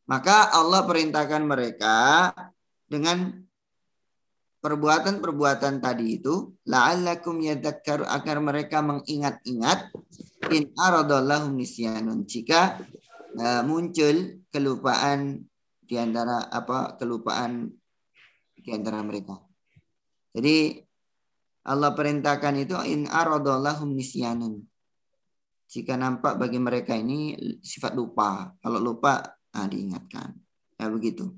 Maka 0.09 0.51
Allah 0.53 0.83
perintahkan 0.83 1.43
mereka 1.45 2.29
dengan 2.87 3.43
perbuatan-perbuatan 4.63 5.83
tadi 5.83 6.23
itu 6.23 6.55
la'allakum 6.63 7.43
yadhakkaru 7.43 8.07
agar 8.07 8.39
mereka 8.39 8.79
mengingat-ingat 8.79 9.91
in 10.55 10.71
aradallahu 10.79 11.51
nisyanun 11.51 12.23
jika 12.23 12.79
uh, 13.35 13.61
muncul 13.67 14.39
kelupaan 14.47 15.43
di 15.83 15.99
antara 15.99 16.47
apa 16.47 16.95
kelupaan 16.95 17.67
di 18.55 18.69
antara 18.71 19.03
mereka. 19.03 19.35
Jadi 20.31 20.79
Allah 21.67 21.91
perintahkan 21.91 22.55
itu 22.63 22.79
in 22.87 23.11
aradallahu 23.11 23.83
nisyanun. 23.91 24.63
Jika 25.67 25.99
nampak 25.99 26.39
bagi 26.39 26.57
mereka 26.57 26.95
ini 26.95 27.35
sifat 27.59 27.91
lupa. 27.91 28.55
Kalau 28.63 28.79
lupa 28.79 29.21
Nah, 29.53 29.69
diingatkan. 29.69 30.33
Ya 30.81 30.89
begitu. 30.89 31.29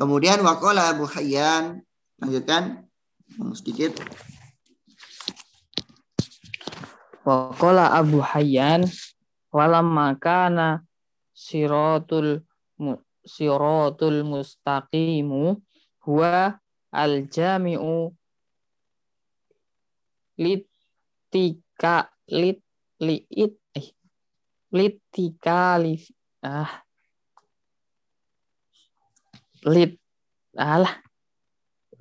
Kemudian 0.00 0.40
wakola 0.40 0.90
Abu 0.90 1.04
Hayyan 1.06 1.84
lanjutkan 2.22 2.86
sedikit. 3.56 3.98
Wakola 7.24 7.96
Abu 7.96 8.20
Hayyan 8.20 8.84
walam 9.48 9.88
makana 9.94 10.84
sirotul 11.32 12.44
sirotul 13.24 14.20
mustaqimu 14.26 15.56
huwa 16.04 16.60
al 16.92 17.24
jami'u 17.30 18.12
litika 20.36 22.12
lit 22.28 22.60
liit 23.00 23.56
eh, 23.72 23.88
litika 24.74 25.80
ah 26.44 26.72
lit 29.64 29.96
alah 30.58 31.03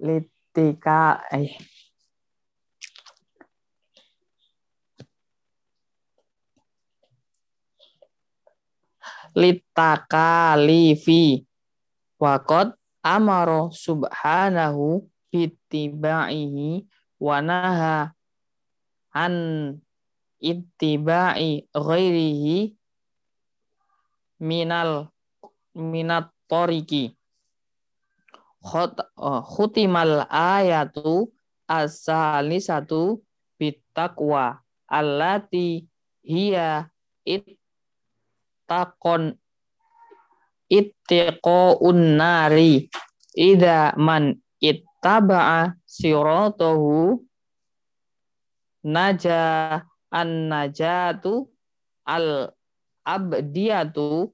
litika 0.04 1.24
eh 1.32 1.56
litaka 9.36 10.56
livi. 10.58 11.46
Wakot 12.22 12.72
amaro 13.04 13.68
subhanahu 13.76 15.04
bitibaihi 15.28 16.88
wanaha 17.20 18.16
an 19.12 19.36
ittiba'i 20.40 21.68
ghairihi 21.76 22.78
minal 24.40 25.12
minat 25.76 26.32
toriki 26.48 27.12
khutimal 28.64 30.24
ayatu 30.32 31.28
as-salisatu 31.68 33.20
bittaqwa 33.60 34.64
allati 34.88 35.88
hiya 36.24 36.88
ittaqon 37.28 39.24
ittiqaun 40.72 42.00
nari. 42.18 42.88
Ida 43.34 43.98
man 43.98 44.38
ittaba'a 44.62 45.74
siratahu 45.90 47.18
naja 48.86 49.82
an 50.14 50.30
najatu 50.54 51.50
al 52.06 52.54
abdiyatu 53.02 54.30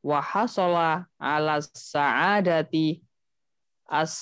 wa 0.00 0.18
hasala 0.24 1.04
ala 1.20 1.60
sa'adati 1.60 3.04
as 3.90 4.14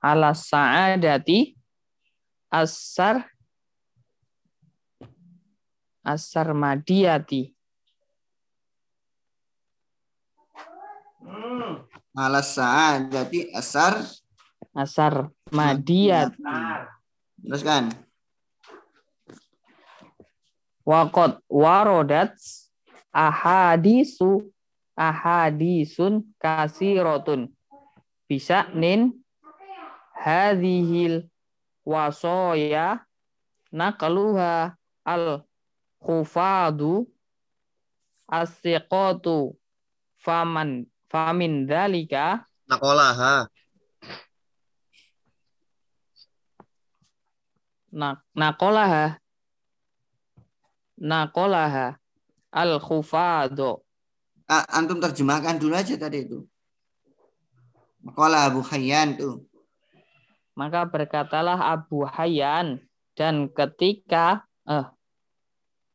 ala 0.00 0.32
sa'adati 0.32 1.54
asar 2.48 3.28
asar 6.02 6.56
madiyati. 6.56 7.52
Ala 12.16 12.40
sa'adati 12.40 13.52
asar 13.52 14.02
asar 14.72 15.28
madiyati. 15.52 16.40
teruskan. 17.42 17.90
Wakot 20.82 21.38
warodat 21.46 22.34
ahadisu 23.14 24.51
ahadisun 24.96 26.24
kasirotun. 26.38 27.48
Bisa 28.28 28.68
nin 28.72 29.12
hadhil 30.16 31.28
wasoya 31.84 33.02
nakaluha 33.72 34.76
al 35.02 35.42
khufadu 35.98 37.10
asiqatu 38.30 39.58
faman 40.22 40.86
famin 41.10 41.66
dalika 41.66 42.46
nakolaha. 42.70 43.50
Nak 47.92 48.24
nakolaha. 48.32 49.20
Nakolaha 50.96 52.00
al 52.54 52.80
khufadu 52.80 53.81
antum 54.68 55.00
terjemahkan 55.00 55.56
dulu 55.56 55.72
aja 55.72 55.96
tadi 55.96 56.28
itu. 56.28 56.44
Makalah 58.02 58.50
Abu 58.50 58.60
Hayyan 58.66 59.14
tuh. 59.14 59.46
Maka 60.52 60.84
berkatalah 60.84 61.56
Abu 61.56 62.04
Hayyan 62.04 62.82
dan 63.16 63.48
ketika 63.48 64.44
eh 64.68 64.84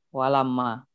walama 0.09 0.87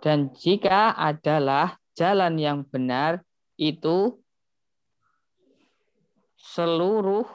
dan 0.00 0.32
jika 0.32 0.96
adalah 0.96 1.76
jalan 1.92 2.40
yang 2.40 2.64
benar 2.64 3.20
itu 3.60 4.16
seluruh 6.40 7.28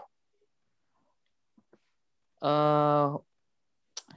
eh, 2.41 3.10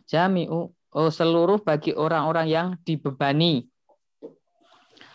jami'u 0.08 0.72
oh 0.72 1.10
seluruh 1.12 1.60
bagi 1.60 1.92
orang-orang 1.92 2.46
yang 2.48 2.68
dibebani. 2.82 3.68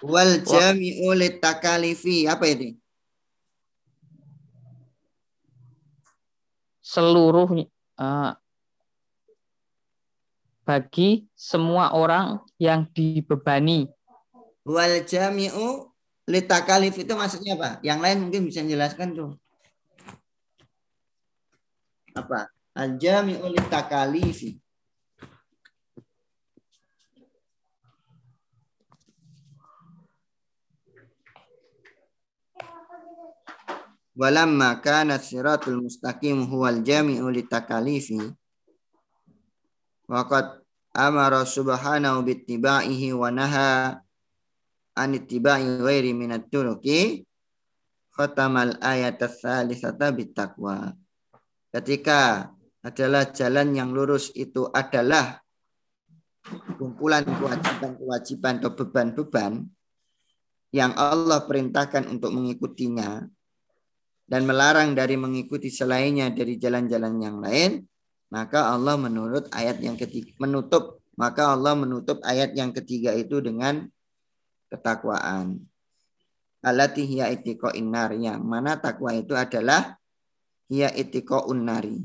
Wal 0.03 0.45
jami'u 0.45 1.15
litakalifi 1.17 2.29
apa 2.29 2.45
ini? 2.45 2.77
Seluruh 6.83 7.47
uh, 7.97 8.31
bagi 10.67 11.25
semua 11.33 11.95
orang 11.95 12.43
yang 12.61 12.85
dibebani. 12.91 13.89
Wal 14.63 15.03
jami'u 15.03 15.89
litakalif 16.29 16.95
itu 16.99 17.11
maksudnya 17.17 17.57
apa? 17.57 17.69
Yang 17.81 17.99
lain 17.99 18.17
mungkin 18.27 18.41
bisa 18.47 18.61
menjelaskan 18.61 19.09
tuh. 19.15 19.31
Apa? 22.13 22.51
Al 22.75 22.99
jami'u 22.99 23.47
litakalifi. 23.49 24.62
Walamma 34.13 34.77
kana 34.81 35.17
siratul 35.17 35.81
mustaqim 35.85 36.45
huwal 36.45 36.85
jami'u 36.85 37.25
litakalifi 37.33 38.21
waqad 40.05 40.61
amara 40.93 41.41
subhanahu 41.45 42.21
bittiba'ihi 42.21 43.17
wa 43.17 43.33
naha 43.33 43.97
an 44.93 45.09
ittiba'i 45.17 45.81
ghairi 45.81 46.13
minat 46.13 46.53
turuki 46.53 47.25
khatamal 48.13 48.77
ayat 48.77 49.17
ats-tsalitsata 49.17 50.13
bittaqwa. 50.13 50.93
Ketika 51.73 52.53
adalah 52.85 53.33
jalan 53.33 53.73
yang 53.73 53.89
lurus 53.89 54.29
itu 54.37 54.69
adalah 54.69 55.41
kumpulan 56.77 57.25
kewajiban-kewajiban 57.25 58.61
atau 58.61 58.71
beban-beban 58.77 59.65
yang 60.69 60.93
Allah 60.93 61.41
perintahkan 61.49 62.05
untuk 62.05 62.29
mengikutinya 62.35 63.25
dan 64.33 64.49
melarang 64.49 64.97
dari 64.97 65.13
mengikuti 65.13 65.69
selainnya 65.69 66.33
dari 66.33 66.57
jalan-jalan 66.57 67.13
yang 67.21 67.37
lain, 67.37 67.85
maka 68.33 68.73
Allah 68.73 68.97
menurut 68.97 69.45
ayat 69.53 69.77
yang 69.77 69.93
ketiga 69.93 70.33
menutup 70.41 71.03
maka 71.13 71.53
Allah 71.53 71.77
menutup 71.77 72.21
ayat 72.25 72.57
yang 72.57 72.73
ketiga 72.73 73.13
itu 73.13 73.37
dengan 73.37 73.85
ketakwaan. 74.73 75.61
Alati 76.63 77.05
hiya 77.05 77.29
itiko 77.29 77.69
innar 77.75 78.15
yang 78.15 78.41
mana 78.41 78.79
takwa 78.79 79.13
itu 79.13 79.35
adalah 79.35 79.99
hiya 80.71 80.89
itiko 80.95 81.45
unnari. 81.51 82.01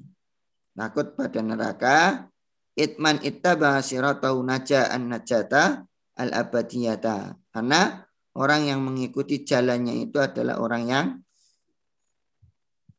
Takut 0.74 1.14
pada 1.14 1.40
neraka 1.40 2.26
itman 2.74 3.22
ittaba 3.22 3.80
siratahu 3.80 4.42
naja 4.44 4.90
an 4.92 5.08
najata 5.08 5.86
al 6.18 6.30
abadiyata. 6.34 7.38
Karena 7.54 8.02
orang 8.36 8.66
yang 8.66 8.80
mengikuti 8.82 9.46
jalannya 9.46 10.04
itu 10.04 10.18
adalah 10.20 10.60
orang 10.60 10.84
yang 10.84 11.06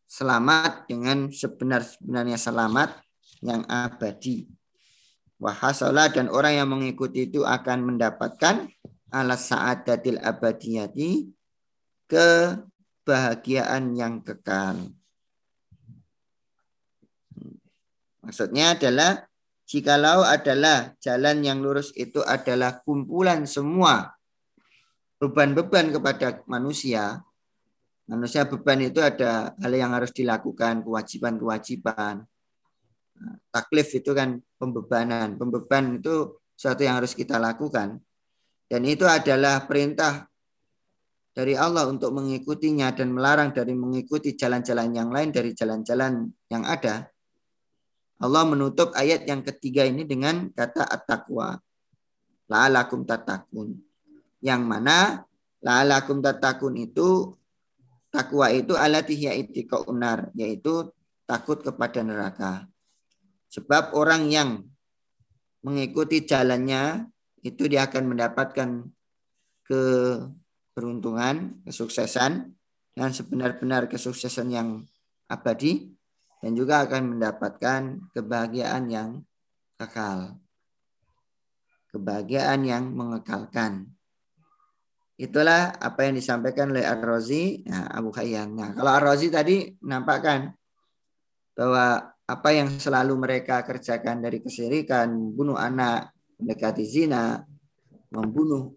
selamat 0.09 0.89
dengan 0.89 1.29
sebenar-benarnya 1.29 2.41
selamat 2.41 2.97
yang 3.45 3.61
abadi. 3.69 4.49
Wahasalah 5.37 6.09
dan 6.09 6.33
orang 6.33 6.57
yang 6.57 6.67
mengikuti 6.73 7.29
itu 7.29 7.45
akan 7.45 7.93
mendapatkan 7.93 8.67
alas 9.13 9.53
sa'adatil 9.53 10.17
abadiyati 10.17 11.29
kebahagiaan 12.09 13.93
yang 13.93 14.25
kekal. 14.25 14.89
Maksudnya 18.25 18.75
adalah 18.75 19.29
Jikalau 19.69 20.25
adalah 20.25 20.97
jalan 20.97 21.45
yang 21.45 21.61
lurus 21.61 21.93
itu 21.93 22.25
adalah 22.25 22.81
kumpulan 22.81 23.45
semua 23.45 24.17
beban-beban 25.21 25.93
kepada 25.93 26.41
manusia. 26.49 27.21
Manusia 28.09 28.49
beban 28.49 28.81
itu 28.81 28.97
ada 28.97 29.53
hal 29.53 29.73
yang 29.73 29.93
harus 29.93 30.09
dilakukan, 30.09 30.81
kewajiban-kewajiban. 30.81 32.25
Nah, 33.19 33.35
taklif 33.53 33.93
itu 33.93 34.17
kan 34.17 34.41
pembebanan. 34.57 35.37
Pembeban 35.37 36.01
itu 36.01 36.41
sesuatu 36.57 36.81
yang 36.81 36.97
harus 36.97 37.13
kita 37.13 37.37
lakukan. 37.37 38.01
Dan 38.65 38.81
itu 38.89 39.05
adalah 39.05 39.69
perintah 39.69 40.25
dari 41.37 41.53
Allah 41.53 41.85
untuk 41.85 42.09
mengikutinya 42.17 42.89
dan 42.97 43.13
melarang 43.13 43.53
dari 43.53 43.77
mengikuti 43.77 44.33
jalan-jalan 44.33 44.89
yang 44.89 45.13
lain 45.13 45.29
dari 45.29 45.53
jalan-jalan 45.53 46.33
yang 46.49 46.65
ada 46.65 47.05
Allah 48.19 48.43
menutup 48.43 48.91
ayat 48.99 49.23
yang 49.23 49.39
ketiga 49.47 49.87
ini 49.87 50.03
dengan 50.03 50.51
kata 50.51 50.83
at-taqwa. 50.83 51.55
La'alakum 52.51 53.07
tatakun. 53.07 53.79
Yang 54.43 54.61
mana 54.67 55.23
la'alakum 55.63 56.19
tatakun 56.19 56.75
itu 56.83 57.38
takwa 58.09 58.49
itu 58.53 58.73
alatihya 58.77 59.33
itika 59.37 59.81
unar. 59.85 60.33
Yaitu 60.37 60.91
takut 61.29 61.61
kepada 61.61 62.01
neraka. 62.01 62.65
Sebab 63.49 63.97
orang 63.97 64.29
yang 64.29 64.49
mengikuti 65.65 66.25
jalannya 66.25 67.09
itu 67.41 67.69
dia 67.69 67.87
akan 67.87 68.13
mendapatkan 68.13 68.69
keberuntungan, 69.65 71.61
kesuksesan, 71.65 72.57
dan 72.97 73.09
sebenar-benar 73.13 73.87
kesuksesan 73.87 74.49
yang 74.51 74.69
abadi 75.29 75.93
dan 76.41 76.51
juga 76.57 76.83
akan 76.83 77.15
mendapatkan 77.15 77.81
kebahagiaan 78.11 78.89
yang 78.89 79.09
kekal. 79.77 80.39
Kebahagiaan 81.89 82.61
yang 82.65 82.91
mengekalkan. 82.91 83.93
Itulah 85.19 85.75
apa 85.75 86.07
yang 86.07 86.15
disampaikan 86.15 86.71
oleh 86.71 86.87
Ar-Razi, 86.87 87.67
nah, 87.67 87.91
Abu 87.91 88.07
Khayyan. 88.07 88.55
Nah, 88.55 88.71
kalau 88.71 88.91
Ar-Razi 88.95 89.27
tadi 89.27 89.67
menampakkan 89.83 90.55
bahwa 91.51 92.15
apa 92.23 92.49
yang 92.55 92.71
selalu 92.79 93.19
mereka 93.19 93.67
kerjakan 93.67 94.23
dari 94.23 94.39
kesirikan, 94.39 95.11
membunuh 95.11 95.59
anak, 95.59 96.15
mendekati 96.39 96.87
zina, 96.87 97.43
membunuh 98.15 98.71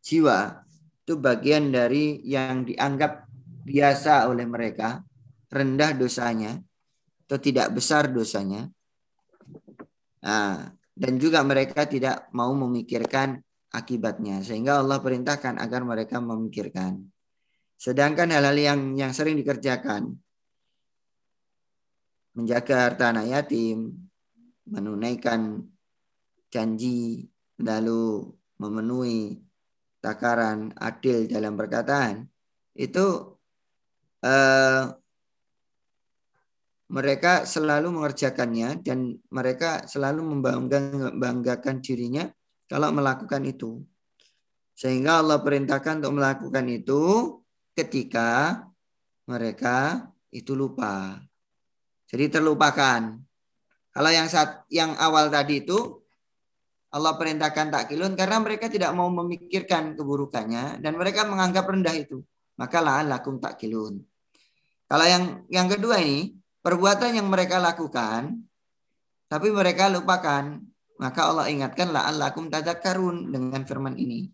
jiwa, 0.00 0.64
itu 1.04 1.20
bagian 1.20 1.68
dari 1.68 2.24
yang 2.24 2.64
dianggap 2.64 3.28
biasa 3.68 4.32
oleh 4.32 4.48
mereka, 4.48 5.04
rendah 5.52 5.92
dosanya, 5.92 6.56
atau 7.28 7.36
tidak 7.36 7.68
besar 7.68 8.08
dosanya. 8.08 8.64
Nah, 10.24 10.72
dan 10.96 11.12
juga 11.20 11.44
mereka 11.44 11.84
tidak 11.84 12.32
mau 12.32 12.56
memikirkan 12.56 13.44
akibatnya. 13.72 14.44
Sehingga 14.44 14.84
Allah 14.84 15.00
perintahkan 15.00 15.56
agar 15.58 15.82
mereka 15.82 16.20
memikirkan. 16.20 17.02
Sedangkan 17.80 18.30
hal-hal 18.30 18.54
yang 18.54 18.80
yang 18.94 19.10
sering 19.10 19.34
dikerjakan. 19.40 20.14
Menjaga 22.32 22.88
harta 22.88 23.12
anak 23.12 23.28
yatim, 23.28 24.08
menunaikan 24.64 25.68
janji, 26.48 27.28
lalu 27.60 28.32
memenuhi 28.56 29.36
takaran 30.00 30.72
adil 30.80 31.28
dalam 31.28 31.54
perkataan, 31.54 32.24
itu 32.72 33.36
eh, 34.24 34.84
mereka 36.92 37.48
selalu 37.48 37.88
mengerjakannya 37.88 38.84
dan 38.84 39.16
mereka 39.32 39.88
selalu 39.88 40.20
membanggakan 40.36 41.80
dirinya 41.80 42.28
kalau 42.72 42.88
melakukan 42.88 43.44
itu. 43.44 43.84
Sehingga 44.72 45.20
Allah 45.20 45.44
perintahkan 45.44 46.00
untuk 46.00 46.16
melakukan 46.16 46.64
itu 46.72 47.02
ketika 47.76 48.64
mereka 49.28 50.08
itu 50.32 50.56
lupa. 50.56 51.20
Jadi 52.08 52.32
terlupakan. 52.32 53.20
Kalau 53.92 54.08
yang 54.08 54.24
saat 54.32 54.64
yang 54.72 54.96
awal 54.96 55.28
tadi 55.28 55.60
itu 55.60 56.00
Allah 56.96 57.12
perintahkan 57.20 57.68
takkilun 57.68 58.16
karena 58.16 58.40
mereka 58.40 58.72
tidak 58.72 58.96
mau 58.96 59.12
memikirkan 59.12 59.92
keburukannya 59.92 60.80
dan 60.80 60.92
mereka 60.96 61.28
menganggap 61.28 61.68
rendah 61.68 61.92
itu. 61.92 62.24
Maka 62.56 62.80
la'allakum 62.80 63.36
takkilun. 63.36 64.00
Kalau 64.88 65.06
yang 65.08 65.44
yang 65.52 65.68
kedua 65.68 66.00
ini 66.00 66.32
perbuatan 66.64 67.20
yang 67.20 67.28
mereka 67.28 67.60
lakukan 67.60 68.40
tapi 69.28 69.48
mereka 69.48 69.88
lupakan 69.88 70.71
maka 71.00 71.30
Allah 71.32 71.46
ingatkan 71.48 71.92
la'allakum 71.92 72.52
tadakkarun 72.52 73.32
dengan 73.32 73.62
firman 73.64 73.96
ini 73.96 74.28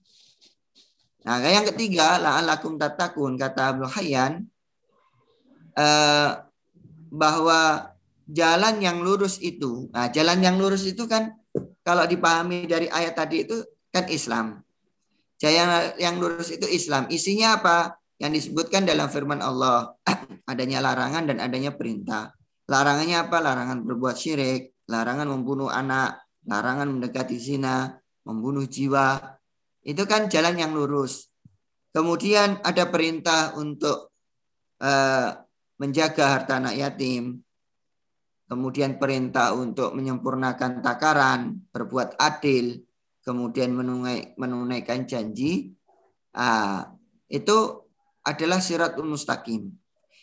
nah 1.27 1.43
yang 1.43 1.67
ketiga 1.75 2.19
la'allakum 2.19 2.81
tatakun 2.81 3.37
kata 3.37 3.75
Abdul 3.75 3.93
Hayyan 3.93 4.47
eh, 5.77 6.31
bahwa 7.09 7.93
jalan 8.29 8.75
yang 8.81 9.03
lurus 9.05 9.39
itu 9.43 9.91
nah 9.93 10.09
jalan 10.09 10.39
yang 10.41 10.57
lurus 10.57 10.87
itu 10.89 11.05
kan 11.07 11.35
kalau 11.87 12.05
dipahami 12.05 12.69
dari 12.69 12.87
ayat 12.89 13.17
tadi 13.17 13.45
itu 13.45 13.65
kan 13.89 14.05
Islam 14.09 14.63
jalan 15.39 15.95
yang 15.97 16.19
lurus 16.19 16.51
itu 16.55 16.67
Islam 16.69 17.09
isinya 17.09 17.61
apa 17.61 17.99
yang 18.19 18.35
disebutkan 18.35 18.83
dalam 18.83 19.07
firman 19.09 19.39
Allah 19.39 19.95
adanya 20.51 20.83
larangan 20.83 21.31
dan 21.31 21.39
adanya 21.39 21.73
perintah. 21.75 22.35
Larangannya 22.69 23.31
apa? 23.31 23.39
Larangan 23.41 23.79
berbuat 23.87 24.17
syirik, 24.19 24.85
larangan 24.91 25.31
membunuh 25.31 25.71
anak, 25.71 26.19
larangan 26.49 26.89
mendekati 26.89 27.37
zina, 27.37 27.93
membunuh 28.25 28.65
jiwa. 28.65 29.21
Itu 29.85 30.09
kan 30.09 30.33
jalan 30.33 30.57
yang 30.57 30.73
lurus. 30.73 31.29
Kemudian 31.93 32.61
ada 32.65 32.89
perintah 32.89 33.53
untuk 33.57 34.13
uh, 34.81 35.31
menjaga 35.79 36.25
harta 36.41 36.59
anak 36.59 36.75
yatim. 36.77 37.45
Kemudian 38.49 38.97
perintah 38.97 39.53
untuk 39.53 39.93
menyempurnakan 39.93 40.81
takaran, 40.81 41.69
berbuat 41.69 42.17
adil, 42.17 42.81
kemudian 43.21 43.77
menunaikan 44.41 45.05
janji. 45.05 45.77
Uh, 46.33 46.81
itu 47.29 47.85
adalah 48.25 48.61
siratul 48.61 49.05
mustaqim. 49.05 49.69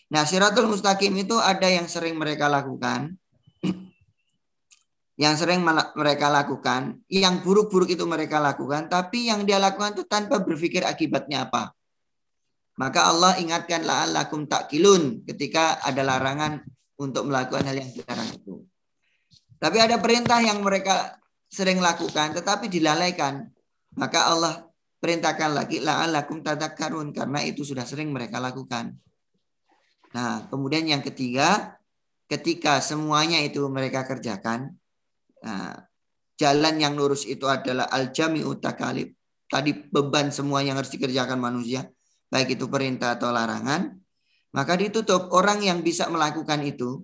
Nah, 0.09 0.25
siratul 0.25 0.69
mustaqim 0.69 1.13
itu 1.17 1.37
ada 1.37 1.69
yang 1.69 1.85
sering 1.85 2.17
mereka 2.17 2.49
lakukan. 2.49 3.17
Yang 5.15 5.39
sering 5.39 5.63
mereka 5.95 6.27
lakukan, 6.27 6.99
yang 7.07 7.39
buruk-buruk 7.39 7.87
itu 7.87 8.03
mereka 8.03 8.43
lakukan, 8.43 8.91
tapi 8.91 9.31
yang 9.31 9.47
dia 9.47 9.55
lakukan 9.55 9.95
itu 9.95 10.03
tanpa 10.03 10.43
berpikir 10.43 10.83
akibatnya 10.83 11.47
apa. 11.47 11.71
Maka 12.75 13.07
Allah 13.07 13.39
ingatkan 13.39 13.87
la'allakum 13.87 14.43
takilun 14.51 15.23
ketika 15.23 15.79
ada 15.79 16.03
larangan 16.03 16.59
untuk 16.99 17.31
melakukan 17.31 17.63
hal 17.63 17.79
yang 17.79 17.91
dilarang 17.95 18.29
itu. 18.35 18.67
Tapi 19.55 19.77
ada 19.79 19.95
perintah 20.03 20.43
yang 20.43 20.59
mereka 20.59 21.15
sering 21.47 21.79
lakukan 21.79 22.35
tetapi 22.35 22.67
dilalaikan. 22.67 23.47
Maka 23.95 24.27
Allah 24.27 24.67
perintahkan 24.99 25.55
lagi 25.55 25.79
la'allakum 25.79 26.43
tadakkarun 26.43 27.15
karena 27.15 27.39
itu 27.47 27.63
sudah 27.63 27.87
sering 27.87 28.11
mereka 28.11 28.43
lakukan. 28.43 28.91
Nah, 30.11 30.43
kemudian 30.51 30.83
yang 30.83 30.99
ketiga, 30.99 31.79
ketika 32.27 32.83
semuanya 32.83 33.39
itu 33.39 33.63
mereka 33.71 34.03
kerjakan, 34.03 34.75
nah, 35.45 35.77
jalan 36.35 36.81
yang 36.81 36.97
lurus 36.97 37.23
itu 37.29 37.45
adalah 37.45 37.85
al-jami'u 37.93 38.57
takalib. 38.57 39.13
Tadi 39.45 39.71
beban 39.93 40.33
semua 40.33 40.65
yang 40.65 40.81
harus 40.81 40.89
dikerjakan 40.89 41.37
manusia 41.37 41.85
baik 42.35 42.57
itu 42.59 42.65
perintah 42.67 43.15
atau 43.15 43.29
larangan, 43.31 43.95
maka 44.51 44.73
ditutup 44.75 45.31
orang 45.31 45.63
yang 45.63 45.79
bisa 45.79 46.09
melakukan 46.11 46.59
itu, 46.67 46.99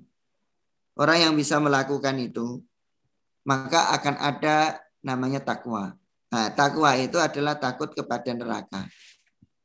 orang 0.97 1.29
yang 1.29 1.33
bisa 1.39 1.61
melakukan 1.61 2.19
itu, 2.19 2.59
maka 3.47 3.95
akan 3.95 4.15
ada 4.19 4.81
namanya 4.99 5.39
takwa. 5.39 5.95
Nah, 6.31 6.51
takwa 6.51 6.95
itu 6.95 7.19
adalah 7.19 7.59
takut 7.59 7.91
kepada 7.91 8.31
neraka. 8.31 8.87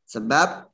Sebab 0.07 0.71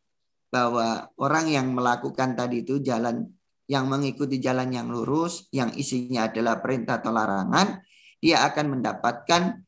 bahwa 0.52 1.08
orang 1.16 1.48
yang 1.48 1.72
melakukan 1.72 2.36
tadi 2.36 2.64
itu 2.64 2.80
jalan 2.84 3.28
yang 3.64 3.88
mengikuti 3.88 4.36
jalan 4.36 4.68
yang 4.68 4.92
lurus, 4.92 5.48
yang 5.48 5.72
isinya 5.72 6.28
adalah 6.28 6.60
perintah 6.60 7.00
atau 7.00 7.12
larangan, 7.14 7.80
dia 8.22 8.46
akan 8.46 8.78
mendapatkan 8.78 9.66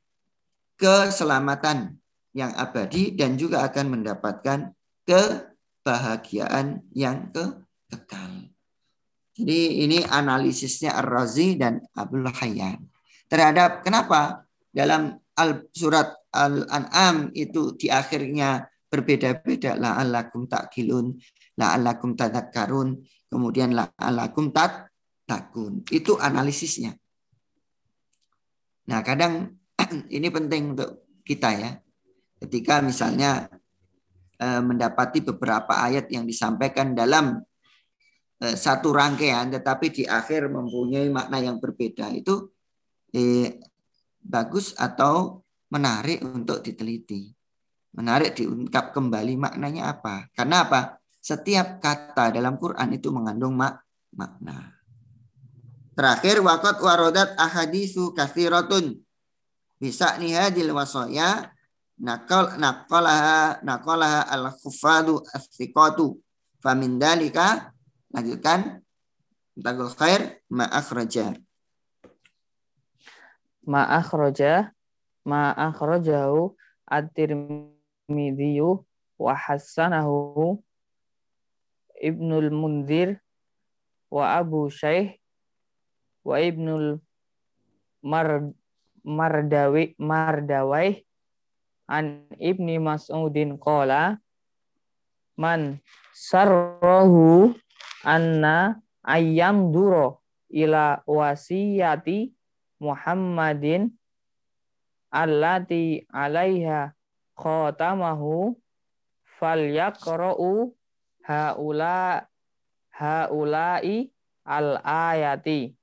keselamatan 0.78 1.98
yang 2.30 2.54
abadi 2.54 3.10
dan 3.18 3.34
juga 3.34 3.66
akan 3.66 3.98
mendapatkan 3.98 4.70
kebahagiaan 5.02 6.86
yang 6.94 7.34
kekal. 7.90 8.54
Jadi 9.34 9.82
ini 9.82 9.98
analisisnya 10.06 10.94
Ar-Razi 10.94 11.58
dan 11.58 11.82
Abdul 11.98 12.30
Hayyan. 12.30 12.78
Terhadap 13.26 13.82
kenapa 13.82 14.46
dalam 14.70 15.18
al 15.34 15.66
surat 15.74 16.14
Al-An'am 16.30 17.34
itu 17.34 17.74
di 17.74 17.90
akhirnya 17.90 18.66
berbeda-beda 18.86 19.74
la'allakum 19.74 20.46
ta'kilun, 20.46 21.18
la'allakum 21.58 22.14
tadakkarun, 22.14 23.02
kemudian 23.26 23.74
la'allakum 23.74 24.54
tat 24.54 24.90
takun. 25.26 25.82
Itu 25.90 26.18
analisisnya. 26.18 26.94
Nah, 28.90 29.00
kadang 29.00 29.56
ini 30.16 30.28
penting 30.28 30.76
untuk 30.76 31.08
kita 31.24 31.50
ya. 31.56 31.70
Ketika 32.40 32.84
misalnya 32.84 33.48
Eh, 34.34 34.58
mendapati 34.58 35.22
beberapa 35.22 35.78
ayat 35.78 36.10
yang 36.10 36.26
disampaikan 36.26 36.90
dalam 36.90 37.38
eh, 38.42 38.56
satu 38.58 38.90
rangkaian 38.90 39.46
tetapi 39.46 39.94
di 39.94 40.02
akhir 40.02 40.50
mempunyai 40.50 41.06
makna 41.06 41.38
yang 41.38 41.62
berbeda 41.62 42.10
itu 42.10 42.50
eh, 43.14 43.62
bagus 44.18 44.74
atau 44.74 45.38
menarik 45.70 46.18
untuk 46.26 46.66
diteliti. 46.66 47.30
Menarik 47.94 48.34
diungkap 48.34 48.90
kembali 48.90 49.38
maknanya 49.38 49.94
apa? 49.94 50.26
Karena 50.34 50.66
apa? 50.66 50.98
Setiap 51.22 51.78
kata 51.78 52.34
dalam 52.34 52.58
Quran 52.58 52.90
itu 52.90 53.14
mengandung 53.14 53.54
mak 53.54 53.86
makna. 54.18 54.73
Terakhir 55.94 56.42
waqat 56.42 56.82
warodat 56.82 57.38
ahadisu 57.38 58.10
kathiratun 58.18 58.98
bisa 59.78 60.18
nihadil 60.18 60.74
wasoya 60.74 61.54
nakal 62.02 62.58
nakalaha 62.58 63.62
nakalaha 63.62 64.26
al 64.26 64.50
khufadu 64.58 65.22
as-siqatu 65.30 66.18
famin 66.58 66.98
dalika 66.98 67.70
lanjutkan. 68.10 68.82
Tagul 69.54 69.94
khair 69.94 70.42
ma 70.50 70.66
akhraja. 70.66 71.38
Ma 73.62 73.86
akhraja 73.86 74.74
ma 75.22 75.54
akhrajahu 75.54 76.58
at-Tirmidzi 76.90 78.58
wa 79.14 79.30
hasanahu 79.30 80.58
Ibnul 81.94 82.50
Munzir 82.50 83.22
wa 84.10 84.36
Abu 84.36 84.66
Syaikh 84.68 85.23
wa 86.24 86.40
Ibnul 86.40 86.98
Mar 88.04 88.48
Mardawi 89.04 89.92
Mardawai 90.00 91.04
an 91.88 92.24
Ibni 92.40 92.80
Mas'udin 92.80 93.60
qala 93.60 94.16
man 95.36 95.78
sarrahu 96.16 97.52
anna 98.04 98.80
ayyam 99.04 99.68
duro 99.68 100.24
ila 100.48 101.04
wasiyati 101.04 102.32
Muhammadin 102.80 103.92
allati 105.12 106.08
alaiha 106.08 106.96
khatamahu 107.36 108.56
falyaqra'u 109.36 110.72
haula 111.26 112.24
haulai 112.94 114.08
al 114.44 114.78
ayati 114.84 115.74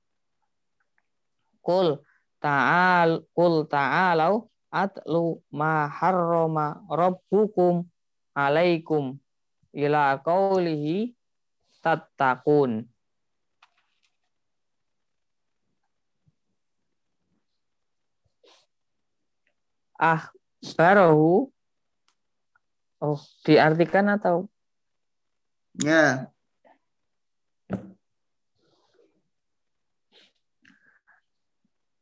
Qul 1.62 2.02
ta'al 2.42 3.22
qul 3.38 3.64
ta'alau 3.70 4.50
atlu 4.68 5.38
ma 5.54 5.86
harrama 5.86 6.82
rabbukum 6.90 7.86
alaikum 8.34 9.16
ila 9.70 10.18
qawlihi 10.18 11.14
tattaqun. 11.82 12.88
Ah 20.02 20.34
barahu 20.74 21.46
oh 22.98 23.22
diartikan 23.46 24.10
atau? 24.10 24.50
Ya 25.78 26.32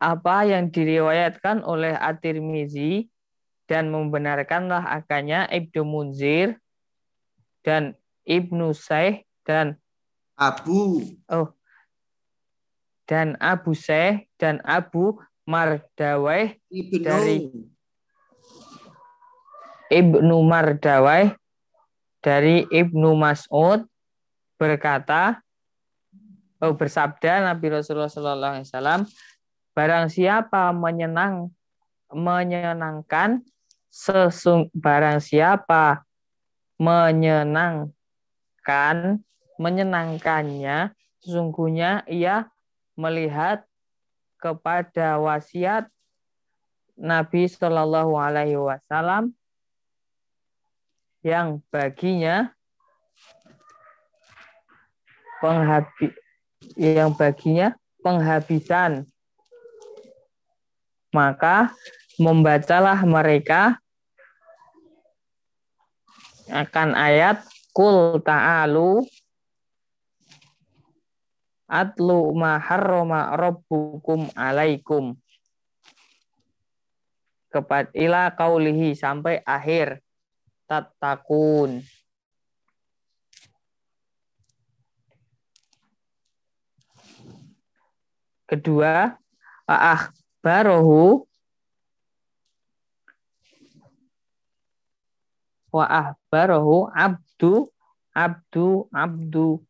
apa 0.01 0.49
yang 0.49 0.73
diriwayatkan 0.73 1.61
oleh 1.61 1.93
At-Tirmizi 1.93 3.13
dan 3.69 3.93
membenarkanlah 3.93 4.83
akannya 4.83 5.47
Ibnu 5.53 5.85
Munzir 5.85 6.57
dan 7.61 7.95
Ibnu 8.25 8.73
Saih 8.73 9.23
dan 9.45 9.77
Abu. 10.41 11.05
Oh. 11.29 11.53
Dan 13.05 13.37
Abu 13.39 13.77
Saih 13.77 14.25
dan 14.41 14.65
Abu 14.65 15.21
Mardawai 15.45 16.57
Ibnu. 16.73 17.05
dari 17.05 17.37
Ibnu 19.93 20.37
Mardawai 20.47 21.35
dari 22.25 22.65
Ibnu 22.71 23.13
Mas'ud 23.19 23.85
berkata 24.61 25.43
oh 26.63 26.77
bersabda 26.77 27.51
Nabi 27.51 27.67
Rasulullah 27.73 28.13
Sallallahu 28.13 28.55
Alaihi 28.61 28.69
Wasallam 28.69 29.01
Barang 29.71 30.11
siapa 30.11 30.75
menyenang 30.75 31.55
menyenangkan 32.11 33.43
sesung 33.91 34.71
barang 34.75 35.23
siapa 35.23 36.03
menyenangkan 36.79 37.87
menyenangkannya 39.59 40.95
sesungguhnya 41.23 42.03
ia 42.11 42.51
melihat 42.99 43.63
kepada 44.41 45.21
wasiat 45.21 45.87
Nabi 46.97 47.47
Shallallahu 47.47 48.17
Alaihi 48.17 48.57
Wasallam 48.57 49.37
yang 51.21 51.61
baginya 51.69 52.53
penghabi 55.45 56.17
yang 56.81 57.13
baginya 57.13 57.77
penghabisan 58.01 59.05
maka 61.11 61.75
membacalah 62.19 63.03
mereka 63.03 63.79
akan 66.51 66.99
ayat 66.99 67.47
kul 67.71 68.19
ta'alu 68.23 69.07
atlu 71.71 72.35
ma 72.35 72.59
harrama 72.59 73.39
rabbukum 73.39 74.27
alaikum. 74.35 75.15
Kepada 77.51 77.91
ila 77.99 78.31
kaulihi 78.31 78.95
sampai 78.95 79.43
akhir 79.43 79.99
tatakun 80.71 81.83
kedua 88.47 89.19
ah 89.67 90.15
barohu. 90.45 91.29
Wa 95.71 95.87
ahbarahu 95.87 96.91
abdu 96.91 97.71
abdu 98.11 98.91
abdu 98.91 99.63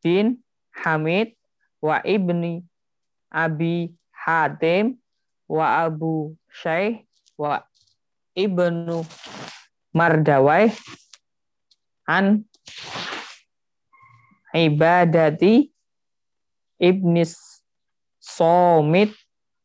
bin 0.00 0.40
Hamid. 0.72 1.36
Wa 1.84 2.00
ibni 2.00 2.64
Abi 3.28 3.92
Hatim. 4.10 4.96
Wa 5.44 5.84
Abu 5.84 6.32
Syaikh 6.48 7.04
wa 7.36 7.60
ibnu 8.32 9.04
Mardawai. 9.92 10.72
An 12.08 12.48
ibadati 14.54 15.74
ibnis 16.80 17.36
Somit 18.24 19.12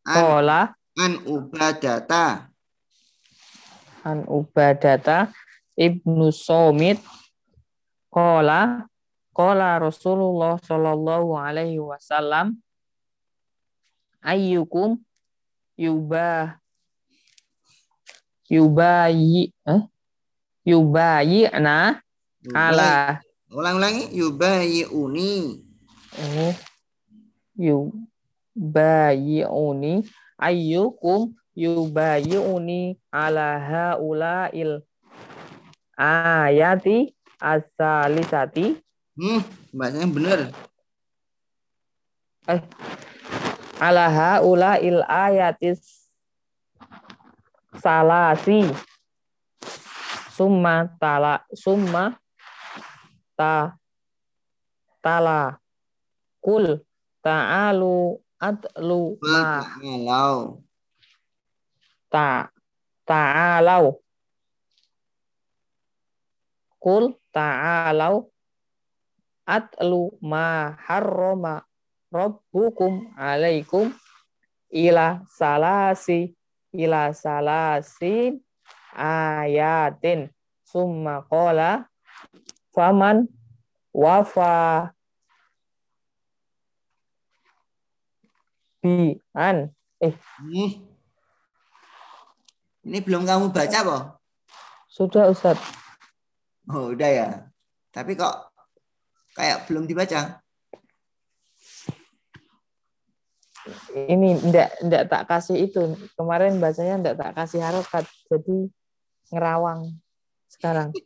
Kola 0.10 0.74
an 0.98 1.14
ubadata. 1.30 2.50
an 4.04 4.26
Ubadata 4.26 5.30
ibnu 5.78 6.32
Somit 6.34 6.98
Kola 8.10 8.90
Kola 9.36 9.78
Rasulullah 9.80 10.58
Shallallahu 10.58 11.36
Alaihi 11.38 11.78
Wasallam 11.78 12.58
ayyukum 14.24 14.98
yubah 15.78 16.58
yubayi 18.50 19.54
eh? 19.68 19.82
yubayi'na 20.66 22.02
ala 22.56 23.22
Ulang-ulangi. 23.50 24.14
Yubayi'uni. 24.14 25.58
oh 26.14 26.54
yubayi'uni 28.60 30.04
ayyukum 30.36 31.32
yubayi'uni 31.56 33.00
ala 33.12 33.56
haula'il 33.60 34.84
ayati 35.96 37.16
asalisati 37.40 38.76
Hmm, 39.20 39.44
bahasanya 39.76 40.08
benar. 40.16 40.40
ala 43.84 44.06
haula'il 44.08 45.04
ayatis 45.08 46.08
salasi 47.84 48.64
summa 50.32 50.88
tala 51.04 51.44
summa 51.52 52.16
ta 53.36 53.76
tala 55.04 55.60
kul 56.40 56.80
ta'alu 57.20 58.24
atlu 58.40 59.20
ma 59.22 59.62
Kalau 59.78 60.64
ta 62.10 62.50
ta'alau. 63.06 64.02
Kul 66.82 67.18
ta'alau. 67.34 68.30
Atlu 69.50 70.14
ma 70.22 70.78
harrama 70.78 71.66
rabbukum 72.14 73.14
alaikum. 73.18 73.94
Ila 74.70 75.26
salasi. 75.30 76.34
Ila 76.70 77.10
salasin 77.14 78.42
ayatin. 78.94 80.30
Summa 80.62 81.26
qala 81.26 81.90
faman 82.70 83.26
wafa 83.90 84.94
bi 88.80 89.20
an 89.36 89.72
Hmm. 90.00 90.80
Ini 92.88 93.04
belum 93.04 93.28
kamu 93.28 93.52
baca, 93.52 93.80
Boh? 93.84 94.04
sudah 94.88 95.28
Ustaz 95.28 95.60
Oh, 96.72 96.96
udah 96.96 97.12
ya. 97.12 97.28
Tapi 97.92 98.16
kok 98.16 98.56
kayak 99.36 99.68
belum 99.68 99.84
dibaca. 99.84 100.40
ini 103.94 104.34
ndak 104.50 104.82
ndak 104.82 105.04
tak 105.10 105.30
kasih 105.30 105.70
itu 105.70 105.94
kemarin 106.18 106.58
bacanya 106.58 106.98
ndak 106.98 107.22
tak 107.22 107.38
kasih 107.38 107.62
harokat 107.62 108.06
jadi 108.26 108.66
ngerawang 109.30 109.94
sekarang 110.50 110.90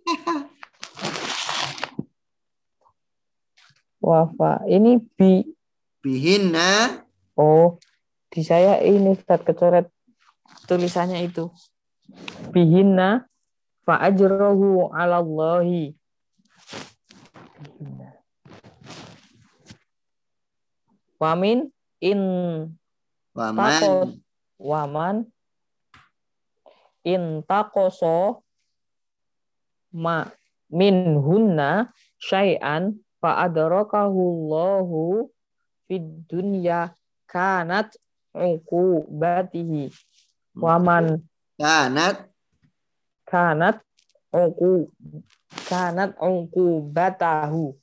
wafa 4.03 4.63
ini 4.67 4.99
bi 5.19 5.43
Bihinna 6.03 7.02
oh 7.39 7.77
di 8.33 8.41
saya 8.41 8.81
ini 8.81 9.13
Ustaz 9.13 9.45
kecoret. 9.45 9.89
Tulisannya 10.65 11.21
itu. 11.25 11.49
Bihinna 12.53 13.25
fa 13.83 13.99
ajrohu 13.99 14.91
ala 14.91 15.19
Allahi 15.19 15.95
wamin 21.23 21.71
in 22.03 22.19
waman. 23.31 24.19
waman 24.59 25.15
intakoso 27.07 28.43
ma 29.95 30.27
min 30.67 31.15
hunna 31.19 31.91
syai'an 32.19 32.99
fa 33.23 33.47
adrakahu 33.47 34.19
Allahu 34.19 35.31
fid 35.87 36.27
dunya 36.27 36.91
kanat 37.33 37.97
uqubatihi 38.37 39.89
waman. 40.53 41.25
Kanat. 41.57 42.29
Kanat 43.25 43.81
uqu 44.29 44.93
kanat 45.65 46.13
uqubatahu 46.21 47.73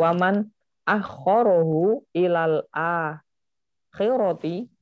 waman 0.00 0.48
akharahu 0.88 2.00
ilal 2.16 2.64
akhirati 2.72 4.72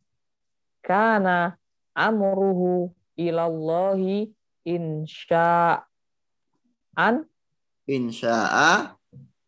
kana 0.87 1.59
amruhu 1.95 2.95
ilallahi 3.19 4.31
insya'an. 4.63 5.83
Insya'a. 7.87 8.95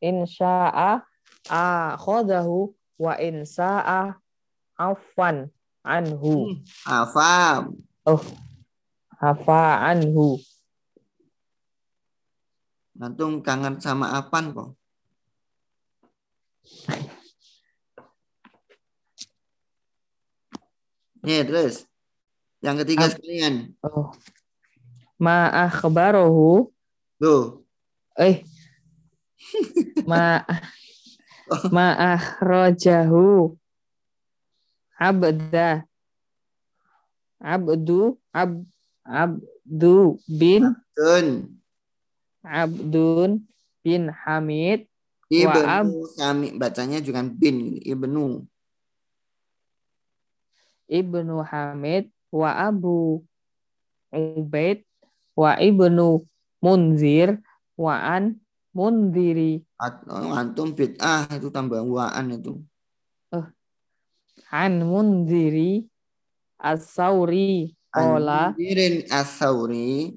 Insya'a 0.03 1.07
akhadahu 1.47 2.75
wa 2.99 3.15
insa'a 3.19 4.15
afwan 4.79 5.51
anhu. 5.83 6.55
Afam. 6.87 7.83
Hafa 9.19 9.81
anhu 9.89 10.39
antum 13.05 13.43
kangen 13.43 13.81
sama 13.83 14.07
apan 14.17 14.55
kok? 14.55 14.71
Nih 21.25 21.41
terus. 21.45 21.85
Yang 22.65 22.77
ketiga 22.85 23.09
sekalian. 23.13 23.77
Oh. 23.85 24.13
Ma 25.21 25.49
akhbarahu 25.69 26.73
tuh 27.23 27.63
eh. 28.19 28.43
Ma 30.11 30.43
ma 31.75 31.93
akhrajahu 32.17 33.53
abda. 34.99 35.85
Abdu. 37.45 38.17
Ab 38.33 38.65
abdu 39.05 40.17
bin 40.25 40.73
Tun 40.97 41.61
abdun 42.45 43.45
bin 43.85 44.09
hamid. 44.09 44.89
Wa 45.29 45.83
ab- 45.83 45.89
ibnu 45.89 46.09
kami 46.17 46.47
bacanya 46.57 46.99
juga 47.05 47.21
bin. 47.25 47.81
Ibnu. 47.85 48.45
Ibnu 50.89 51.37
hamid 51.45 52.13
wa 52.29 52.51
abu 52.53 53.25
ubaid 54.13 54.85
wa 55.35 55.57
ibnu 55.59 56.23
munzir 56.61 57.41
wa 57.75 57.99
an 57.99 58.39
mundiri 58.77 59.64
antum 59.79 60.73
bid'ah 60.73 61.29
itu 61.35 61.49
tambah 61.51 61.83
waan 61.83 62.35
itu 62.35 62.63
an 64.55 64.87
mundiri 64.87 65.91
as-sauri 66.65 67.75
qala. 67.95 68.55
An-Mundirin 68.55 69.07
as-Sauri. 69.11 70.15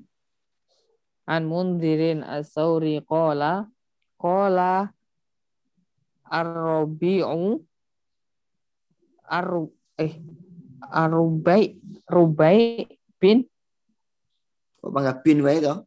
An 1.28 1.44
mundirin 1.46 2.20
as-sauri 2.24 3.04
qala. 3.04 3.68
Qala 4.18 4.90
ar-rabi'u 6.26 7.62
ar 9.28 9.48
eh 10.00 10.14
ar-rubai 10.88 11.78
rubai 12.08 12.88
bin. 13.20 13.46
Kok 14.82 14.90
bangga 14.90 15.14
bin 15.22 15.44
wae 15.46 15.60
toh 15.62 15.86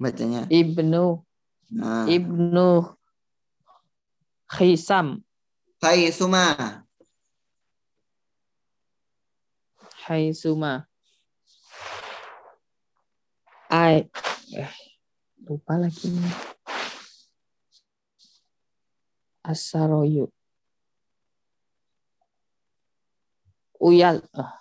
bacanya? 0.00 0.46
Ibnu 0.48 1.20
nah 1.70 2.06
ibnu 2.10 2.94
Khisam 4.50 5.22
Hai 5.80 6.12
Suma 6.12 6.84
Haisuma 10.04 10.90
Ai 13.70 14.02
eh, 14.58 14.74
lupa 15.46 15.78
lagi 15.78 16.10
nih. 16.10 16.34
Asaroyu. 19.46 20.26
Uyal. 23.78 24.26
Ah. 24.34 24.58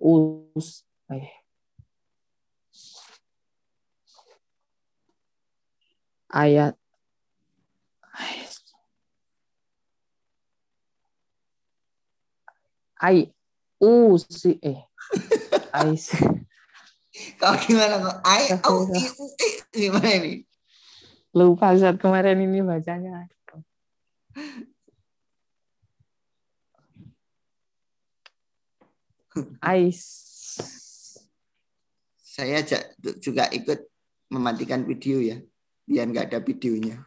Us. 0.00 0.88
Eh. 1.12 1.39
Ayat. 6.30 6.78
Ai. 13.00 13.32
Usi. 13.80 14.60
Eh. 14.62 14.78
Ai. 15.72 15.96
Kau 17.40 17.56
gimana 17.58 17.98
kok? 17.98 18.16
Ai, 18.22 18.44
au, 18.64 18.86
i, 18.92 19.02
u, 19.18 19.24
i. 19.34 19.48
Gimana 19.72 20.08
ini? 20.20 20.44
Lupa 21.34 21.74
saat 21.74 21.98
kemarin 21.98 22.38
ini 22.38 22.60
bacanya. 22.62 23.26
Ais. 29.62 30.00
Saya 32.20 32.62
juga 33.18 33.48
ikut 33.50 33.80
mematikan 34.30 34.84
video 34.84 35.18
ya. 35.18 35.40
Biar 35.90 36.06
nggak 36.06 36.30
ada 36.30 36.38
videonya. 36.38 37.02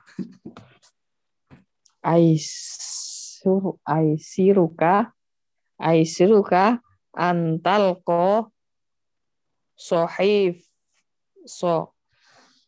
Aisur 2.03 3.79
aisiruka 3.87 5.15
aisiruka 5.79 6.83
antalko 7.15 8.51
sohif 9.79 10.67
so 11.47 11.95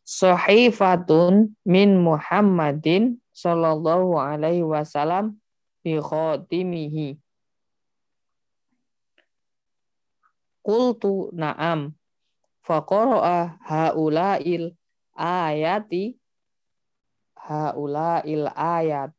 sohifatun 0.08 1.52
min 1.68 2.00
Muhammadin 2.00 3.20
sallallahu 3.36 4.16
alaihi 4.16 4.64
wasallam 4.64 5.36
bi 5.84 6.00
khatimihi 6.00 7.20
Qultu 10.64 11.30
na'am 11.36 11.92
faqara'a 12.64 13.60
haula'il 13.68 14.74
ayati. 15.18 16.20
Haula'il 17.40 18.48
ayat. 18.54 19.12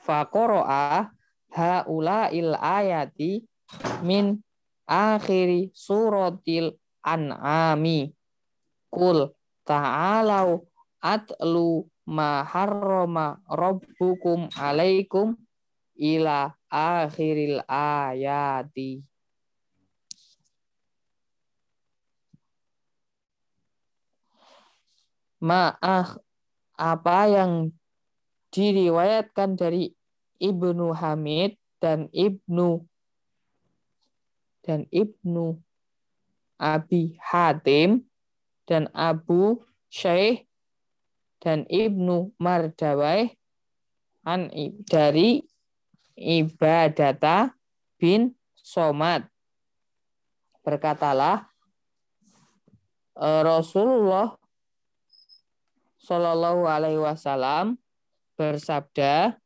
Faqara'a 0.00 1.10
haula'il 1.52 2.54
ayati. 2.56 3.44
Min 4.02 4.42
akhiri 4.86 5.70
suratil 5.74 6.74
an'ami. 7.04 8.14
Qul 8.90 9.30
ta'alau 9.62 10.66
atlu 10.98 11.86
ma 12.10 12.42
harrama 12.42 13.38
rabbukum 13.46 14.50
alaikum 14.58 15.38
ila 15.94 16.50
akhiril 16.66 17.62
ayati. 17.70 19.09
Ma'ah 25.40 26.20
apa 26.76 27.18
yang 27.28 27.72
diriwayatkan 28.52 29.56
dari 29.56 29.92
Ibnu 30.40 30.96
Hamid 30.96 31.56
dan 31.80 32.08
Ibnu 32.12 32.84
dan 34.64 34.84
Ibnu 34.92 35.56
Abi 36.60 37.16
Hatim 37.20 38.04
dan 38.68 38.88
Abu 38.92 39.64
Syekh 39.88 40.44
dan 41.40 41.64
Ibnu 41.68 42.36
Mardawai 42.36 43.32
an 44.28 44.52
dari 44.84 45.40
Ibadata 46.20 47.56
bin 47.96 48.36
Somad. 48.56 49.24
Berkatalah 50.60 51.48
Rasulullah 53.20 54.39
Shallallahu 56.10 56.66
Alaihi 56.66 56.98
Wasallam 56.98 57.78
bersabda, 58.34 59.38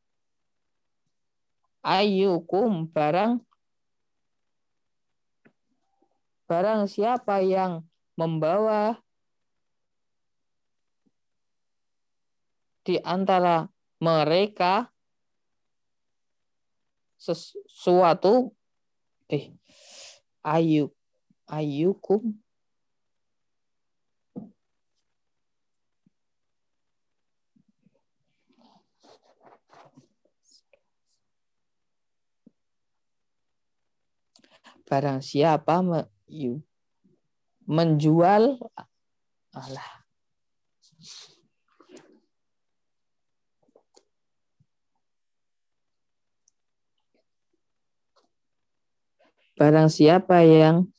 Ayukum 1.84 2.88
barang 2.88 3.44
barang 6.48 6.88
siapa 6.88 7.44
yang 7.44 7.84
membawa 8.16 8.96
di 12.88 12.96
antara 13.04 13.68
mereka 14.00 14.88
sesuatu 17.20 18.56
eh 19.28 19.52
ayu 20.40 20.88
ayukum 21.44 22.32
barang 34.84 35.20
siapa 35.24 35.80
me, 35.80 36.04
menjual 37.64 38.60
alah. 39.52 39.90
Barang 49.54 49.86
siapa 49.86 50.42
yang 50.42 50.90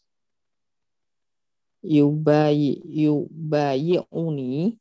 yubayi 1.85 2.81
yubayi 2.87 4.01
uni 4.09 4.79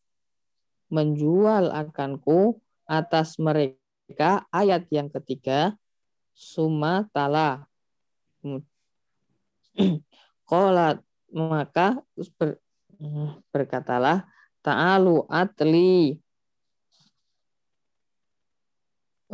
menjual 0.89 1.69
akanku 1.75 2.57
atas 2.89 3.37
mereka 3.37 4.49
ayat 4.49 4.89
yang 4.89 5.13
ketiga 5.13 5.77
summa 6.33 7.05
tala 7.13 7.69
Kolat 10.51 11.01
maka 11.35 11.99
ber, 12.39 12.63
berkatalah 13.51 14.23
ta'alu 14.63 15.27
atli. 15.27 16.19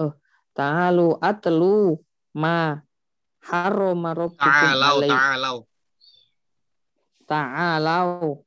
Oh 0.00 0.16
ta'alu 0.56 1.20
atlu 1.20 2.00
ma 2.36 2.80
harrama 3.44 4.16
rabbukum 4.16 4.38
Ta'alau, 4.40 4.96
ta'alau. 5.04 5.56
ta'alau 7.28 8.44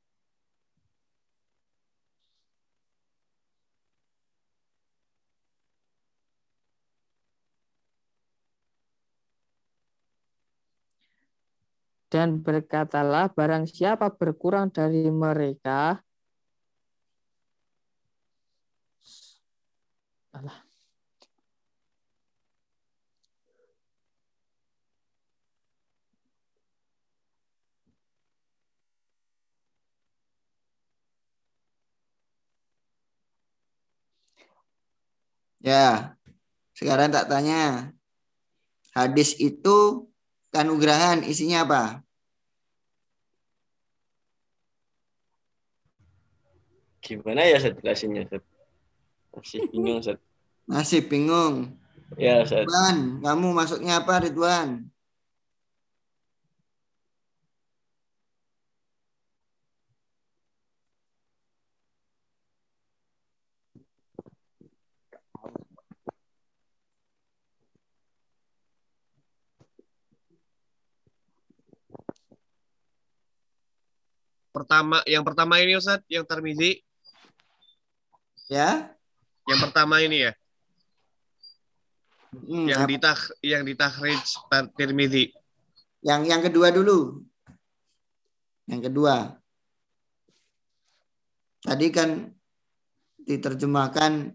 dan 12.14 12.38
berkatalah 12.46 13.34
barang 13.34 13.66
siapa 13.66 14.14
berkurang 14.14 14.70
dari 14.70 15.10
mereka 15.10 15.98
Alah. 20.34 20.66
Ya, 35.64 36.18
sekarang 36.76 37.14
tak 37.14 37.30
tanya. 37.30 37.94
Hadis 38.92 39.38
itu 39.40 40.10
kanugrahan 40.52 41.24
isinya 41.24 41.64
apa? 41.64 42.03
Gimana 47.04 47.44
ya 47.44 47.60
Ustaz 47.60 47.76
jelasinnya 47.84 48.22
Ustaz? 48.24 48.44
Masih 49.36 49.60
bingung 49.68 49.98
Ustaz. 50.00 50.20
Masih 50.64 51.02
bingung. 51.04 51.56
Ya 52.16 52.40
Ustaz. 52.48 52.64
Ridwan, 52.64 52.98
kamu 53.20 53.48
masuknya 53.52 53.94
apa 54.00 54.24
Ridwan? 54.24 54.88
pertama 74.54 75.02
yang 75.10 75.26
pertama 75.26 75.58
ini 75.60 75.76
Ustaz, 75.76 76.06
yang 76.08 76.24
Tirmizi, 76.24 76.80
Ya. 78.54 78.94
yang 79.50 79.60
pertama 79.66 79.98
ini 80.06 80.30
ya, 80.30 80.34
Hmm, 82.34 82.66
yang 82.66 82.90
ditah 82.90 83.18
yang 83.46 83.62
ditakhrij 83.62 84.18
Tirmizi. 84.74 85.30
yang 86.02 86.26
yang 86.26 86.42
kedua 86.42 86.74
dulu. 86.74 87.22
Yang 88.66 88.90
kedua. 88.90 89.38
Tadi 91.64 91.88
kan 91.94 92.34
diterjemahkan 93.24 94.34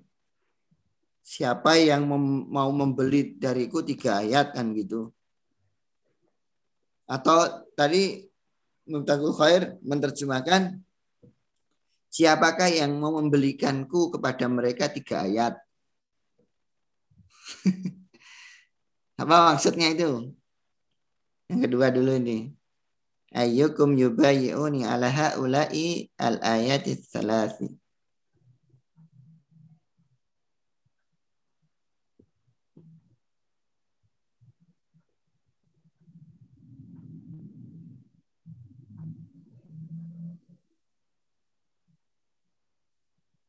siapa 1.27 1.77
yang 1.77 2.09
mem- 2.09 2.49
mau 2.49 2.71
membeli 2.73 3.37
dariku 3.37 3.85
tiga 3.85 4.23
ayat 4.25 4.55
kan 4.57 4.73
gitu. 4.73 5.11
Atau 7.05 7.69
tadi 7.77 8.25
Mubtagul 8.89 9.37
Khair 9.37 9.77
menerjemahkan 9.85 10.81
siapakah 12.11 12.69
yang 12.69 12.99
mau 12.99 13.17
membelikanku 13.17 14.13
kepada 14.13 14.45
mereka 14.51 14.91
tiga 14.91 15.23
ayat. 15.25 15.55
Apa 19.23 19.55
maksudnya 19.55 19.95
itu? 19.95 20.35
Yang 21.49 21.61
kedua 21.71 21.89
dulu 21.95 22.13
ini. 22.19 22.53
Ayyukum 23.33 23.95
yubayyi'uni 23.95 24.85
ala 24.89 25.09
haula'i 25.09 26.11
al-ayati 26.19 26.97
tsalasi. 26.99 27.78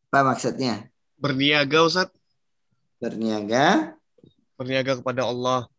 Apa 0.09 0.25
maksudnya? 0.25 0.89
Berniaga 1.21 1.85
Ustaz, 1.85 2.09
Berniaga. 2.97 3.93
berniaga 4.57 4.97
kepada 4.97 5.21
Allah. 5.29 5.69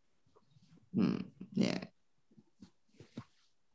Hmm, 0.94 1.18
ya. 1.52 1.74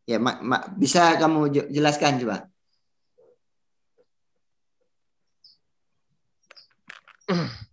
Ya, 0.07 0.15
mak, 0.15 0.39
mak- 0.39 0.71
bisa 0.79 1.19
kamu 1.19 1.51
je- 1.51 1.69
jelaskan 1.75 2.23
coba? 2.23 2.47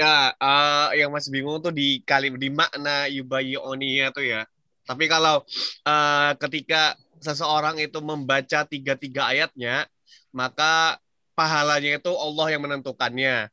Ya, 0.00 0.32
eh, 0.40 1.04
yang 1.04 1.10
masih 1.12 1.30
bingung 1.34 1.60
tuh 1.60 1.72
di 1.78 2.00
kali 2.08 2.32
di 2.42 2.48
makna 2.48 3.04
yubayyi'uni 3.12 4.08
tuh 4.16 4.24
ya. 4.24 4.40
Tapi 4.88 5.04
kalau 5.12 5.44
eh, 5.88 6.30
ketika 6.42 6.96
seseorang 7.20 7.76
itu 7.84 7.98
membaca 8.00 8.64
tiga-tiga 8.72 9.28
ayatnya, 9.32 9.84
maka 10.32 10.96
pahalanya 11.36 12.00
itu 12.00 12.10
Allah 12.16 12.46
yang 12.52 12.62
menentukannya. 12.64 13.52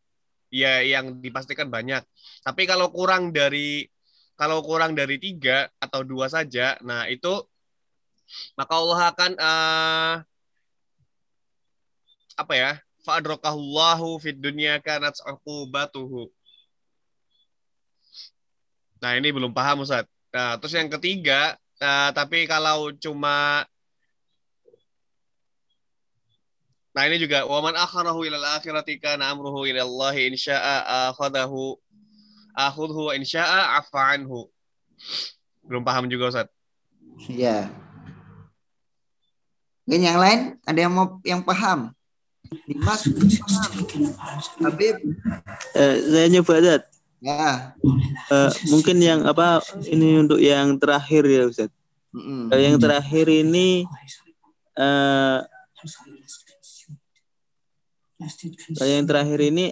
Ya, 0.50 0.82
yang 0.82 1.22
dipastikan 1.26 1.70
banyak. 1.70 2.02
Tapi 2.46 2.64
kalau 2.72 2.90
kurang 2.96 3.32
dari 3.36 3.86
kalau 4.40 4.64
kurang 4.66 4.94
dari 5.00 5.18
tiga 5.22 5.70
atau 5.84 6.02
dua 6.08 6.28
saja, 6.32 6.78
nah 6.82 7.06
itu 7.12 7.30
maka 8.58 8.74
Allah 8.80 9.00
akan 9.12 9.32
eh, 9.40 10.14
apa 12.38 12.54
ya? 12.56 12.72
Fa'adrakahullahu 13.10 14.22
fid 14.22 14.38
dunya 14.38 14.78
kanat 14.78 15.18
uqubatuhu. 15.26 16.30
Nah, 19.02 19.18
ini 19.18 19.34
belum 19.34 19.50
paham 19.50 19.82
Ustaz. 19.82 20.06
Nah, 20.30 20.62
terus 20.62 20.78
yang 20.78 20.94
ketiga, 20.94 21.58
eh, 21.82 22.10
tapi 22.14 22.46
kalau 22.46 22.94
cuma 23.02 23.66
Nah, 26.90 27.06
ini 27.06 27.22
juga 27.22 27.46
waman 27.46 27.78
akharahu 27.78 28.28
ilal 28.28 28.60
akhirati 28.60 28.98
kana 29.00 29.30
amruhu 29.32 29.64
ila 29.70 29.86
Allah 29.86 30.14
in 30.20 30.34
syaa'a 30.34 31.14
akhadahu 31.14 31.78
akhudhu 32.58 33.08
wa 33.08 33.14
in 33.16 33.24
syaa'a 33.24 33.80
afa 33.80 34.20
anhu. 34.20 34.50
Belum 35.64 35.86
paham 35.86 36.10
juga 36.10 36.34
Ustaz. 36.34 36.50
Ya. 37.30 37.72
Mungkin 39.86 40.02
yang 40.02 40.20
lain 40.20 40.40
ada 40.66 40.80
yang 40.82 40.92
mau 40.92 41.22
yang 41.24 41.42
paham? 41.46 41.94
Dimas. 42.66 43.02
Habib. 44.64 44.96
Eh, 45.76 45.96
saya 46.10 46.28
nyoba 46.30 46.54
Ustaz. 46.62 46.84
Ya. 47.20 47.76
Eh, 48.32 48.52
mungkin 48.72 48.98
yang 49.04 49.28
apa 49.28 49.60
ini 49.90 50.24
untuk 50.24 50.40
yang 50.40 50.78
terakhir 50.82 51.24
ya 51.28 51.50
Ustaz. 51.50 51.72
Mm-mm. 52.16 52.50
Kalau 52.50 52.64
yang 52.64 52.78
terakhir 52.82 53.28
ini 53.30 53.86
eh 54.80 55.40
kalau 58.76 58.92
yang 58.92 59.06
terakhir 59.08 59.40
ini 59.40 59.72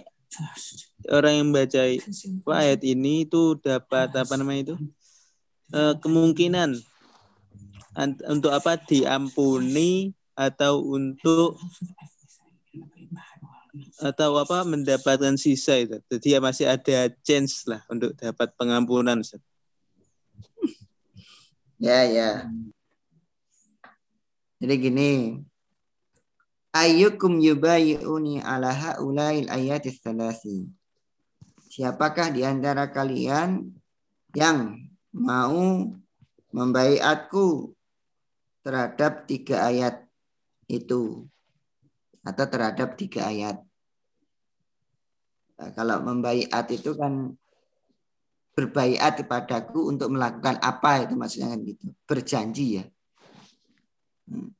orang 1.10 1.34
yang 1.44 1.48
baca 1.52 1.82
ayat 2.56 2.80
ini 2.84 3.28
itu 3.28 3.58
dapat 3.60 4.08
apa 4.14 4.34
namanya 4.38 4.72
itu 4.72 4.76
Eh, 5.68 5.94
kemungkinan 6.00 6.80
untuk 8.32 8.48
apa 8.56 8.80
diampuni 8.88 10.16
atau 10.32 10.80
untuk 10.80 11.60
atau 13.98 14.38
apa 14.38 14.62
mendapatkan 14.62 15.34
sisa 15.34 15.74
itu. 15.78 15.98
Jadi 16.06 16.38
ya 16.38 16.40
masih 16.42 16.66
ada 16.70 17.10
chance 17.26 17.66
lah 17.66 17.82
untuk 17.90 18.14
dapat 18.14 18.54
pengampunan. 18.54 19.18
Ya, 21.78 22.06
ya. 22.06 22.30
Jadi 24.58 24.74
gini. 24.78 25.12
Ayyukum 26.74 27.42
yubayyi'uni 27.42 28.42
ala 28.44 28.70
haula'il 28.70 29.50
ayatis 29.50 29.98
salasi. 29.98 30.70
Siapakah 31.70 32.30
di 32.30 32.42
antara 32.46 32.90
kalian 32.90 33.70
yang 34.34 34.78
mau 35.10 35.90
membaiatku 36.52 37.72
terhadap 38.62 39.24
tiga 39.26 39.64
ayat 39.70 40.04
itu 40.68 41.24
atau 42.22 42.44
terhadap 42.46 42.94
tiga 43.00 43.26
ayat. 43.30 43.67
Nah, 45.58 45.70
kalau 45.74 45.98
membaiat 46.00 46.66
itu 46.70 46.94
kan 46.94 47.34
berbaiat 48.54 49.22
kepadaku 49.22 49.90
untuk 49.90 50.10
melakukan 50.10 50.58
apa 50.62 51.06
itu 51.06 51.14
maksudnya 51.14 51.54
kan 51.54 51.60
gitu. 51.66 51.86
Berjanji 52.06 52.66
ya. 52.82 52.84
Hmm. 54.30 54.50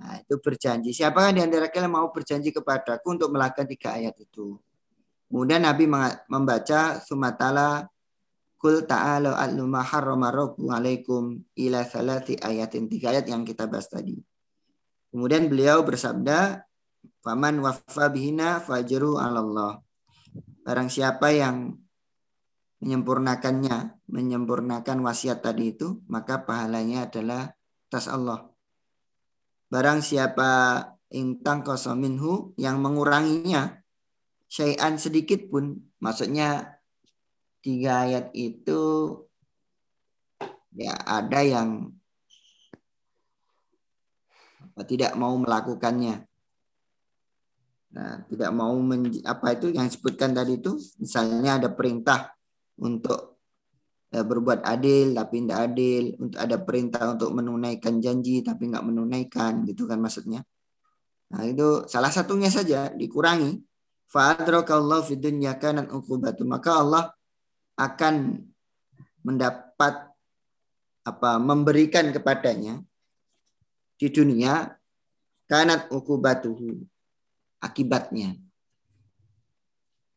Nah, 0.00 0.16
itu 0.22 0.34
berjanji. 0.40 0.90
Siapakah 0.96 1.34
di 1.36 1.40
antara 1.44 1.68
kalian 1.68 1.92
mau 1.92 2.08
berjanji 2.10 2.50
kepadaku 2.50 3.20
untuk 3.20 3.30
melakukan 3.30 3.68
tiga 3.68 3.94
ayat 3.94 4.16
itu? 4.16 4.56
Kemudian 5.30 5.62
Nabi 5.62 5.86
membaca 6.26 6.98
sumatala 6.98 7.86
Kul 8.60 8.84
ta'alu 8.84 9.32
atlu 9.32 9.64
ma 9.64 9.80
harrama 9.80 10.28
alaikum 10.68 11.40
ila 11.56 11.80
salati 11.80 12.36
ayatin. 12.36 12.92
Tiga 12.92 13.08
ayat 13.08 13.24
yang 13.24 13.40
kita 13.40 13.64
bahas 13.64 13.88
tadi. 13.88 14.20
Kemudian 15.08 15.48
beliau 15.48 15.80
bersabda, 15.80 16.60
Faman 17.20 17.60
wafa 17.60 18.08
bihina 18.08 18.64
fajru 18.64 19.20
Allah. 19.20 19.84
Barang 20.64 20.88
siapa 20.88 21.28
yang 21.36 21.76
menyempurnakannya, 22.80 24.08
menyempurnakan 24.08 25.04
wasiat 25.04 25.44
tadi 25.44 25.76
itu, 25.76 26.00
maka 26.08 26.40
pahalanya 26.48 27.12
adalah 27.12 27.52
atas 27.92 28.08
Allah. 28.08 28.48
Barang 29.68 30.00
siapa 30.00 30.80
intang 31.12 31.60
kosominhu 31.60 32.56
yang 32.56 32.80
menguranginya, 32.80 33.84
syai'an 34.48 34.96
sedikit 34.96 35.44
pun, 35.52 35.92
maksudnya 36.00 36.80
tiga 37.60 38.08
ayat 38.08 38.32
itu 38.32 39.12
ya 40.72 40.96
ada 41.04 41.40
yang 41.44 41.92
tidak 44.88 45.12
mau 45.20 45.36
melakukannya. 45.36 46.29
Nah, 47.90 48.22
tidak 48.30 48.50
mau 48.54 48.74
men, 48.78 49.10
apa 49.26 49.58
itu 49.58 49.74
yang 49.74 49.90
disebutkan 49.90 50.30
tadi 50.30 50.62
itu, 50.62 50.78
misalnya 51.02 51.58
ada 51.58 51.68
perintah 51.74 52.30
untuk 52.78 53.42
eh, 54.14 54.22
berbuat 54.22 54.62
adil 54.62 55.10
tapi 55.18 55.42
tidak 55.42 55.60
adil, 55.74 56.04
untuk 56.22 56.38
ada 56.38 56.56
perintah 56.62 57.02
untuk 57.18 57.30
menunaikan 57.34 57.98
janji 57.98 58.46
tapi 58.46 58.70
nggak 58.70 58.86
menunaikan, 58.86 59.66
gitu 59.66 59.90
kan 59.90 59.98
maksudnya. 59.98 60.46
Nah, 61.30 61.46
itu 61.46 61.86
salah 61.86 62.10
satunya 62.10 62.50
saja 62.50 62.90
dikurangi. 62.90 63.58
Fa'adrakallahu 64.10 65.06
fid 65.06 65.22
kanan 65.62 65.86
uqubatu. 65.86 66.42
Maka 66.42 66.82
Allah 66.82 67.14
akan 67.78 68.42
mendapat 69.22 70.10
apa 71.06 71.30
memberikan 71.38 72.10
kepadanya 72.10 72.82
di 73.96 74.08
dunia 74.10 74.74
kanat 75.46 75.88
ukubatuhu 75.94 76.89
akibatnya 77.60 78.36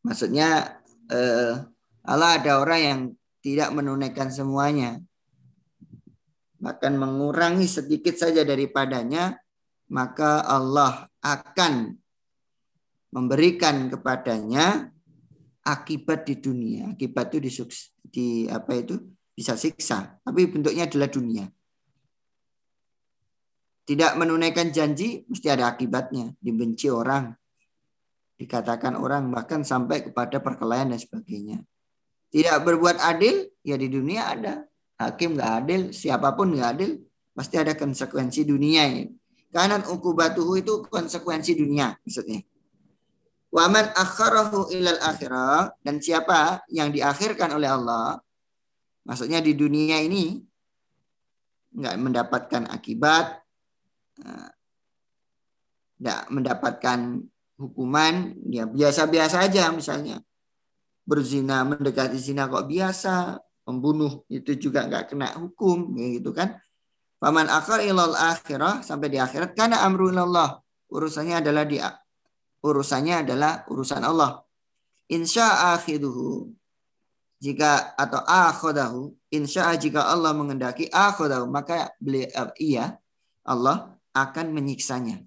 Maksudnya 0.03 0.79
eh, 1.07 1.53
Allah 2.03 2.31
ada 2.35 2.59
orang 2.59 2.81
yang 2.83 2.99
tidak 3.39 3.71
menunaikan 3.71 4.27
semuanya. 4.27 4.99
Bahkan 6.59 6.95
mengurangi 6.95 7.67
sedikit 7.67 8.15
saja 8.15 8.43
daripadanya, 8.43 9.39
maka 9.91 10.43
Allah 10.43 11.07
akan 11.23 11.95
memberikan 13.15 13.87
kepadanya 13.87 14.91
akibat 15.63 16.27
di 16.27 16.35
dunia. 16.39 16.91
Akibat 16.91 17.31
itu 17.35 17.39
di, 17.39 17.51
di 18.11 18.27
apa 18.51 18.75
itu 18.75 18.99
bisa 19.31 19.55
siksa, 19.55 20.19
tapi 20.23 20.51
bentuknya 20.51 20.87
adalah 20.87 21.07
dunia. 21.07 21.47
Tidak 23.83 24.15
menunaikan 24.15 24.71
janji 24.71 25.27
mesti 25.27 25.47
ada 25.51 25.67
akibatnya, 25.67 26.31
dibenci 26.39 26.87
orang, 26.87 27.35
dikatakan 28.39 28.95
orang 28.95 29.27
bahkan 29.27 29.67
sampai 29.67 30.07
kepada 30.07 30.39
perkelahian 30.39 30.95
dan 30.95 30.99
sebagainya. 31.03 31.59
Tidak 32.31 32.63
berbuat 32.63 32.97
adil, 33.03 33.51
ya 33.59 33.75
di 33.75 33.91
dunia 33.91 34.31
ada. 34.31 34.63
Hakim 34.97 35.35
nggak 35.35 35.51
adil, 35.63 35.81
siapa 35.91 36.31
pun 36.31 36.55
nggak 36.55 36.69
adil, 36.79 37.03
pasti 37.35 37.59
ada 37.59 37.75
konsekuensi 37.75 38.47
dunia 38.47 38.87
ini. 38.87 39.11
Karena 39.53 39.83
ukubatuhu 39.85 40.57
itu 40.57 40.81
konsekuensi 40.87 41.53
dunia 41.53 41.93
maksudnya. 42.01 42.41
Waman 43.53 43.85
akharahu 43.93 44.73
ilal 44.73 44.97
akhirah 44.97 45.77
dan 45.85 46.01
siapa 46.01 46.65
yang 46.73 46.89
diakhirkan 46.89 47.53
oleh 47.53 47.69
Allah, 47.69 48.17
maksudnya 49.05 49.45
di 49.45 49.53
dunia 49.53 50.01
ini 50.01 50.41
nggak 51.77 51.95
mendapatkan 52.01 52.65
akibat, 52.65 53.42
nggak 55.99 56.21
mendapatkan 56.31 56.99
hukuman, 57.59 58.35
ya 58.49 58.67
biasa-biasa 58.67 59.45
aja 59.45 59.71
misalnya 59.71 60.19
berzina 61.03 61.63
mendekati 61.67 62.15
zina 62.15 62.47
kok 62.47 62.67
biasa, 62.67 63.39
membunuh 63.67 64.23
itu 64.27 64.55
juga 64.55 64.87
nggak 64.87 65.15
kena 65.15 65.35
hukum, 65.39 65.95
gitu 65.95 66.31
kan? 66.35 66.59
Paman 67.23 67.47
akhir 67.47 67.87
ilal 67.87 68.15
akhirah 68.19 68.83
sampai 68.83 69.07
di 69.07 69.15
akhirat 69.15 69.55
karena 69.55 69.79
amru 69.87 70.11
Allah 70.11 70.59
urusannya 70.91 71.39
adalah 71.39 71.63
di 71.63 71.79
urusannya 72.63 73.23
adalah 73.23 73.63
urusan 73.71 74.03
Allah. 74.03 74.43
Insya 75.07 75.71
akhiduhu 75.75 76.51
jika 77.39 77.95
atau 77.99 78.23
akhodahu 78.23 79.11
insya 79.31 79.71
jika 79.75 80.03
Allah 80.03 80.31
mengendaki 80.31 80.87
akhodahu 80.87 81.47
maka 81.51 81.91
beli, 81.99 82.27
uh, 82.31 82.51
iya 82.55 82.95
Allah 83.43 83.92
akan 84.13 84.53
menyiksanya. 84.53 85.21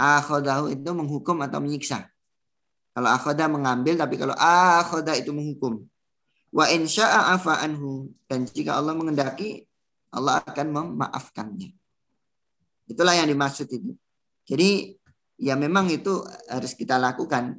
Akhodahu 0.00 0.72
itu 0.72 0.90
menghukum 0.96 1.44
atau 1.44 1.60
menyiksa. 1.60 2.08
Kalau 2.90 3.08
akhoda 3.12 3.46
mengambil 3.46 3.94
tapi 3.94 4.18
kalau 4.18 4.34
akhoda 4.34 5.14
itu 5.14 5.30
menghukum. 5.30 5.84
Wa 6.50 6.66
insya 6.72 7.30
afa 7.30 7.62
anhu 7.62 8.10
dan 8.26 8.42
jika 8.48 8.74
Allah 8.74 8.98
mengendaki 8.98 9.68
Allah 10.10 10.42
akan 10.42 10.66
memaafkannya. 10.74 11.70
Itulah 12.90 13.14
yang 13.14 13.30
dimaksud 13.30 13.70
itu. 13.70 13.94
Jadi 14.42 14.98
ya 15.38 15.54
memang 15.54 15.86
itu 15.86 16.26
harus 16.50 16.74
kita 16.74 16.98
lakukan 16.98 17.54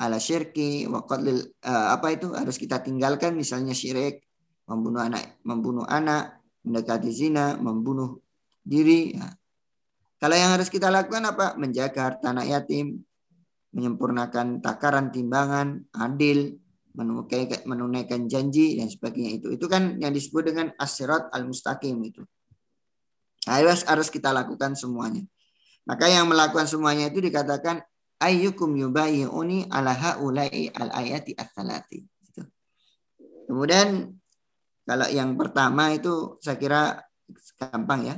ala 0.00 0.16
syirki 0.16 0.88
wa 0.88 1.04
uh, 1.04 1.86
apa 1.92 2.08
itu 2.10 2.32
harus 2.32 2.56
kita 2.56 2.80
tinggalkan 2.80 3.36
misalnya 3.36 3.76
syirik 3.76 4.24
membunuh 4.64 5.04
anak 5.04 5.36
membunuh 5.44 5.84
anak 5.84 6.40
mendekati 6.64 7.12
zina 7.12 7.60
membunuh 7.60 8.24
diri 8.64 9.12
ya. 9.12 9.28
Kalau 10.22 10.38
yang 10.38 10.54
harus 10.54 10.70
kita 10.70 10.86
lakukan 10.86 11.26
apa 11.26 11.58
menjaga 11.58 12.14
harta 12.14 12.30
anak 12.30 12.46
yatim 12.46 13.02
menyempurnakan 13.74 14.62
takaran 14.62 15.10
timbangan 15.10 15.82
adil 15.90 16.54
menunaikan, 16.92 18.28
janji 18.28 18.76
dan 18.76 18.86
sebagainya 18.86 19.42
itu 19.42 19.48
itu 19.56 19.66
kan 19.66 19.96
yang 19.98 20.14
disebut 20.14 20.54
dengan 20.54 20.66
asirat 20.78 21.32
al 21.34 21.48
mustaqim 21.48 21.98
itu 22.06 22.22
harus 23.48 23.82
harus 23.88 24.06
kita 24.12 24.30
lakukan 24.30 24.78
semuanya 24.78 25.26
maka 25.82 26.06
yang 26.06 26.30
melakukan 26.30 26.70
semuanya 26.70 27.10
itu 27.10 27.18
dikatakan 27.18 27.82
ayyukum 28.22 28.70
yubayyi'uni 28.78 29.66
ala 29.66 29.90
haula'i 29.90 30.70
al 30.70 30.94
ayati 30.94 31.34
ats-tsalati. 31.34 32.06
Gitu. 32.06 32.42
Kemudian 33.50 34.14
kalau 34.86 35.10
yang 35.10 35.34
pertama 35.34 35.90
itu 35.90 36.38
saya 36.38 36.56
kira 36.58 36.82
gampang 37.58 38.00
ya. 38.06 38.16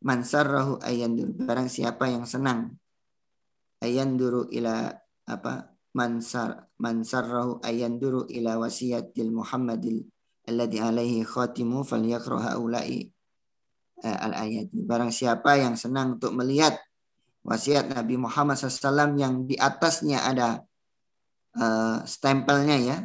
Mansarrahu 0.00 0.80
ayandur 0.80 1.28
barang 1.36 1.68
siapa 1.68 2.08
yang 2.08 2.24
senang 2.24 2.72
ayanduru 3.84 4.48
ila 4.48 4.88
apa 5.28 5.76
mansar 5.92 6.72
mansarrahu 6.80 7.60
ayanduru 7.60 8.24
ila 8.32 8.60
wasiyatil 8.64 9.28
Muhammadil 9.28 10.06
alladhi 10.48 10.78
alaihi 10.80 11.26
khatimu 11.26 11.84
falyaqra 11.84 12.54
haula'i 12.54 13.12
eh, 14.04 14.16
al 14.16 14.32
ayat. 14.34 14.72
Barang 14.72 15.12
siapa 15.12 15.60
yang 15.60 15.76
senang 15.76 16.16
untuk 16.16 16.32
melihat 16.32 16.80
wasiat 17.44 17.92
Nabi 17.92 18.20
Muhammad 18.20 18.56
SAW 18.56 19.16
yang 19.16 19.48
di 19.48 19.56
atasnya 19.56 20.20
ada 20.24 20.60
uh, 21.56 22.04
stempelnya 22.04 22.76
ya. 22.76 22.96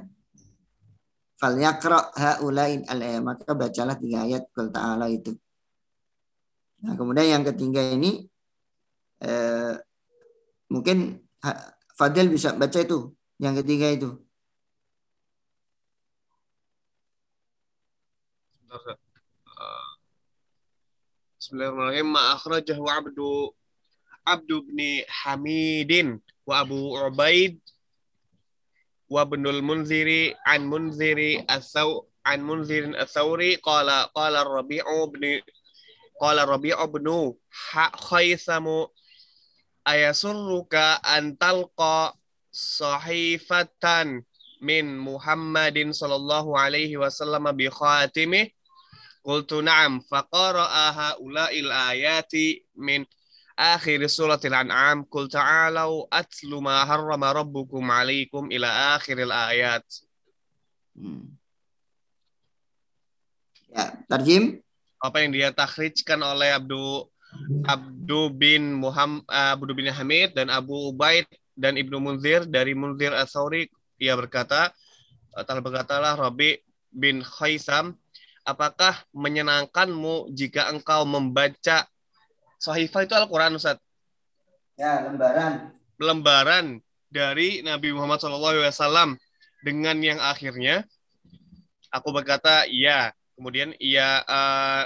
Fal 1.36 1.56
yakra 1.60 2.16
haulain 2.16 2.88
al 2.88 3.00
maka 3.20 3.52
bacalah 3.52 3.96
tiga 4.00 4.24
ayat 4.24 4.48
Qul 4.56 4.72
ta'ala 4.72 5.12
itu. 5.12 5.36
Nah, 6.86 6.94
kemudian 6.94 7.42
yang 7.42 7.44
ketiga 7.50 7.82
ini 7.82 8.30
uh, 9.26 9.74
mungkin 10.70 11.18
Fadil 11.98 12.30
bisa 12.30 12.54
baca 12.54 12.78
itu 12.78 13.10
yang 13.42 13.58
ketiga 13.58 13.90
itu. 13.90 14.22
Bismillahirrahmanirrahim. 21.42 22.10
Ma 22.10 22.38
akhrajahu 22.38 22.86
abdu 22.86 23.30
Abdu 24.26 24.66
bin 24.66 25.06
Hamidin 25.06 26.18
wa 26.46 26.66
Abu 26.66 26.98
Ubaid 26.98 27.62
wa 29.10 29.22
Ibnul 29.26 29.62
Munziri 29.62 30.34
an 30.46 30.66
Munziri 30.66 31.46
asaw 31.46 32.02
an 32.26 32.42
Munzirin 32.42 32.98
asawri 32.98 33.62
qala 33.62 34.10
qala 34.18 34.42
Rabi'u 34.42 35.14
bin 35.14 35.42
qala 36.20 36.48
Rabi'u 36.48 36.86
bin 36.92 37.08
Khaisamu 38.08 38.88
ayasurruka 39.86 41.00
an 41.04 41.38
talqa 41.38 42.16
sahifatan 42.50 44.24
min 44.64 44.98
Muhammadin 44.98 45.92
sallallahu 45.94 46.58
alaihi 46.58 46.98
wasallam 46.98 47.46
bi 47.54 47.70
khatimi 47.70 48.50
qultu 49.22 49.62
na'am 49.62 50.02
faqara'a 50.02 51.20
ula'il 51.22 51.70
ayati 51.70 52.66
min 52.80 53.04
akhir 53.56 54.04
suratil 54.12 54.56
an'am 54.56 55.08
kul 55.08 55.32
ta'alau 55.32 56.08
atlu 56.12 56.60
ma 56.60 56.84
harrama 56.84 57.32
rabbukum 57.36 57.84
alaikum 57.88 58.52
ila 58.52 59.00
akhiril 59.00 59.32
ayat. 59.32 59.84
Hmm. 60.96 61.36
Ya, 63.76 63.92
tarjim. 64.08 64.65
Apa 65.02 65.24
yang 65.24 65.32
dia 65.36 65.50
takhrijkan 65.52 66.20
oleh 66.22 66.56
Abdu 66.56 67.08
Abdu 67.68 68.32
bin 68.32 68.80
Muhammad 68.80 69.28
Abdu 69.28 69.76
bin 69.76 69.92
Hamid 69.92 70.32
dan 70.38 70.48
Abu 70.48 70.94
Ubaid 70.94 71.28
dan 71.56 71.76
Ibnu 71.76 72.00
Munzir 72.00 72.48
dari 72.48 72.72
Munzir 72.72 73.12
As-Sauri 73.12 73.68
ia 74.00 74.16
berkata 74.16 74.72
telah 75.36 75.64
berkatalah 75.64 76.14
Rabi 76.16 76.64
bin 76.96 77.20
Khaisam 77.20 78.00
apakah 78.48 79.04
menyenangkanmu 79.12 80.32
jika 80.32 80.72
engkau 80.72 81.04
membaca 81.04 81.84
Sahifah 82.56 83.04
itu 83.04 83.14
Al-Quran, 83.14 83.60
Ustaz. 83.60 83.78
Ya, 84.80 85.06
lembaran. 85.06 85.76
Lembaran 86.00 86.66
dari 87.14 87.62
Nabi 87.62 87.94
Muhammad 87.94 88.20
SAW 88.20 89.20
dengan 89.62 89.98
yang 90.02 90.20
akhirnya 90.20 90.84
aku 91.94 92.10
berkata 92.10 92.66
iya. 92.66 93.12
Kemudian 93.36 93.76
ia 93.78 94.24
uh, 94.24 94.84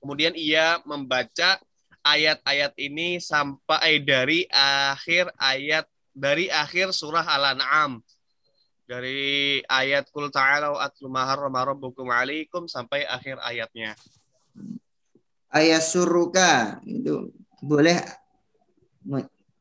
kemudian 0.00 0.32
ia 0.34 0.80
membaca 0.88 1.60
ayat-ayat 2.02 2.74
ini 2.80 3.22
sampai 3.22 4.02
dari 4.02 4.48
akhir 4.50 5.30
ayat 5.38 5.86
dari 6.12 6.48
akhir 6.48 6.92
surah 6.92 7.24
Al-An'am. 7.24 8.02
Dari 8.82 9.62
ayat 9.64 10.10
kul 10.12 10.28
ta'ala 10.28 10.76
atlu 10.76 11.08
mahar 11.08 11.40
rabbukum 11.48 12.12
alaikum 12.12 12.68
sampai 12.68 13.08
akhir 13.08 13.40
ayatnya. 13.40 13.96
Ayat 15.48 15.80
suruka 15.80 16.82
itu 16.84 17.32
boleh. 17.62 17.96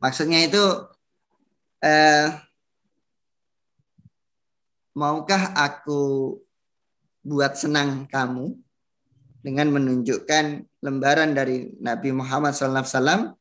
Maksudnya 0.02 0.44
itu 0.44 0.64
eh, 1.80 2.28
maukah 4.98 5.56
aku 5.56 6.36
buat 7.22 7.54
senang 7.58 8.10
kamu 8.10 8.58
dengan 9.42 9.74
menunjukkan 9.74 10.66
lembaran 10.82 11.34
dari 11.34 11.74
Nabi 11.82 12.14
Muhammad 12.14 12.54
SAW 12.54 13.34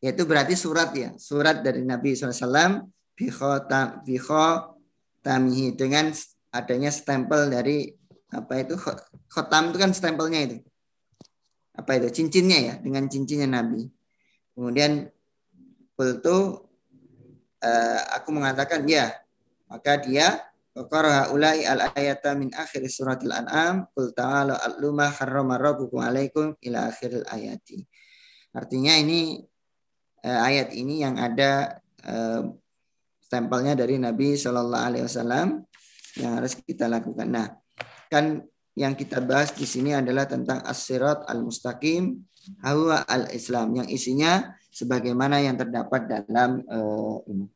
yaitu 0.00 0.22
berarti 0.24 0.54
surat 0.56 0.90
ya 0.94 1.12
surat 1.18 1.60
dari 1.60 1.82
Nabi 1.84 2.14
SAW 2.16 2.86
bikhotam 3.14 4.00
bikhotamihi 4.06 5.76
dengan 5.76 6.10
adanya 6.50 6.90
stempel 6.90 7.52
dari 7.52 7.92
apa 8.30 8.62
itu 8.62 8.78
kho- 8.78 8.98
khotam 9.30 9.74
itu 9.74 9.78
kan 9.78 9.90
stempelnya 9.90 10.40
itu. 10.46 10.56
Apa 11.74 11.98
itu? 11.98 12.08
Cincinnya 12.10 12.58
ya 12.58 12.74
dengan 12.78 13.06
cincinnya 13.10 13.46
Nabi. 13.50 13.86
Kemudian 14.54 15.10
kultu 15.94 16.66
eh, 17.62 18.00
aku 18.14 18.32
mengatakan 18.34 18.86
ya 18.86 19.14
maka 19.70 20.00
dia 20.00 20.49
Waqara 20.70 21.34
ulai 21.34 21.66
al 21.66 21.90
ayata 21.90 22.38
min 22.38 22.54
akhir 22.54 22.86
suratil 22.86 23.34
an'am 23.34 23.90
qul 23.90 24.14
ta'ala 24.14 24.54
atluma 24.54 25.10
harrama 25.10 25.58
rabbukum 25.58 25.98
alaikum 25.98 26.54
ila 26.62 26.86
akhiril 26.86 27.26
ayati. 27.26 27.82
Artinya 28.54 28.94
ini 28.94 29.42
eh, 30.22 30.38
ayat 30.38 30.70
ini 30.70 31.02
yang 31.02 31.18
ada 31.18 31.82
eh, 32.06 32.42
stempelnya 33.18 33.74
dari 33.74 33.98
Nabi 33.98 34.38
Shallallahu 34.38 34.86
alaihi 34.94 35.04
wasallam 35.10 35.66
yang 36.22 36.38
harus 36.38 36.54
kita 36.62 36.86
lakukan. 36.86 37.26
Nah, 37.26 37.50
kan 38.06 38.46
yang 38.78 38.94
kita 38.94 39.18
bahas 39.18 39.50
di 39.50 39.66
sini 39.66 39.90
adalah 39.90 40.30
tentang 40.30 40.62
as-sirat 40.62 41.26
al-mustaqim 41.26 42.14
hawa 42.62 43.02
al-islam 43.10 43.74
yang 43.74 43.88
isinya 43.90 44.54
sebagaimana 44.70 45.42
yang 45.42 45.58
terdapat 45.58 46.06
dalam 46.06 46.62
eh, 46.62 47.16
ini. 47.26 47.46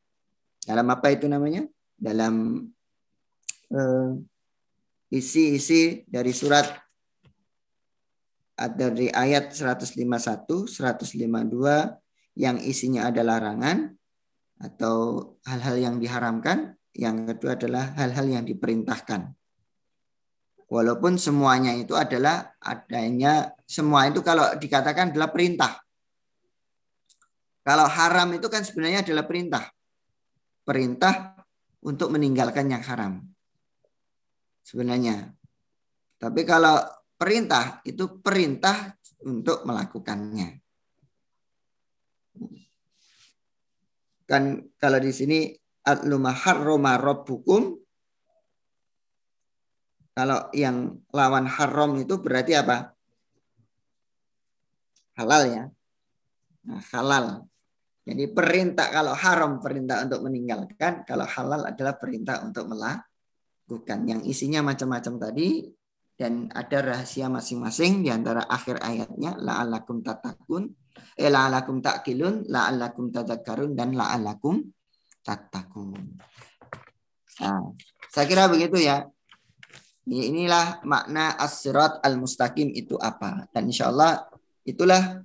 Dalam 0.67 0.87
apa 0.91 1.15
itu 1.15 1.31
namanya? 1.31 1.63
Dalam 1.95 2.59
isi-isi 5.15 6.03
dari 6.07 6.35
surat 6.35 6.85
dari 8.55 9.11
ayat 9.11 9.51
151, 9.51 10.47
152 10.47 12.39
yang 12.39 12.57
isinya 12.63 13.11
ada 13.11 13.23
larangan 13.27 13.91
atau 14.63 15.31
hal-hal 15.43 15.77
yang 15.79 15.97
diharamkan, 15.99 16.79
yang 16.95 17.27
kedua 17.27 17.59
adalah 17.59 17.91
hal-hal 17.99 18.27
yang 18.31 18.45
diperintahkan. 18.47 19.35
Walaupun 20.71 21.19
semuanya 21.19 21.75
itu 21.75 21.99
adalah 21.99 22.55
adanya 22.63 23.53
semua 23.67 24.07
itu 24.07 24.23
kalau 24.23 24.55
dikatakan 24.59 25.11
adalah 25.11 25.31
perintah. 25.31 25.83
Kalau 27.67 27.87
haram 27.91 28.29
itu 28.35 28.47
kan 28.47 28.63
sebenarnya 28.63 29.03
adalah 29.03 29.27
perintah. 29.27 29.71
Perintah 30.65 31.37
untuk 31.85 32.09
meninggalkan 32.15 32.71
yang 32.71 32.81
haram 32.81 33.34
sebenarnya. 34.65 35.29
Tapi 36.17 36.43
kalau 36.49 36.81
perintah 37.21 37.85
itu 37.85 38.19
perintah 38.25 38.97
untuk 39.29 39.63
melakukannya. 39.69 40.65
Kan 44.25 44.73
kalau 44.81 44.99
di 44.99 45.13
sini 45.13 45.53
atluma 45.85 46.33
harrama 46.33 46.97
rabbukum 46.97 47.77
kalau 50.15 50.49
yang 50.57 50.97
lawan 51.13 51.45
haram 51.45 51.99
itu 52.01 52.17
berarti 52.17 52.57
apa? 52.57 52.95
Halal 55.19 55.43
ya. 55.51 55.65
Nah, 56.65 56.81
halal. 56.95 57.27
Jadi 58.05 58.25
perintah 58.31 58.89
kalau 58.95 59.13
haram 59.17 59.59
perintah 59.59 60.05
untuk 60.07 60.29
meninggalkan, 60.29 61.03
kalau 61.03 61.27
halal 61.27 61.67
adalah 61.67 61.99
perintah 61.99 62.45
untuk 62.47 62.71
melakukan. 62.71 63.14
Yang 64.05 64.21
isinya 64.29 64.61
macam-macam 64.61 65.17
tadi 65.17 65.65
dan 66.15 66.47
ada 66.55 66.95
rahasia 66.95 67.27
masing-masing 67.27 68.07
di 68.07 68.11
antara 68.13 68.47
akhir 68.47 68.79
ayatnya 68.79 69.35
la'allakum 69.35 69.99
tatakun 70.05 70.71
eh 71.19 71.27
la'allakum 71.27 71.83
ta'kilun 71.83 72.47
la'allakum 72.47 73.11
tadakkarun 73.11 73.75
dan 73.75 73.99
la'allakum 73.99 74.63
tatakun. 75.27 75.97
Nah, 77.43 77.75
saya 78.13 78.25
kira 78.31 78.47
begitu 78.47 78.79
ya. 78.79 79.09
Inilah 80.05 80.85
makna 80.85 81.33
as-sirat 81.41 82.05
al-mustaqim 82.05 82.71
itu 82.77 82.95
apa. 83.01 83.49
Dan 83.51 83.73
insya 83.73 83.89
Allah 83.89 84.29
itulah 84.63 85.25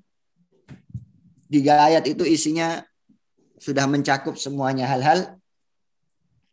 tiga 1.51 1.85
ayat 1.91 2.07
itu 2.07 2.23
isinya 2.23 2.79
sudah 3.59 3.85
mencakup 3.91 4.39
semuanya 4.39 4.87
hal-hal 4.87 5.38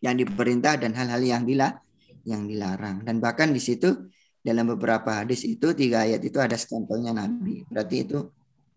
yang 0.07 0.15
diperintah 0.15 0.79
dan 0.79 0.95
hal-hal 0.95 1.19
yang 1.19 1.43
dilah 1.43 1.75
yang 2.23 2.47
dilarang. 2.47 3.03
Dan 3.03 3.19
bahkan 3.19 3.51
di 3.51 3.59
situ 3.59 4.11
dalam 4.39 4.71
beberapa 4.71 5.23
hadis 5.23 5.43
itu 5.43 5.75
tiga 5.75 6.07
ayat 6.07 6.23
itu 6.23 6.39
ada 6.39 6.55
stempelnya 6.55 7.11
Nabi. 7.11 7.67
Berarti 7.67 8.07
itu 8.07 8.31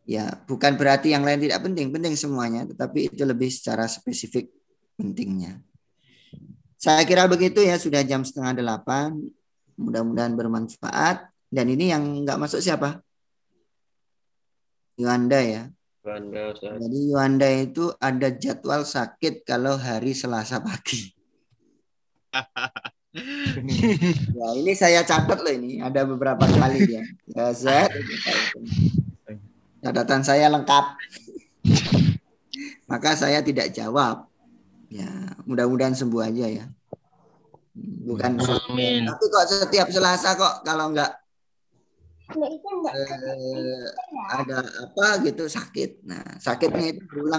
ya 0.09 0.25
bukan 0.49 0.73
berarti 0.73 1.13
yang 1.13 1.21
lain 1.21 1.37
tidak 1.45 1.61
penting, 1.61 1.93
penting 1.93 2.17
semuanya, 2.17 2.65
tetapi 2.65 3.13
itu 3.13 3.21
lebih 3.21 3.53
secara 3.53 3.85
spesifik 3.85 4.49
pentingnya. 4.97 5.61
Saya 6.79 7.03
kira 7.05 7.29
begitu 7.29 7.61
ya 7.61 7.77
sudah 7.77 8.01
jam 8.01 8.25
setengah 8.25 8.57
delapan. 8.57 9.13
Mudah-mudahan 9.77 10.33
bermanfaat. 10.33 11.29
Dan 11.49 11.65
ini 11.69 11.91
yang 11.91 12.23
nggak 12.23 12.39
masuk 12.39 12.61
siapa? 12.63 13.01
Yuanda 14.95 15.39
ya. 15.43 15.63
Anda 16.07 16.55
Ustaz. 16.55 16.79
Jadi 16.79 16.99
Yuanda 17.11 17.47
itu 17.51 17.91
ada 17.99 18.31
jadwal 18.31 18.87
sakit 18.87 19.43
kalau 19.43 19.75
hari 19.75 20.15
Selasa 20.15 20.63
pagi. 20.63 21.18
ya 24.37 24.47
ini 24.53 24.73
saya 24.77 25.01
catat 25.01 25.41
loh 25.41 25.53
ini 25.53 25.81
ada 25.81 26.05
beberapa 26.05 26.45
kali 26.45 26.85
ya. 26.85 27.01
Ya 27.33 27.45
Z. 27.53 27.89
Catatan 29.79 30.21
saya 30.21 30.51
lengkap. 30.51 30.85
Maka 32.89 33.13
saya 33.17 33.41
tidak 33.45 33.73
jawab. 33.73 34.25
Ya 34.89 35.37
mudah-mudahan 35.45 35.93
sembuh 35.93 36.25
aja 36.25 36.49
ya. 36.49 36.65
Bukan 37.79 38.41
Amin. 38.41 39.07
tapi 39.07 39.23
kok 39.29 39.45
setiap 39.47 39.87
Selasa 39.93 40.35
kok 40.35 40.67
kalau 40.67 40.91
nggak 40.91 41.11
eh, 42.33 43.85
ada 44.33 44.65
apa 44.65 45.21
gitu 45.25 45.45
sakit. 45.45 46.01
Nah 46.09 46.41
sakitnya 46.41 46.97
itu 46.97 47.01
berulang 47.05 47.37